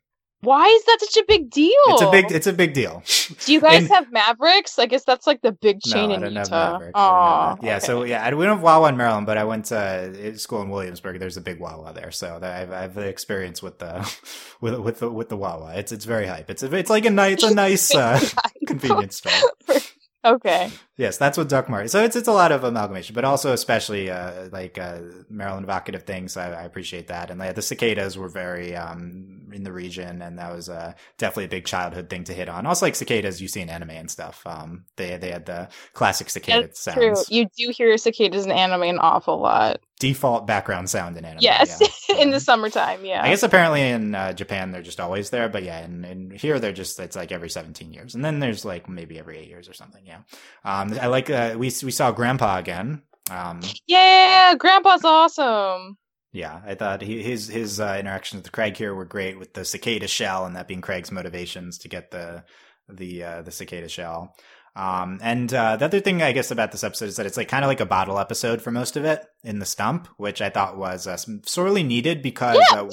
Why 0.45 0.67
is 0.67 0.83
that 0.85 0.97
such 0.99 1.23
a 1.23 1.25
big 1.27 1.49
deal? 1.49 1.71
It's 1.87 2.01
a 2.03 2.11
big 2.11 2.31
it's 2.31 2.47
a 2.47 2.53
big 2.53 2.73
deal. 2.73 3.03
Do 3.45 3.51
you 3.51 3.59
guys 3.59 3.79
and, 3.79 3.89
have 3.89 4.11
Mavericks? 4.11 4.77
I 4.77 4.85
guess 4.85 5.03
that's 5.03 5.25
like 5.25 5.41
the 5.41 5.51
big 5.51 5.81
chain 5.81 6.09
no, 6.09 6.15
in 6.15 6.35
Utah. 6.35 6.79
Oh, 6.93 7.57
yeah. 7.63 7.77
Okay. 7.77 7.85
So 7.85 8.03
yeah, 8.03 8.31
we 8.33 8.45
don't 8.45 8.57
have 8.57 8.63
Wawa 8.63 8.89
in 8.89 8.97
Maryland, 8.97 9.25
but 9.25 9.39
I 9.39 9.43
went 9.43 9.65
to 9.65 10.37
school 10.37 10.61
in 10.61 10.69
Williamsburg. 10.69 11.19
There's 11.19 11.37
a 11.37 11.41
big 11.41 11.59
Wawa 11.59 11.93
there, 11.93 12.11
so 12.11 12.39
I've 12.43 12.71
I've 12.71 12.93
the 12.93 13.07
experience 13.07 13.63
with 13.63 13.79
the 13.79 14.07
with 14.61 14.75
with 14.79 14.99
the 14.99 15.09
with 15.09 15.29
the 15.29 15.37
Wawa. 15.37 15.73
It's 15.77 15.91
it's 15.91 16.05
very 16.05 16.27
hype. 16.27 16.49
It's 16.51 16.61
a, 16.61 16.73
it's 16.75 16.91
like 16.91 17.05
a 17.05 17.09
nice 17.09 17.41
a 17.51 17.53
nice 17.53 17.95
uh, 17.95 18.19
convenience 18.67 19.17
store. 19.17 19.33
Okay. 20.25 20.71
Yes, 20.97 21.17
that's 21.17 21.37
what 21.37 21.49
Duck 21.49 21.67
Martin. 21.67 21.89
So 21.89 22.03
it's 22.03 22.15
it's 22.15 22.29
a 22.29 22.33
lot 22.33 22.53
of 22.53 22.63
amalgamation, 22.63 23.15
but 23.15 23.25
also 23.25 23.51
especially 23.51 24.09
uh, 24.09 24.47
like 24.51 24.77
uh, 24.77 24.99
Maryland 25.29 25.65
evocative 25.65 26.03
things. 26.03 26.37
I, 26.37 26.51
I 26.51 26.63
appreciate 26.63 27.07
that, 27.07 27.29
and 27.29 27.41
the 27.41 27.61
cicadas 27.61 28.17
were 28.17 28.29
very 28.29 28.77
um, 28.77 29.49
in 29.51 29.63
the 29.63 29.73
region, 29.73 30.21
and 30.21 30.39
that 30.39 30.55
was 30.55 30.69
uh, 30.69 30.93
definitely 31.17 31.45
a 31.45 31.49
big 31.49 31.65
childhood 31.65 32.09
thing 32.09 32.23
to 32.25 32.33
hit 32.33 32.47
on. 32.47 32.65
Also, 32.65 32.85
like 32.85 32.95
cicadas 32.95 33.41
you 33.41 33.49
see 33.49 33.59
in 33.59 33.69
anime 33.69 33.89
and 33.89 34.09
stuff. 34.09 34.41
Um, 34.45 34.85
they 34.95 35.17
they 35.17 35.31
had 35.31 35.45
the 35.45 35.67
classic 35.91 36.29
cicada 36.29 36.67
That's 36.67 36.79
sounds. 36.79 36.97
True, 36.97 37.37
you 37.37 37.49
do 37.57 37.73
hear 37.75 37.97
cicadas 37.97 38.45
in 38.45 38.53
anime 38.53 38.83
an 38.83 38.99
awful 38.99 39.39
lot 39.39 39.81
default 39.99 40.45
background 40.45 40.89
sound 40.89 41.15
in 41.17 41.23
anime. 41.23 41.39
Yes, 41.41 41.81
yeah. 42.09 42.15
in 42.21 42.31
the 42.31 42.39
summertime. 42.39 43.05
Yeah, 43.05 43.23
I 43.23 43.29
guess 43.29 43.43
apparently 43.43 43.81
in 43.81 44.13
uh, 44.13 44.33
Japan 44.33 44.71
they're 44.71 44.81
just 44.81 44.99
always 44.99 45.29
there, 45.29 45.47
but 45.47 45.63
yeah, 45.63 45.79
and, 45.79 46.05
and 46.05 46.33
here 46.33 46.59
they're 46.59 46.73
just 46.73 46.99
it's 46.99 47.15
like 47.15 47.31
every 47.31 47.49
seventeen 47.49 47.93
years, 47.93 48.15
and 48.15 48.23
then 48.23 48.39
there's 48.39 48.65
like 48.65 48.89
maybe 48.89 49.17
every 49.17 49.37
eight 49.37 49.47
years 49.47 49.69
or 49.69 49.73
something. 49.73 50.03
Yeah, 50.05 50.19
um, 50.63 50.84
I 50.93 51.07
like 51.07 51.29
uh, 51.29 51.55
we 51.57 51.71
we 51.83 51.91
saw 51.91 52.11
Grandpa 52.11 52.57
again. 52.57 53.01
Um, 53.29 53.61
yeah, 53.87 54.55
Grandpa's 54.57 55.03
awesome. 55.03 55.97
Yeah, 56.31 56.61
I 56.65 56.75
thought 56.75 57.01
he, 57.01 57.23
his 57.23 57.47
his 57.47 57.79
uh, 57.79 57.97
interactions 57.99 58.43
with 58.43 58.51
Craig 58.51 58.75
here 58.75 58.93
were 58.93 59.05
great 59.05 59.39
with 59.39 59.53
the 59.53 59.63
cicada 59.65 60.07
shell, 60.07 60.45
and 60.45 60.55
that 60.55 60.67
being 60.67 60.81
Craig's 60.81 61.11
motivations 61.11 61.77
to 61.79 61.87
get 61.87 62.11
the 62.11 62.43
the 62.89 63.23
uh, 63.23 63.41
the 63.41 63.51
cicada 63.51 63.87
shell. 63.87 64.35
Um, 64.75 65.19
and 65.23 65.53
uh, 65.53 65.77
the 65.77 65.85
other 65.85 66.01
thing 66.01 66.21
I 66.21 66.33
guess 66.33 66.51
about 66.51 66.73
this 66.73 66.83
episode 66.83 67.05
is 67.05 67.15
that 67.15 67.25
it's 67.25 67.37
like 67.37 67.47
kind 67.47 67.63
of 67.63 67.69
like 67.69 67.79
a 67.79 67.85
bottle 67.85 68.19
episode 68.19 68.61
for 68.61 68.71
most 68.71 68.97
of 68.97 69.05
it 69.05 69.25
in 69.43 69.59
the 69.59 69.65
stump, 69.65 70.09
which 70.17 70.41
I 70.41 70.49
thought 70.49 70.77
was 70.77 71.07
uh, 71.07 71.17
sorely 71.45 71.83
needed 71.83 72.21
because 72.21 72.59
yeah, 72.71 72.81
uh, 72.81 72.89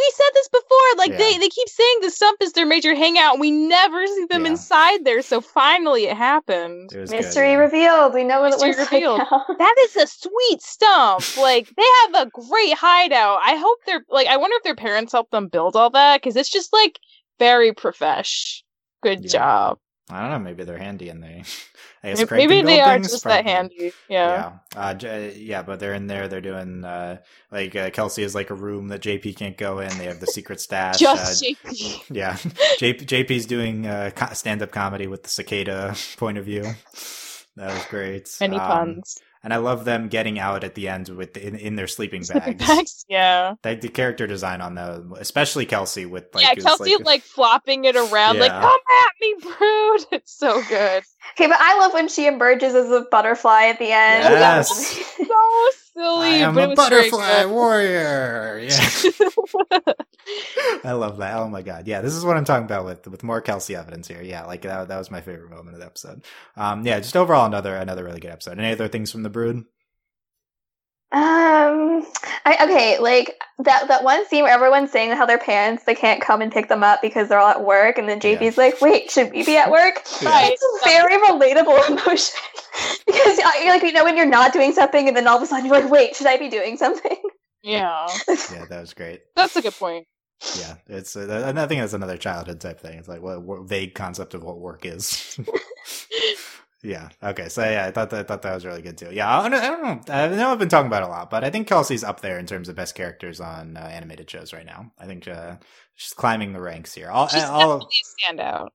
we, 0.00 0.06
we, 0.06 0.12
said 0.14 0.30
this 0.34 0.48
before. 0.48 0.78
Like 0.96 1.10
yeah. 1.12 1.18
they 1.18 1.38
they 1.38 1.48
keep 1.48 1.68
saying 1.68 1.98
the 2.02 2.10
stump 2.10 2.40
is 2.42 2.52
their 2.52 2.66
major 2.66 2.94
hangout. 2.94 3.38
We 3.38 3.50
never 3.50 4.06
see 4.06 4.26
them 4.30 4.44
yeah. 4.44 4.52
inside 4.52 5.04
there, 5.04 5.22
so 5.22 5.40
finally 5.40 6.04
it 6.04 6.16
happened. 6.16 6.92
It 6.92 7.10
Mystery 7.10 7.52
good, 7.52 7.58
revealed. 7.58 8.14
We 8.14 8.24
know 8.24 8.40
what 8.40 8.52
it 8.52 8.66
was 8.66 8.78
revealed. 8.78 9.18
like 9.18 9.28
That 9.58 9.74
is 9.84 9.96
a 9.96 10.06
sweet 10.06 10.62
stump. 10.62 11.36
like 11.38 11.68
they 11.76 11.86
have 12.02 12.26
a 12.26 12.30
great 12.30 12.74
hideout. 12.74 13.40
I 13.44 13.56
hope 13.56 13.78
they're 13.86 14.04
like. 14.08 14.26
I 14.26 14.36
wonder 14.36 14.56
if 14.56 14.64
their 14.64 14.76
parents 14.76 15.12
helped 15.12 15.32
them 15.32 15.48
build 15.48 15.76
all 15.76 15.90
that 15.90 16.20
because 16.20 16.36
it's 16.36 16.50
just 16.50 16.72
like 16.72 16.98
very 17.38 17.72
profesh. 17.72 18.62
Good 19.02 19.28
job. 19.28 19.78
I 20.10 20.20
don't 20.20 20.30
know. 20.30 20.38
Maybe 20.38 20.64
they're 20.64 20.78
handy 20.78 21.08
and 21.08 21.22
they. 21.22 21.44
I 22.02 22.14
guess 22.14 22.30
maybe 22.30 22.62
they 22.62 22.80
are 22.80 22.98
just 22.98 23.24
that 23.24 23.44
handy. 23.44 23.92
Yeah. 24.08 24.52
Yeah. 24.74 24.88
Uh, 24.92 25.30
yeah, 25.34 25.62
but 25.62 25.80
they're 25.80 25.92
in 25.92 26.06
there. 26.06 26.28
They're 26.28 26.40
doing 26.40 26.84
uh, 26.84 27.18
like 27.50 27.76
uh, 27.76 27.90
Kelsey 27.90 28.22
is 28.22 28.34
like 28.34 28.50
a 28.50 28.54
room 28.54 28.88
that 28.88 29.02
JP 29.02 29.36
can't 29.36 29.56
go 29.56 29.80
in. 29.80 29.96
They 29.98 30.06
have 30.06 30.20
the 30.20 30.26
secret 30.26 30.60
stash. 30.60 30.98
just 30.98 31.44
uh, 31.44 31.46
JP. 31.46 32.02
Yeah. 32.14 32.34
JP, 32.34 33.06
JP's 33.06 33.46
doing 33.46 33.86
uh, 33.86 34.10
stand 34.32 34.62
up 34.62 34.70
comedy 34.70 35.06
with 35.06 35.24
the 35.24 35.28
cicada 35.28 35.94
point 36.16 36.38
of 36.38 36.46
view. 36.46 36.62
That 37.56 37.74
was 37.74 37.84
great. 37.90 38.34
Many 38.40 38.56
um, 38.56 38.68
puns 38.68 39.20
and 39.42 39.54
I 39.54 39.56
love 39.56 39.84
them 39.84 40.08
getting 40.08 40.38
out 40.38 40.64
at 40.64 40.74
the 40.74 40.88
end 40.88 41.08
with 41.08 41.36
in, 41.36 41.54
in 41.54 41.76
their 41.76 41.86
sleeping 41.86 42.20
bags. 42.20 42.44
Sleeping 42.44 42.56
bags, 42.58 43.06
yeah. 43.08 43.54
The, 43.62 43.74
the, 43.74 43.88
character 43.88 44.26
design 44.26 44.60
on 44.60 44.74
them, 44.74 45.14
especially 45.18 45.64
Kelsey 45.64 46.04
with 46.04 46.34
like 46.34 46.44
yeah, 46.44 46.54
Kelsey 46.54 46.96
like, 46.96 47.04
like, 47.06 47.22
flopping 47.22 47.86
it 47.86 47.96
around, 47.96 48.36
yeah. 48.36 48.42
like 48.42 48.52
come 48.52 48.80
at 49.04 49.12
me, 49.20 49.34
brood. 49.40 50.06
It's 50.12 50.36
so 50.36 50.62
good. 50.68 51.04
Okay, 51.32 51.46
but 51.46 51.58
I 51.60 51.78
love 51.78 51.92
when 51.92 52.08
she 52.08 52.26
emerges 52.26 52.74
as 52.74 52.90
a 52.90 53.02
butterfly 53.10 53.66
at 53.66 53.78
the 53.78 53.92
end. 53.92 54.24
Yes. 54.24 54.68
so 55.16 55.70
silly. 55.92 56.28
I 56.28 56.34
am 56.36 56.56
a 56.56 56.74
butterfly 56.74 57.44
warrior. 57.44 58.60
Yeah. 58.62 58.90
I 60.84 60.92
love 60.92 61.18
that. 61.18 61.36
Oh 61.36 61.48
my 61.48 61.62
god. 61.62 61.86
Yeah, 61.86 62.00
this 62.00 62.14
is 62.14 62.24
what 62.24 62.36
I'm 62.36 62.44
talking 62.44 62.64
about 62.64 62.84
with 62.84 63.06
with 63.06 63.22
more 63.22 63.40
Kelsey 63.40 63.76
evidence 63.76 64.08
here. 64.08 64.22
Yeah, 64.22 64.44
like 64.46 64.62
that, 64.62 64.88
that 64.88 64.98
was 64.98 65.10
my 65.10 65.20
favorite 65.20 65.50
moment 65.50 65.74
of 65.74 65.80
the 65.80 65.86
episode. 65.86 66.24
Um, 66.56 66.86
yeah, 66.86 67.00
just 67.00 67.16
overall 67.16 67.46
another 67.46 67.74
another 67.76 68.04
really 68.04 68.20
good 68.20 68.32
episode. 68.32 68.58
Any 68.58 68.72
other 68.72 68.88
things 68.88 69.12
from 69.12 69.22
the 69.22 69.30
Brood? 69.30 69.64
Um, 71.12 72.06
I, 72.44 72.56
okay, 72.62 72.98
like 73.00 73.40
that 73.58 73.88
that 73.88 74.04
one 74.04 74.24
scene 74.28 74.44
where 74.44 74.52
everyone's 74.52 74.92
saying 74.92 75.10
how 75.10 75.26
their 75.26 75.38
parents 75.38 75.82
they 75.82 75.94
can't 75.94 76.22
come 76.22 76.40
and 76.40 76.52
pick 76.52 76.68
them 76.68 76.84
up 76.84 77.02
because 77.02 77.28
they're 77.28 77.40
all 77.40 77.48
at 77.48 77.64
work, 77.64 77.98
and 77.98 78.08
then 78.08 78.20
JP's 78.20 78.56
yeah. 78.56 78.62
like, 78.64 78.80
"Wait, 78.80 79.10
should 79.10 79.32
we 79.32 79.44
be 79.44 79.56
at 79.56 79.72
work?" 79.72 80.02
Yeah. 80.22 80.48
It's 80.50 80.62
a 80.62 80.88
very 80.88 81.16
relatable 81.16 81.88
emotion 81.90 82.40
because 83.06 83.38
you're 83.38 83.72
like 83.72 83.82
you 83.82 83.92
know 83.92 84.04
when 84.04 84.16
you're 84.16 84.24
not 84.24 84.52
doing 84.52 84.72
something, 84.72 85.08
and 85.08 85.16
then 85.16 85.26
all 85.26 85.36
of 85.36 85.42
a 85.42 85.46
sudden 85.46 85.66
you're 85.66 85.80
like, 85.80 85.90
"Wait, 85.90 86.14
should 86.14 86.28
I 86.28 86.36
be 86.36 86.48
doing 86.48 86.76
something?" 86.76 87.16
Yeah, 87.62 88.06
yeah, 88.28 88.66
that 88.68 88.80
was 88.80 88.94
great. 88.94 89.22
That's 89.34 89.56
a 89.56 89.62
good 89.62 89.74
point. 89.74 90.06
Yeah, 90.58 90.76
it's 90.86 91.16
uh, 91.16 91.52
I 91.54 91.66
think 91.66 91.80
that's 91.80 91.92
another 91.92 92.16
childhood 92.16 92.60
type 92.60 92.80
thing. 92.80 92.98
It's 92.98 93.08
like 93.08 93.20
what, 93.20 93.42
what 93.42 93.64
vague 93.64 93.94
concept 93.94 94.34
of 94.34 94.42
what 94.42 94.58
work 94.58 94.86
is. 94.86 95.38
Yeah. 96.82 97.10
Okay. 97.22 97.48
So 97.48 97.62
yeah, 97.62 97.86
I 97.86 97.90
thought 97.90 98.10
that 98.10 98.20
I 98.20 98.22
thought 98.22 98.42
that 98.42 98.54
was 98.54 98.64
really 98.64 98.82
good 98.82 98.96
too. 98.96 99.10
Yeah. 99.12 99.40
I 99.40 99.48
don't, 99.48 99.54
I 99.54 99.66
don't 99.66 99.82
know. 99.82 100.14
I 100.14 100.28
know 100.28 100.52
I've 100.52 100.58
been 100.58 100.68
talking 100.68 100.86
about 100.86 101.02
a 101.02 101.08
lot, 101.08 101.30
but 101.30 101.44
I 101.44 101.50
think 101.50 101.66
Kelsey's 101.66 102.04
up 102.04 102.20
there 102.20 102.38
in 102.38 102.46
terms 102.46 102.68
of 102.68 102.76
best 102.76 102.94
characters 102.94 103.40
on 103.40 103.76
uh, 103.76 103.80
animated 103.80 104.30
shows 104.30 104.52
right 104.52 104.64
now. 104.64 104.92
I 104.98 105.06
think 105.06 105.28
uh, 105.28 105.56
she's 105.94 106.14
climbing 106.14 106.52
the 106.52 106.60
ranks 106.60 106.94
here. 106.94 107.10
All, 107.10 107.28
she's 107.28 107.44
all, 107.44 107.80
definitely 107.80 107.96
a 108.02 108.32
standout. 108.32 108.68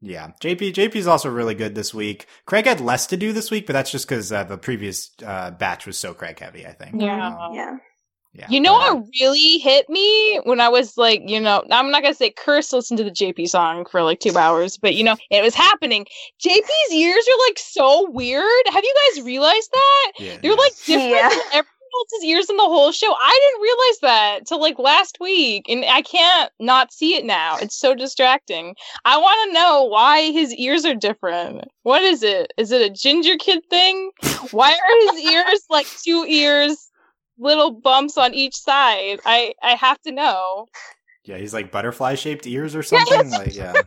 Yeah, 0.00 0.30
JP 0.40 0.74
JP's 0.74 1.08
also 1.08 1.28
really 1.28 1.56
good 1.56 1.74
this 1.74 1.92
week. 1.92 2.26
Craig 2.46 2.66
had 2.66 2.80
less 2.80 3.06
to 3.08 3.16
do 3.16 3.32
this 3.32 3.50
week, 3.50 3.66
but 3.66 3.72
that's 3.72 3.90
just 3.90 4.08
because 4.08 4.30
uh, 4.30 4.44
the 4.44 4.56
previous 4.56 5.10
uh, 5.26 5.50
batch 5.50 5.86
was 5.86 5.98
so 5.98 6.14
Craig 6.14 6.38
heavy. 6.38 6.64
I 6.64 6.72
think. 6.72 7.02
Yeah. 7.02 7.26
Um, 7.26 7.54
yeah. 7.54 7.76
Yeah, 8.34 8.46
you 8.50 8.60
know 8.60 8.74
what 8.74 9.04
really 9.20 9.58
hit 9.58 9.88
me 9.88 10.36
when 10.44 10.60
I 10.60 10.68
was 10.68 10.96
like, 10.96 11.22
you 11.26 11.40
know, 11.40 11.64
I'm 11.70 11.90
not 11.90 12.02
gonna 12.02 12.14
say 12.14 12.30
curse 12.30 12.72
listen 12.72 12.96
to 12.98 13.04
the 13.04 13.10
JP 13.10 13.48
song 13.48 13.86
for 13.90 14.02
like 14.02 14.20
two 14.20 14.36
hours, 14.36 14.76
but 14.76 14.94
you 14.94 15.02
know, 15.02 15.16
it 15.30 15.42
was 15.42 15.54
happening. 15.54 16.06
JP's 16.44 16.92
ears 16.92 17.24
are 17.28 17.46
like 17.48 17.58
so 17.58 18.10
weird. 18.10 18.62
Have 18.66 18.84
you 18.84 18.94
guys 19.14 19.24
realized 19.24 19.70
that? 19.72 20.12
Yeah, 20.18 20.36
They're 20.42 20.54
like 20.54 20.72
different 20.84 21.10
yeah. 21.10 21.28
than 21.30 21.38
everyone 21.52 21.66
else's 21.94 22.24
ears 22.24 22.50
in 22.50 22.56
the 22.56 22.62
whole 22.64 22.92
show. 22.92 23.12
I 23.12 23.40
didn't 23.42 23.62
realize 23.62 23.98
that 24.02 24.46
till 24.46 24.60
like 24.60 24.78
last 24.78 25.18
week, 25.20 25.66
and 25.68 25.84
I 25.84 26.02
can't 26.02 26.52
not 26.60 26.92
see 26.92 27.14
it 27.14 27.24
now. 27.24 27.56
It's 27.56 27.76
so 27.76 27.94
distracting. 27.94 28.76
I 29.04 29.16
want 29.16 29.48
to 29.48 29.54
know 29.54 29.84
why 29.84 30.30
his 30.30 30.54
ears 30.54 30.84
are 30.84 30.94
different. 30.94 31.64
What 31.82 32.02
is 32.02 32.22
it? 32.22 32.52
Is 32.58 32.72
it 32.72 32.82
a 32.82 32.90
ginger 32.90 33.36
kid 33.36 33.62
thing? 33.70 34.10
Why 34.50 34.72
are 34.72 35.12
his 35.12 35.24
ears 35.32 35.62
like 35.70 35.86
two 35.86 36.24
ears? 36.28 36.87
Little 37.38 37.72
bumps 37.72 38.18
on 38.18 38.34
each 38.34 38.56
side. 38.56 39.20
I 39.24 39.54
I 39.62 39.74
have 39.74 40.00
to 40.02 40.12
know. 40.12 40.66
Yeah, 41.28 41.36
he's 41.36 41.52
like 41.52 41.70
butterfly 41.70 42.14
shaped 42.14 42.46
ears 42.46 42.74
or 42.74 42.82
something. 42.82 43.30
like, 43.30 43.54
yeah. 43.54 43.72
like, 43.74 43.86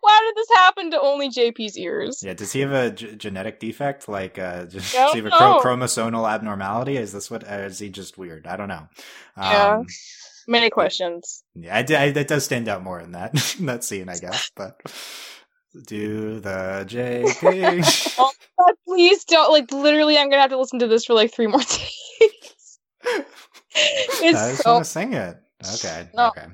why 0.00 0.20
did 0.24 0.36
this 0.36 0.56
happen 0.56 0.90
to 0.92 1.00
only 1.00 1.28
JP's 1.28 1.76
ears? 1.76 2.22
Yeah, 2.24 2.32
does 2.32 2.52
he 2.52 2.60
have 2.60 2.72
a 2.72 2.90
g- 2.90 3.14
genetic 3.14 3.60
defect? 3.60 4.08
Like, 4.08 4.38
uh, 4.38 4.64
does 4.64 4.90
he 4.90 4.96
have 4.96 5.26
a 5.26 5.30
chromosomal 5.30 6.30
abnormality? 6.30 6.96
Is 6.96 7.12
this 7.12 7.30
what? 7.30 7.48
Uh, 7.48 7.56
is 7.56 7.78
he 7.78 7.90
just 7.90 8.16
weird? 8.16 8.46
I 8.46 8.56
don't 8.56 8.68
know. 8.68 8.88
Um, 9.36 9.52
yeah, 9.52 9.82
many 10.48 10.70
questions. 10.70 11.44
Yeah, 11.54 11.76
I, 11.76 12.04
I, 12.04 12.10
that 12.12 12.28
does 12.28 12.44
stand 12.44 12.68
out 12.68 12.82
more 12.82 13.00
in 13.00 13.12
that 13.12 13.34
that 13.60 13.84
scene, 13.84 14.08
I 14.08 14.16
guess. 14.16 14.50
But 14.56 14.80
do 15.86 16.40
the 16.40 16.86
JP. 16.88 18.16
oh, 18.18 18.32
God, 18.58 18.74
please 18.86 19.24
don't. 19.24 19.52
Like, 19.52 19.70
literally, 19.72 20.16
I'm 20.16 20.30
gonna 20.30 20.40
have 20.42 20.50
to 20.50 20.58
listen 20.58 20.78
to 20.78 20.86
this 20.86 21.04
for 21.04 21.12
like 21.12 21.34
three 21.34 21.48
more 21.48 21.60
days. 21.60 22.51
it's 23.74 24.22
I 24.22 24.50
just 24.50 24.62
so... 24.62 24.72
want 24.72 24.84
to 24.84 24.90
sing 24.90 25.12
it. 25.12 25.36
Okay. 25.74 26.08
No. 26.14 26.28
Okay. 26.28 26.46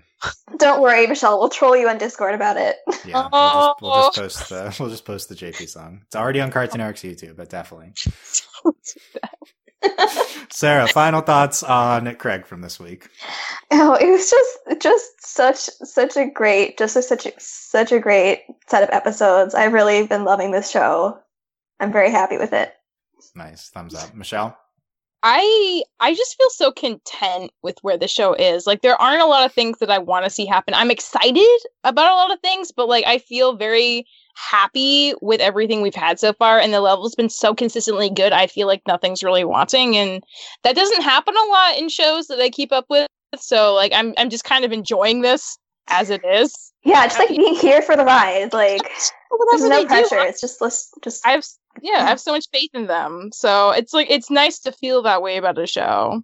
Don't 0.57 0.83
worry, 0.83 1.07
Michelle. 1.07 1.39
We'll 1.39 1.49
troll 1.49 1.77
you 1.77 1.89
on 1.89 1.97
Discord 1.97 2.35
about 2.35 2.57
it. 2.57 2.77
Yeah, 3.05 3.29
we'll 3.31 3.53
just, 3.53 3.83
we'll 3.83 4.11
just 4.11 4.17
post 4.19 4.49
the 4.49 4.77
we'll 4.81 4.91
just 4.91 5.05
post 5.05 5.29
the 5.29 5.37
JP 5.37 5.69
song. 5.69 6.01
It's 6.07 6.17
already 6.17 6.41
on 6.41 6.51
Cartoon 6.51 6.79
Network's 6.79 7.03
YouTube, 7.03 7.37
but 7.37 7.49
definitely. 7.49 7.93
Sarah, 10.51 10.89
final 10.89 11.21
thoughts 11.21 11.63
on 11.63 12.13
Craig 12.17 12.47
from 12.47 12.63
this 12.63 12.81
week. 12.81 13.09
Oh, 13.71 13.95
it 13.95 14.11
was 14.11 14.29
just 14.29 14.83
just 14.83 15.25
such 15.25 15.59
such 15.85 16.17
a 16.17 16.29
great, 16.29 16.79
just 16.79 16.97
a, 16.97 17.03
such 17.03 17.27
a, 17.27 17.33
such 17.39 17.93
a 17.93 18.01
great 18.01 18.43
set 18.67 18.83
of 18.83 18.91
episodes. 18.91 19.55
I've 19.55 19.73
really 19.73 20.05
been 20.07 20.25
loving 20.25 20.51
this 20.51 20.69
show. 20.69 21.21
I'm 21.79 21.93
very 21.93 22.11
happy 22.11 22.39
with 22.39 22.53
it. 22.53 22.73
Nice, 23.37 23.69
thumbs 23.69 23.95
up, 23.95 24.15
Michelle. 24.15 24.59
I 25.23 25.83
I 25.99 26.14
just 26.14 26.37
feel 26.37 26.51
so 26.51 26.71
content 26.71 27.51
with 27.62 27.79
where 27.83 27.97
the 27.97 28.09
show 28.09 28.35
is. 28.35 28.66
Like 28.66 28.83
there 28.83 29.01
aren't 29.01 29.23
a 29.23 29.27
lot 29.27 29.45
of 29.45 29.53
things 29.53 29.79
that 29.79 29.91
I 29.91 29.99
want 29.99 30.25
to 30.25 30.31
see 30.31 30.47
happen. 30.47 30.75
I'm 30.75 30.91
excited 30.91 31.61
about 31.85 32.12
a 32.12 32.14
lot 32.14 32.33
of 32.33 32.41
things, 32.41 32.71
but 32.71 32.89
like 32.89 33.05
I 33.07 33.19
feel 33.19 33.57
very 33.57 34.07
happy 34.37 35.14
with 35.21 35.41
everything 35.41 35.83
we've 35.83 35.95
had 35.95 36.21
so 36.21 36.33
far 36.33 36.61
and 36.61 36.73
the 36.73 36.81
level's 36.81 37.16
been 37.16 37.29
so 37.29 37.55
consistently 37.55 38.09
good. 38.09 38.33
I 38.33 38.47
feel 38.47 38.69
like 38.69 38.83
nothing's 38.87 39.25
really 39.25 39.45
wanting 39.45 39.97
and 39.97 40.23
that 40.62 40.77
doesn't 40.77 41.03
happen 41.03 41.35
a 41.35 41.51
lot 41.51 41.77
in 41.77 41.89
shows 41.89 42.29
that 42.29 42.39
I 42.39 42.49
keep 42.49 42.71
up 42.71 42.87
with. 42.89 43.09
So 43.37 43.75
like 43.75 43.93
I'm 43.95 44.14
I'm 44.16 44.31
just 44.31 44.45
kind 44.45 44.64
of 44.64 44.73
enjoying 44.73 45.23
this 45.23 45.59
as 45.89 46.11
it 46.11 46.25
is. 46.25 46.73
Yeah, 46.85 47.07
just 47.07 47.19
like 47.19 47.29
being 47.31 47.57
here 47.57 47.83
for 47.83 47.97
the 47.97 48.05
ride. 48.05 48.53
Like 48.53 48.89
well, 49.31 49.47
there's 49.51 49.69
no 49.69 49.85
pressure. 49.85 50.21
It's 50.21 50.41
just 50.41 50.62
just 51.03 51.27
I 51.27 51.33
have 51.33 51.45
yeah, 51.83 52.05
I 52.05 52.09
have 52.09 52.20
so 52.20 52.33
much 52.33 52.49
faith 52.53 52.70
in 52.74 52.87
them. 52.87 53.31
So 53.33 53.70
it's 53.70 53.93
like 53.93 54.11
it's 54.11 54.31
nice 54.31 54.61
to 54.61 54.72
feel 54.72 55.03
that 55.03 55.22
way 55.22 55.37
about 55.37 55.59
a 55.59 55.66
show. 55.66 56.22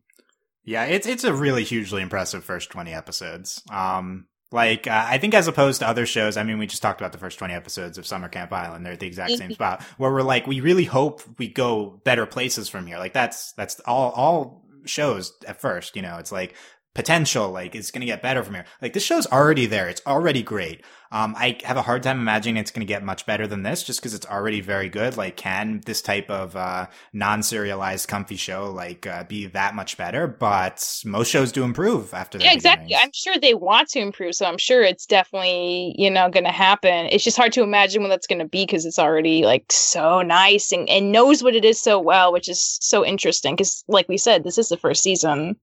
Yeah, 0.65 0.85
it's 0.85 1.07
it's 1.07 1.25
a 1.25 1.35
really 1.35 1.65
hugely 1.65 2.03
impressive 2.03 2.45
first 2.45 2.71
twenty 2.71 2.93
episodes. 2.93 3.63
Um, 3.71 4.27
like 4.51 4.87
uh, 4.87 5.05
I 5.07 5.19
think 5.19 5.35
as 5.35 5.49
opposed 5.49 5.81
to 5.81 5.89
other 5.89 6.07
shows, 6.07 6.37
I 6.37 6.43
mean, 6.43 6.59
we 6.59 6.67
just 6.67 6.81
talked 6.81 7.01
about 7.01 7.13
the 7.13 7.19
first 7.19 7.39
twenty 7.39 7.55
episodes 7.55 7.99
of 7.99 8.07
Summer 8.07 8.29
Camp 8.29 8.53
Island. 8.53 8.87
They're 8.87 8.93
at 8.95 9.01
the 9.01 9.07
exact 9.07 9.33
same 9.33 9.53
spot 9.55 9.83
where 9.99 10.13
we're 10.13 10.23
like, 10.23 10.47
we 10.47 10.61
really 10.61 10.85
hope 10.85 11.23
we 11.39 11.49
go 11.49 12.01
better 12.05 12.25
places 12.25 12.69
from 12.69 12.87
here. 12.87 12.99
Like 12.99 13.13
that's 13.13 13.53
that's 13.53 13.81
all 13.81 14.11
all 14.13 14.65
shows 14.87 15.33
at 15.47 15.61
first. 15.61 15.97
You 15.97 16.03
know, 16.03 16.19
it's 16.19 16.33
like 16.33 16.55
potential 16.95 17.51
like 17.51 17.75
it's 17.75 17.91
going 17.91 18.01
to 18.01 18.07
get 18.07 18.23
better 18.23 18.43
from 18.43 18.55
here. 18.55 18.65
Like 18.81 18.93
this 18.93 19.03
show's 19.03 19.27
already 19.27 19.67
there. 19.67 19.89
It's 19.89 20.03
already 20.07 20.43
great. 20.43 20.85
Um 21.11 21.35
i 21.37 21.59
have 21.65 21.77
a 21.77 21.83
hard 21.83 22.03
time 22.03 22.19
imagining 22.19 22.57
it's 22.57 22.71
going 22.71 22.87
to 22.87 22.93
get 22.93 23.03
much 23.03 23.27
better 23.27 23.47
than 23.47 23.63
this 23.63 23.83
just 23.83 24.01
because 24.01 24.15
it's 24.15 24.27
already 24.27 24.61
very 24.61 24.89
good. 24.89 25.17
Like 25.17 25.37
can 25.37 25.81
this 25.85 26.01
type 26.01 26.31
of 26.31 26.55
uh 26.55 26.87
non-serialized 27.13 28.07
comfy 28.09 28.37
show 28.37 28.71
like 28.71 29.07
uh, 29.07 29.25
be 29.25 29.47
that 29.47 29.75
much 29.75 29.97
better? 29.97 30.29
But 30.29 31.03
most 31.05 31.31
shows 31.31 31.51
do 31.51 31.65
improve 31.65 32.15
after 32.15 32.39
yeah 32.39 32.53
exactly. 32.53 32.95
i'm 32.95 33.11
sure 33.13 33.39
they 33.39 33.55
want 33.55 33.89
to 33.89 33.99
improve 33.99 34.35
so 34.35 34.47
i'm 34.47 34.59
sure 34.59 34.83
it's 34.83 35.07
definitely 35.07 35.95
you 35.99 36.11
know 36.11 36.29
going 36.31 36.45
to 36.45 36.53
happen. 36.53 37.09
It's 37.11 37.25
just 37.25 37.37
hard 37.37 37.53
to 37.55 37.63
imagine 37.63 38.03
when 38.03 38.11
that's 38.11 38.27
going 38.27 38.39
to 38.39 38.45
be 38.49 38.65
because 38.65 38.87
it's 38.87 38.99
already 38.99 39.45
like 39.45 39.65
so 39.71 40.23
nice 40.23 40.73
and, 40.73 40.89
and 40.89 41.13
knows 41.13 41.43
what 41.43 41.57
it 41.57 41.65
is 41.65 41.81
so 41.81 41.99
well 41.99 42.33
which 42.33 42.49
is 42.49 42.79
so 42.81 43.05
interesting 43.05 43.57
because 43.57 43.85
like 43.89 44.09
we 44.09 44.17
said 44.17 44.45
this 44.45 44.59
is 44.59 44.69
the 44.69 44.77
first 44.77 45.03
season 45.03 45.57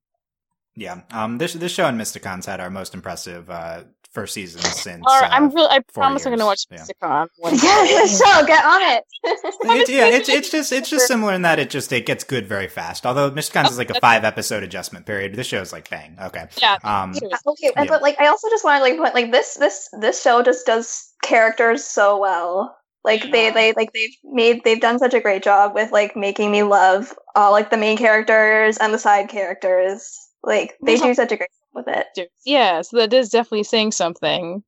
yeah, 0.76 1.02
um, 1.12 1.38
this 1.38 1.54
this 1.54 1.72
show 1.72 1.86
and 1.86 2.00
Mysticons 2.00 2.46
had 2.46 2.60
our 2.60 2.70
most 2.70 2.94
impressive 2.94 3.50
uh, 3.50 3.84
first 4.12 4.34
season 4.34 4.62
since. 4.62 5.04
All 5.06 5.20
right, 5.20 5.30
uh, 5.30 5.36
I'm 5.36 5.50
really. 5.50 5.70
I 5.70 5.80
promise 5.80 6.22
years. 6.22 6.28
I'm 6.28 6.32
going 6.32 6.40
to 6.40 6.46
watch 6.46 6.66
yeah. 6.70 6.78
Mysticon. 6.78 7.28
Yeah, 7.64 8.06
so 8.06 8.46
get 8.46 8.64
on 8.64 8.82
it. 8.82 9.04
it. 9.24 9.90
Yeah, 9.90 10.08
it's 10.08 10.30
it's 10.30 10.50
just 10.52 10.72
it's 10.72 10.90
just 10.90 11.08
similar 11.08 11.34
in 11.34 11.42
that 11.42 11.60
it 11.60 11.70
just 11.70 11.92
it 11.92 12.06
gets 12.06 12.24
good 12.24 12.48
very 12.48 12.68
fast. 12.68 13.06
Although 13.06 13.32
Mysticons 13.32 13.66
oh, 13.68 13.72
is 13.72 13.78
like 13.78 13.90
a 13.90 14.00
five 14.00 14.24
episode 14.24 14.64
adjustment 14.64 15.06
period. 15.06 15.36
This 15.36 15.48
show 15.48 15.62
is 15.62 15.74
like 15.74 15.90
bang. 15.90 16.18
Okay. 16.22 16.48
Yeah. 16.62 16.78
Um. 16.84 17.12
Okay, 17.12 17.72
yeah. 17.76 17.86
but 17.86 18.02
like 18.02 18.20
I 18.20 18.28
also 18.28 18.50
just 18.50 18.64
want 18.64 18.80
to 18.80 18.84
like 18.84 18.98
put 18.98 19.14
like 19.14 19.32
this 19.32 19.56
this 19.56 19.90
this 20.00 20.22
show 20.22 20.42
just 20.42 20.66
does 20.66 21.14
characters 21.24 21.84
so 21.84 22.18
well. 22.18 22.78
Like 23.04 23.32
they 23.32 23.50
they 23.50 23.74
like 23.74 23.92
they've 23.94 24.16
made 24.24 24.64
they've 24.64 24.80
done 24.80 25.00
such 25.00 25.16
a 25.16 25.20
great 25.20 25.44
job 25.44 25.74
with 25.74 25.92
like 25.92 26.16
making 26.16 26.52
me 26.52 26.64
love 26.64 27.14
all 27.36 27.52
like 27.52 27.72
the 27.72 27.78
main 27.78 27.98
characters 27.98 28.78
and 28.78 28.94
the 28.94 29.00
side 29.00 29.28
characters. 29.28 30.31
Like 30.44 30.78
they 30.82 30.98
do 30.98 31.14
such 31.14 31.32
a 31.32 31.38
great 31.38 31.50
job 31.50 31.86
with 31.86 31.96
it. 31.96 32.32
Yeah, 32.46 32.82
so 32.82 32.98
that 32.98 33.14
is 33.14 33.30
definitely 33.30 33.64
saying 33.64 33.92
something. 33.92 34.64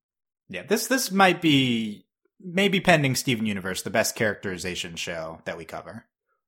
Yeah, 0.49 0.63
this 0.63 0.87
this 0.87 1.11
might 1.11 1.41
be 1.41 2.05
maybe 2.39 2.79
pending 2.79 3.15
Steven 3.15 3.45
Universe 3.45 3.81
the 3.81 3.89
best 3.89 4.15
characterization 4.15 4.95
show 4.95 5.41
that 5.45 5.57
we 5.57 5.65
cover. 5.65 6.05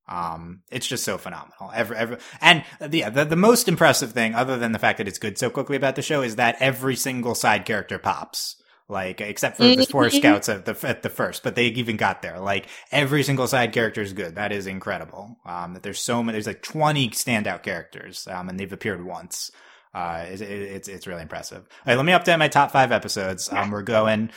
Um, 0.08 0.62
it's 0.70 0.86
just 0.86 1.02
so 1.02 1.18
phenomenal. 1.18 1.72
Every, 1.74 1.96
every, 1.96 2.18
and 2.40 2.62
yeah, 2.92 3.10
the, 3.10 3.24
the 3.24 3.34
most 3.34 3.66
impressive 3.66 4.12
thing, 4.12 4.36
other 4.36 4.56
than 4.56 4.70
the 4.70 4.78
fact 4.78 4.98
that 4.98 5.08
it's 5.08 5.18
good 5.18 5.36
so 5.36 5.50
quickly 5.50 5.76
about 5.76 5.96
the 5.96 6.02
show, 6.02 6.22
is 6.22 6.36
that 6.36 6.56
every 6.60 6.94
single 6.94 7.34
side 7.34 7.64
character 7.64 7.98
pops 7.98 8.62
like 8.88 9.20
except 9.20 9.56
for 9.56 9.64
the 9.64 9.84
four 9.86 10.04
mm-hmm. 10.04 10.18
scouts 10.18 10.48
at 10.48 10.64
the 10.64 10.88
at 10.88 11.02
the 11.02 11.10
first, 11.10 11.42
but 11.42 11.54
they 11.54 11.66
even 11.66 11.96
got 11.96 12.22
there. 12.22 12.38
Like 12.38 12.68
every 12.92 13.22
single 13.22 13.46
side 13.46 13.72
character 13.72 14.00
is 14.00 14.12
good. 14.12 14.36
That 14.36 14.52
is 14.52 14.66
incredible. 14.66 15.36
Um, 15.44 15.74
that 15.74 15.82
there's 15.82 16.00
so 16.00 16.22
many. 16.22 16.36
There's 16.36 16.46
like 16.46 16.62
20 16.62 17.10
standout 17.10 17.62
characters, 17.62 18.28
um, 18.30 18.48
and 18.48 18.58
they've 18.58 18.72
appeared 18.72 19.04
once. 19.04 19.50
Uh, 19.96 20.26
it, 20.28 20.42
it, 20.42 20.50
it's 20.50 20.88
it's 20.88 21.06
really 21.06 21.22
impressive. 21.22 21.58
All 21.58 21.82
right, 21.86 21.96
let 21.96 22.04
me 22.04 22.12
update 22.12 22.38
my 22.38 22.48
top 22.48 22.70
five 22.70 22.92
episodes. 22.92 23.50
Um, 23.50 23.70
we're 23.70 23.80
going, 23.80 24.30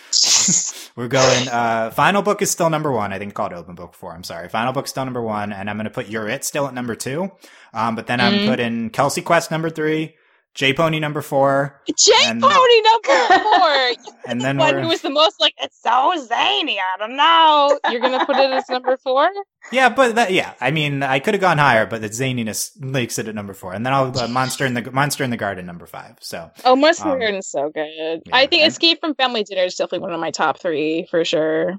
we're 0.95 1.09
going. 1.09 1.49
Uh, 1.49 1.91
final 1.91 2.21
book 2.21 2.41
is 2.41 2.49
still 2.49 2.69
number 2.69 2.91
one. 2.91 3.11
I 3.11 3.19
think 3.19 3.33
called 3.33 3.51
open 3.51 3.75
book 3.75 3.93
four. 3.93 4.13
I'm 4.13 4.23
sorry. 4.23 4.47
Final 4.47 4.71
book 4.71 4.87
still 4.87 5.03
number 5.03 5.21
one, 5.21 5.51
and 5.51 5.69
I'm 5.69 5.75
going 5.75 5.83
to 5.83 5.91
put 5.91 6.07
You're 6.07 6.29
It 6.29 6.45
still 6.45 6.65
at 6.65 6.73
number 6.73 6.95
two. 6.95 7.31
Um, 7.73 7.95
but 7.95 8.07
then 8.07 8.21
I'm 8.21 8.33
mm-hmm. 8.33 8.49
putting 8.49 8.89
Kelsey 8.89 9.21
Quest 9.21 9.51
number 9.51 9.69
three, 9.69 10.15
J 10.55 10.73
Pony 10.73 10.99
number 10.99 11.21
four. 11.21 11.81
J 11.87 12.11
Pony 12.25 12.81
number 12.81 13.43
four. 13.43 14.13
and 14.27 14.41
then 14.41 14.57
one 14.57 14.81
who 14.81 14.87
was 14.87 15.01
the 15.01 15.09
most 15.09 15.39
like 15.39 15.53
it's 15.61 15.81
so 15.81 16.13
zany. 16.27 16.79
I 16.79 16.97
don't 16.97 17.15
know. 17.15 17.79
You're 17.91 18.01
gonna 18.01 18.25
put 18.25 18.35
it 18.35 18.51
as 18.51 18.67
number 18.69 18.97
four. 18.97 19.29
Yeah, 19.73 19.89
but 19.89 20.15
that, 20.15 20.31
yeah, 20.31 20.53
I 20.61 20.71
mean, 20.71 21.03
I 21.03 21.19
could 21.19 21.33
have 21.33 21.41
gone 21.41 21.57
higher, 21.57 21.85
but 21.85 22.01
the 22.01 22.07
zaniness 22.07 22.71
makes 22.79 23.19
it 23.19 23.27
at 23.27 23.35
number 23.35 23.53
four, 23.53 23.73
and 23.73 23.85
then 23.85 23.93
I'll 23.93 24.17
uh, 24.17 24.27
monster 24.29 24.65
in 24.65 24.73
the 24.73 24.89
monster 24.89 25.23
in 25.23 25.31
the 25.31 25.37
garden 25.37 25.65
number 25.65 25.85
five. 25.85 26.15
So 26.21 26.49
oh, 26.63 26.77
monster 26.77 27.03
um, 27.03 27.11
in 27.11 27.19
the 27.19 27.25
garden 27.25 27.39
is 27.39 27.51
so 27.51 27.69
good. 27.69 28.21
Yeah, 28.25 28.35
I 28.35 28.47
think 28.47 28.63
and, 28.63 28.71
Escape 28.71 29.01
from 29.01 29.15
Family 29.15 29.43
Dinner 29.43 29.63
is 29.63 29.75
definitely 29.75 29.99
one 29.99 30.13
of 30.13 30.19
my 30.21 30.31
top 30.31 30.61
three 30.61 31.07
for 31.11 31.25
sure. 31.25 31.75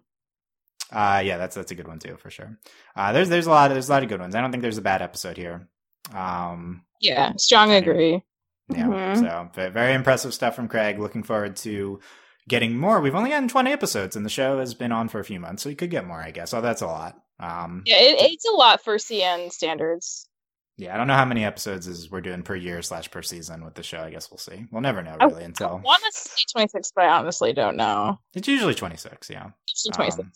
Uh, 0.93 1.23
yeah, 1.25 1.39
that's 1.39 1.57
that's 1.57 1.71
a 1.71 1.75
good 1.75 1.89
one 1.89 1.99
too 1.99 2.17
for 2.19 2.31
sure. 2.31 2.59
Uh, 2.95 3.13
there's 3.13 3.31
there's 3.31 3.47
a 3.47 3.51
lot 3.51 3.71
of, 3.71 3.75
there's 3.75 3.89
a 3.89 3.93
lot 3.93 4.03
of 4.03 4.11
good 4.11 4.21
ones. 4.21 4.35
I 4.35 4.43
don't 4.43 4.51
think 4.51 4.63
there's 4.63 4.79
a 4.79 4.83
bad 4.83 5.01
episode 5.01 5.39
here. 5.39 5.67
Um, 6.15 6.83
yeah, 7.01 7.33
strong 7.39 7.73
agree. 7.73 8.23
Yeah. 8.71 8.87
Mm-hmm. 8.87 9.25
So 9.25 9.71
very 9.71 9.95
impressive 9.95 10.35
stuff 10.35 10.55
from 10.55 10.69
Craig. 10.69 10.99
Looking 10.99 11.23
forward 11.23 11.57
to 11.57 12.01
getting 12.49 12.77
more. 12.77 13.01
We've 13.01 13.15
only 13.15 13.31
gotten 13.31 13.49
20 13.49 13.71
episodes 13.71 14.17
and 14.17 14.25
the 14.25 14.31
show 14.31 14.59
has 14.59 14.75
been 14.75 14.93
on 14.93 15.09
for 15.09 15.21
a 15.21 15.25
few 15.25 15.41
months, 15.41 15.63
so 15.63 15.71
we 15.71 15.77
could 15.77 15.91
get 15.91 16.07
more, 16.07 16.21
I 16.21 16.31
guess. 16.31 16.53
Oh, 16.53 16.61
that's 16.61 16.83
a 16.83 16.87
lot. 16.87 17.17
Um, 17.39 17.83
yeah, 17.87 17.97
it, 17.99 18.33
it's 18.33 18.45
a 18.45 18.53
lot 18.53 18.83
for 18.83 18.97
CN 18.97 19.51
standards. 19.51 20.29
Yeah, 20.77 20.95
I 20.95 20.97
don't 20.97 21.09
know 21.09 21.15
how 21.15 21.27
many 21.27 21.45
episodes 21.45 21.87
is 21.87 22.11
we're 22.11 22.23
doing 22.23 22.43
per 22.43 22.55
year 22.55 22.81
slash 22.81 23.11
per 23.11 23.23
season 23.23 23.65
with 23.65 23.75
the 23.75 23.83
show. 23.83 24.01
I 24.01 24.11
guess 24.11 24.31
we'll 24.31 24.39
see. 24.39 24.67
We'll 24.71 24.81
never 24.81 25.03
know 25.03 25.17
really 25.21 25.43
I, 25.43 25.47
until. 25.47 25.69
I 25.69 25.81
want 25.81 26.03
to 26.03 26.19
say 26.19 26.45
26, 26.53 26.93
but 26.97 27.05
I 27.05 27.19
honestly 27.19 27.53
don't 27.53 27.77
know. 27.77 28.19
It's 28.35 28.49
usually 28.49 28.75
26, 28.75 29.29
yeah. 29.29 29.51
Usually 29.69 29.93
26. 29.93 30.21
Um, 30.21 30.33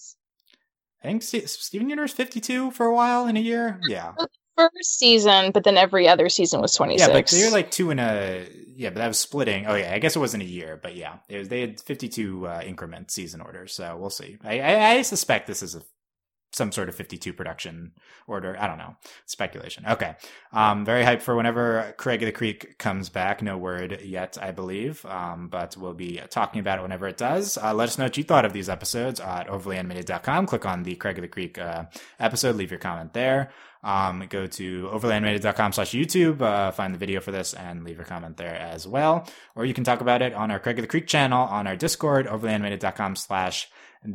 I 1.03 1.07
think 1.07 1.23
Steven 1.23 1.89
Universe 1.89 2.13
52 2.13 2.71
for 2.73 2.87
a 2.87 2.95
while 2.95 3.27
in 3.27 3.37
a 3.37 3.41
year. 3.41 3.81
Yeah 3.89 4.13
first 4.57 4.99
season, 4.99 5.51
but 5.53 5.65
then 5.65 5.77
every 5.77 6.09
other 6.09 6.29
season 6.29 6.61
was 6.61 6.75
26. 6.75 7.09
Yeah, 7.09 7.15
but 7.15 7.33
you're 7.33 7.51
like 7.51 7.71
two 7.71 7.91
in 7.91 7.99
a 7.99 8.47
yeah, 8.77 8.91
but 8.91 8.97
that 8.97 9.09
was 9.09 9.19
splitting. 9.19 9.67
Oh 9.67 9.75
yeah, 9.75 9.93
I 9.95 9.99
guess 9.99 10.17
it 10.17 10.21
wasn't 10.21 10.43
a 10.43 10.47
year, 10.47 10.79
but 10.83 10.97
yeah, 10.97 11.19
it 11.29 11.39
was, 11.39 11.49
they 11.49 11.61
had 11.61 11.81
52 11.81 12.47
uh, 12.47 12.63
increment 12.65 13.11
season 13.11 13.41
orders, 13.41 13.73
so 13.73 13.97
we'll 13.97 14.11
see. 14.11 14.39
I, 14.43 14.61
I, 14.61 14.91
I 14.91 15.03
suspect 15.03 15.47
this 15.47 15.63
is 15.63 15.75
a 15.75 15.83
some 16.55 16.71
sort 16.71 16.89
of 16.89 16.95
52 16.95 17.33
production 17.33 17.93
order. 18.27 18.57
I 18.59 18.67
don't 18.67 18.79
know. 18.79 18.97
Speculation. 19.27 19.85
Okay. 19.89 20.15
Um, 20.53 20.85
very 20.85 21.05
hyped 21.05 21.23
for 21.23 21.35
whenever 21.35 21.95
Craig 21.99 22.23
of 22.23 22.27
the 22.27 22.33
Creek 22.33 22.79
comes 22.79 23.09
back. 23.09 23.43
No 23.43 23.59
word 23.59 24.01
yet, 24.03 24.39
I 24.41 24.53
believe. 24.53 25.05
Um, 25.07 25.49
but 25.49 25.77
we'll 25.77 25.95
be 25.95 26.21
talking 26.31 26.61
about 26.61 26.79
it 26.79 26.83
whenever 26.83 27.09
it 27.09 27.17
does. 27.17 27.59
Uh, 27.59 27.75
let 27.75 27.89
us 27.89 27.99
know 27.99 28.05
what 28.05 28.17
you 28.17 28.25
thought 28.25 28.45
of 28.45 28.53
these 28.53 28.69
episodes 28.69 29.21
at 29.21 29.49
overlyanimated.com. 29.49 30.47
Click 30.47 30.65
on 30.65 30.85
the 30.85 30.95
Craig 30.95 31.19
of 31.19 31.23
the 31.23 31.29
Creek 31.29 31.59
uh, 31.59 31.85
episode. 32.21 32.57
Leave 32.57 32.71
your 32.71 32.81
comment 32.81 33.13
there. 33.15 33.51
Um, 33.85 34.27
go 34.31 34.47
to 34.47 34.89
overlyanimated.com 34.89 35.73
slash 35.75 35.91
YouTube, 35.91 36.41
uh, 36.41 36.71
find 36.71 36.95
the 36.95 36.99
video 36.99 37.21
for 37.21 37.33
this 37.33 37.53
and 37.53 37.85
leave 37.85 38.01
a 38.01 38.05
comment 38.05 38.39
there 38.39 38.55
as 38.55 38.89
well. 38.89 39.29
Or 39.55 39.67
you 39.67 39.75
can 39.75 39.85
talk 39.85 40.01
about 40.01 40.23
it 40.23 40.33
on 40.33 40.51
our 40.51 40.59
Craig 40.59 40.79
of 40.79 40.83
the 40.83 40.89
Creek 40.89 41.07
channel 41.07 41.47
on 41.47 41.67
our 41.67 41.77
Discord, 41.77 42.27
overlyanimated.com 42.27 43.15
slash 43.17 43.69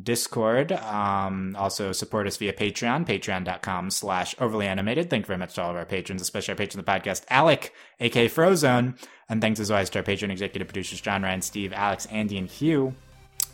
Discord. 0.03 0.71
Um, 0.71 1.55
also 1.57 1.91
support 1.91 2.27
us 2.27 2.37
via 2.37 2.53
Patreon, 2.53 3.05
patreon.com 3.05 3.91
slash 3.91 4.35
overlyanimated. 4.35 5.09
Thank 5.09 5.23
you 5.23 5.27
very 5.27 5.39
much 5.39 5.55
to 5.55 5.63
all 5.63 5.71
of 5.71 5.75
our 5.75 5.85
patrons, 5.85 6.21
especially 6.21 6.53
our 6.53 6.57
patron 6.57 6.79
of 6.79 6.85
the 6.85 6.91
podcast, 6.91 7.23
Alec, 7.29 7.73
aka 7.99 8.27
Frozone. 8.27 8.97
And 9.29 9.41
thanks 9.41 9.59
as 9.59 9.69
always 9.69 9.89
to 9.91 9.99
our 9.99 10.03
patron 10.03 10.31
executive 10.31 10.67
producers, 10.67 11.01
John 11.01 11.21
Ryan, 11.21 11.41
Steve, 11.41 11.73
Alex, 11.73 12.07
Andy, 12.07 12.37
and 12.37 12.49
Hugh. 12.49 12.95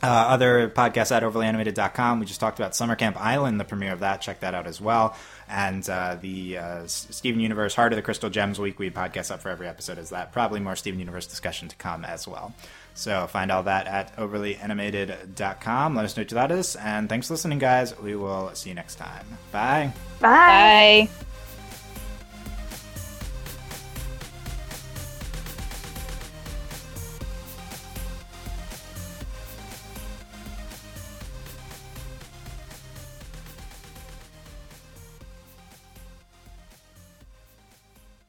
Uh, 0.03 0.07
other 0.07 0.69
podcasts 0.69 1.11
at 1.11 1.23
overlyanimated.com. 1.23 2.19
We 2.19 2.25
just 2.25 2.39
talked 2.39 2.59
about 2.59 2.75
Summer 2.75 2.95
Camp 2.95 3.19
Island, 3.19 3.59
the 3.59 3.63
premiere 3.63 3.93
of 3.93 4.01
that. 4.01 4.21
Check 4.21 4.41
that 4.41 4.53
out 4.53 4.67
as 4.67 4.79
well. 4.79 5.15
And 5.47 5.87
uh, 5.89 6.17
the 6.21 6.57
uh, 6.57 6.87
Steven 6.87 7.39
Universe 7.39 7.73
Heart 7.75 7.93
of 7.93 7.95
the 7.97 8.01
Crystal 8.01 8.29
Gems 8.29 8.59
Week, 8.59 8.77
we 8.77 8.91
podcast 8.91 9.31
up 9.31 9.41
for 9.41 9.49
every 9.49 9.67
episode 9.67 9.97
is 9.97 10.09
that. 10.09 10.31
Probably 10.31 10.59
more 10.59 10.75
Steven 10.75 10.99
Universe 10.99 11.27
discussion 11.27 11.69
to 11.69 11.75
come 11.77 12.03
as 12.05 12.27
well. 12.27 12.53
So 12.93 13.27
find 13.27 13.51
all 13.51 13.63
that 13.63 13.87
at 13.87 14.15
overlyanimated.com. 14.17 15.95
Let 15.95 16.05
us 16.05 16.15
know 16.15 16.21
what 16.21 16.31
you 16.31 16.35
thought 16.35 16.51
of 16.51 16.57
this. 16.57 16.75
And 16.75 17.09
thanks 17.09 17.27
for 17.27 17.33
listening, 17.33 17.59
guys. 17.59 17.97
We 17.99 18.15
will 18.15 18.51
see 18.53 18.69
you 18.69 18.75
next 18.75 18.95
time. 18.95 19.25
Bye. 19.51 19.91
Bye. 20.19 21.09
Bye. 21.09 21.34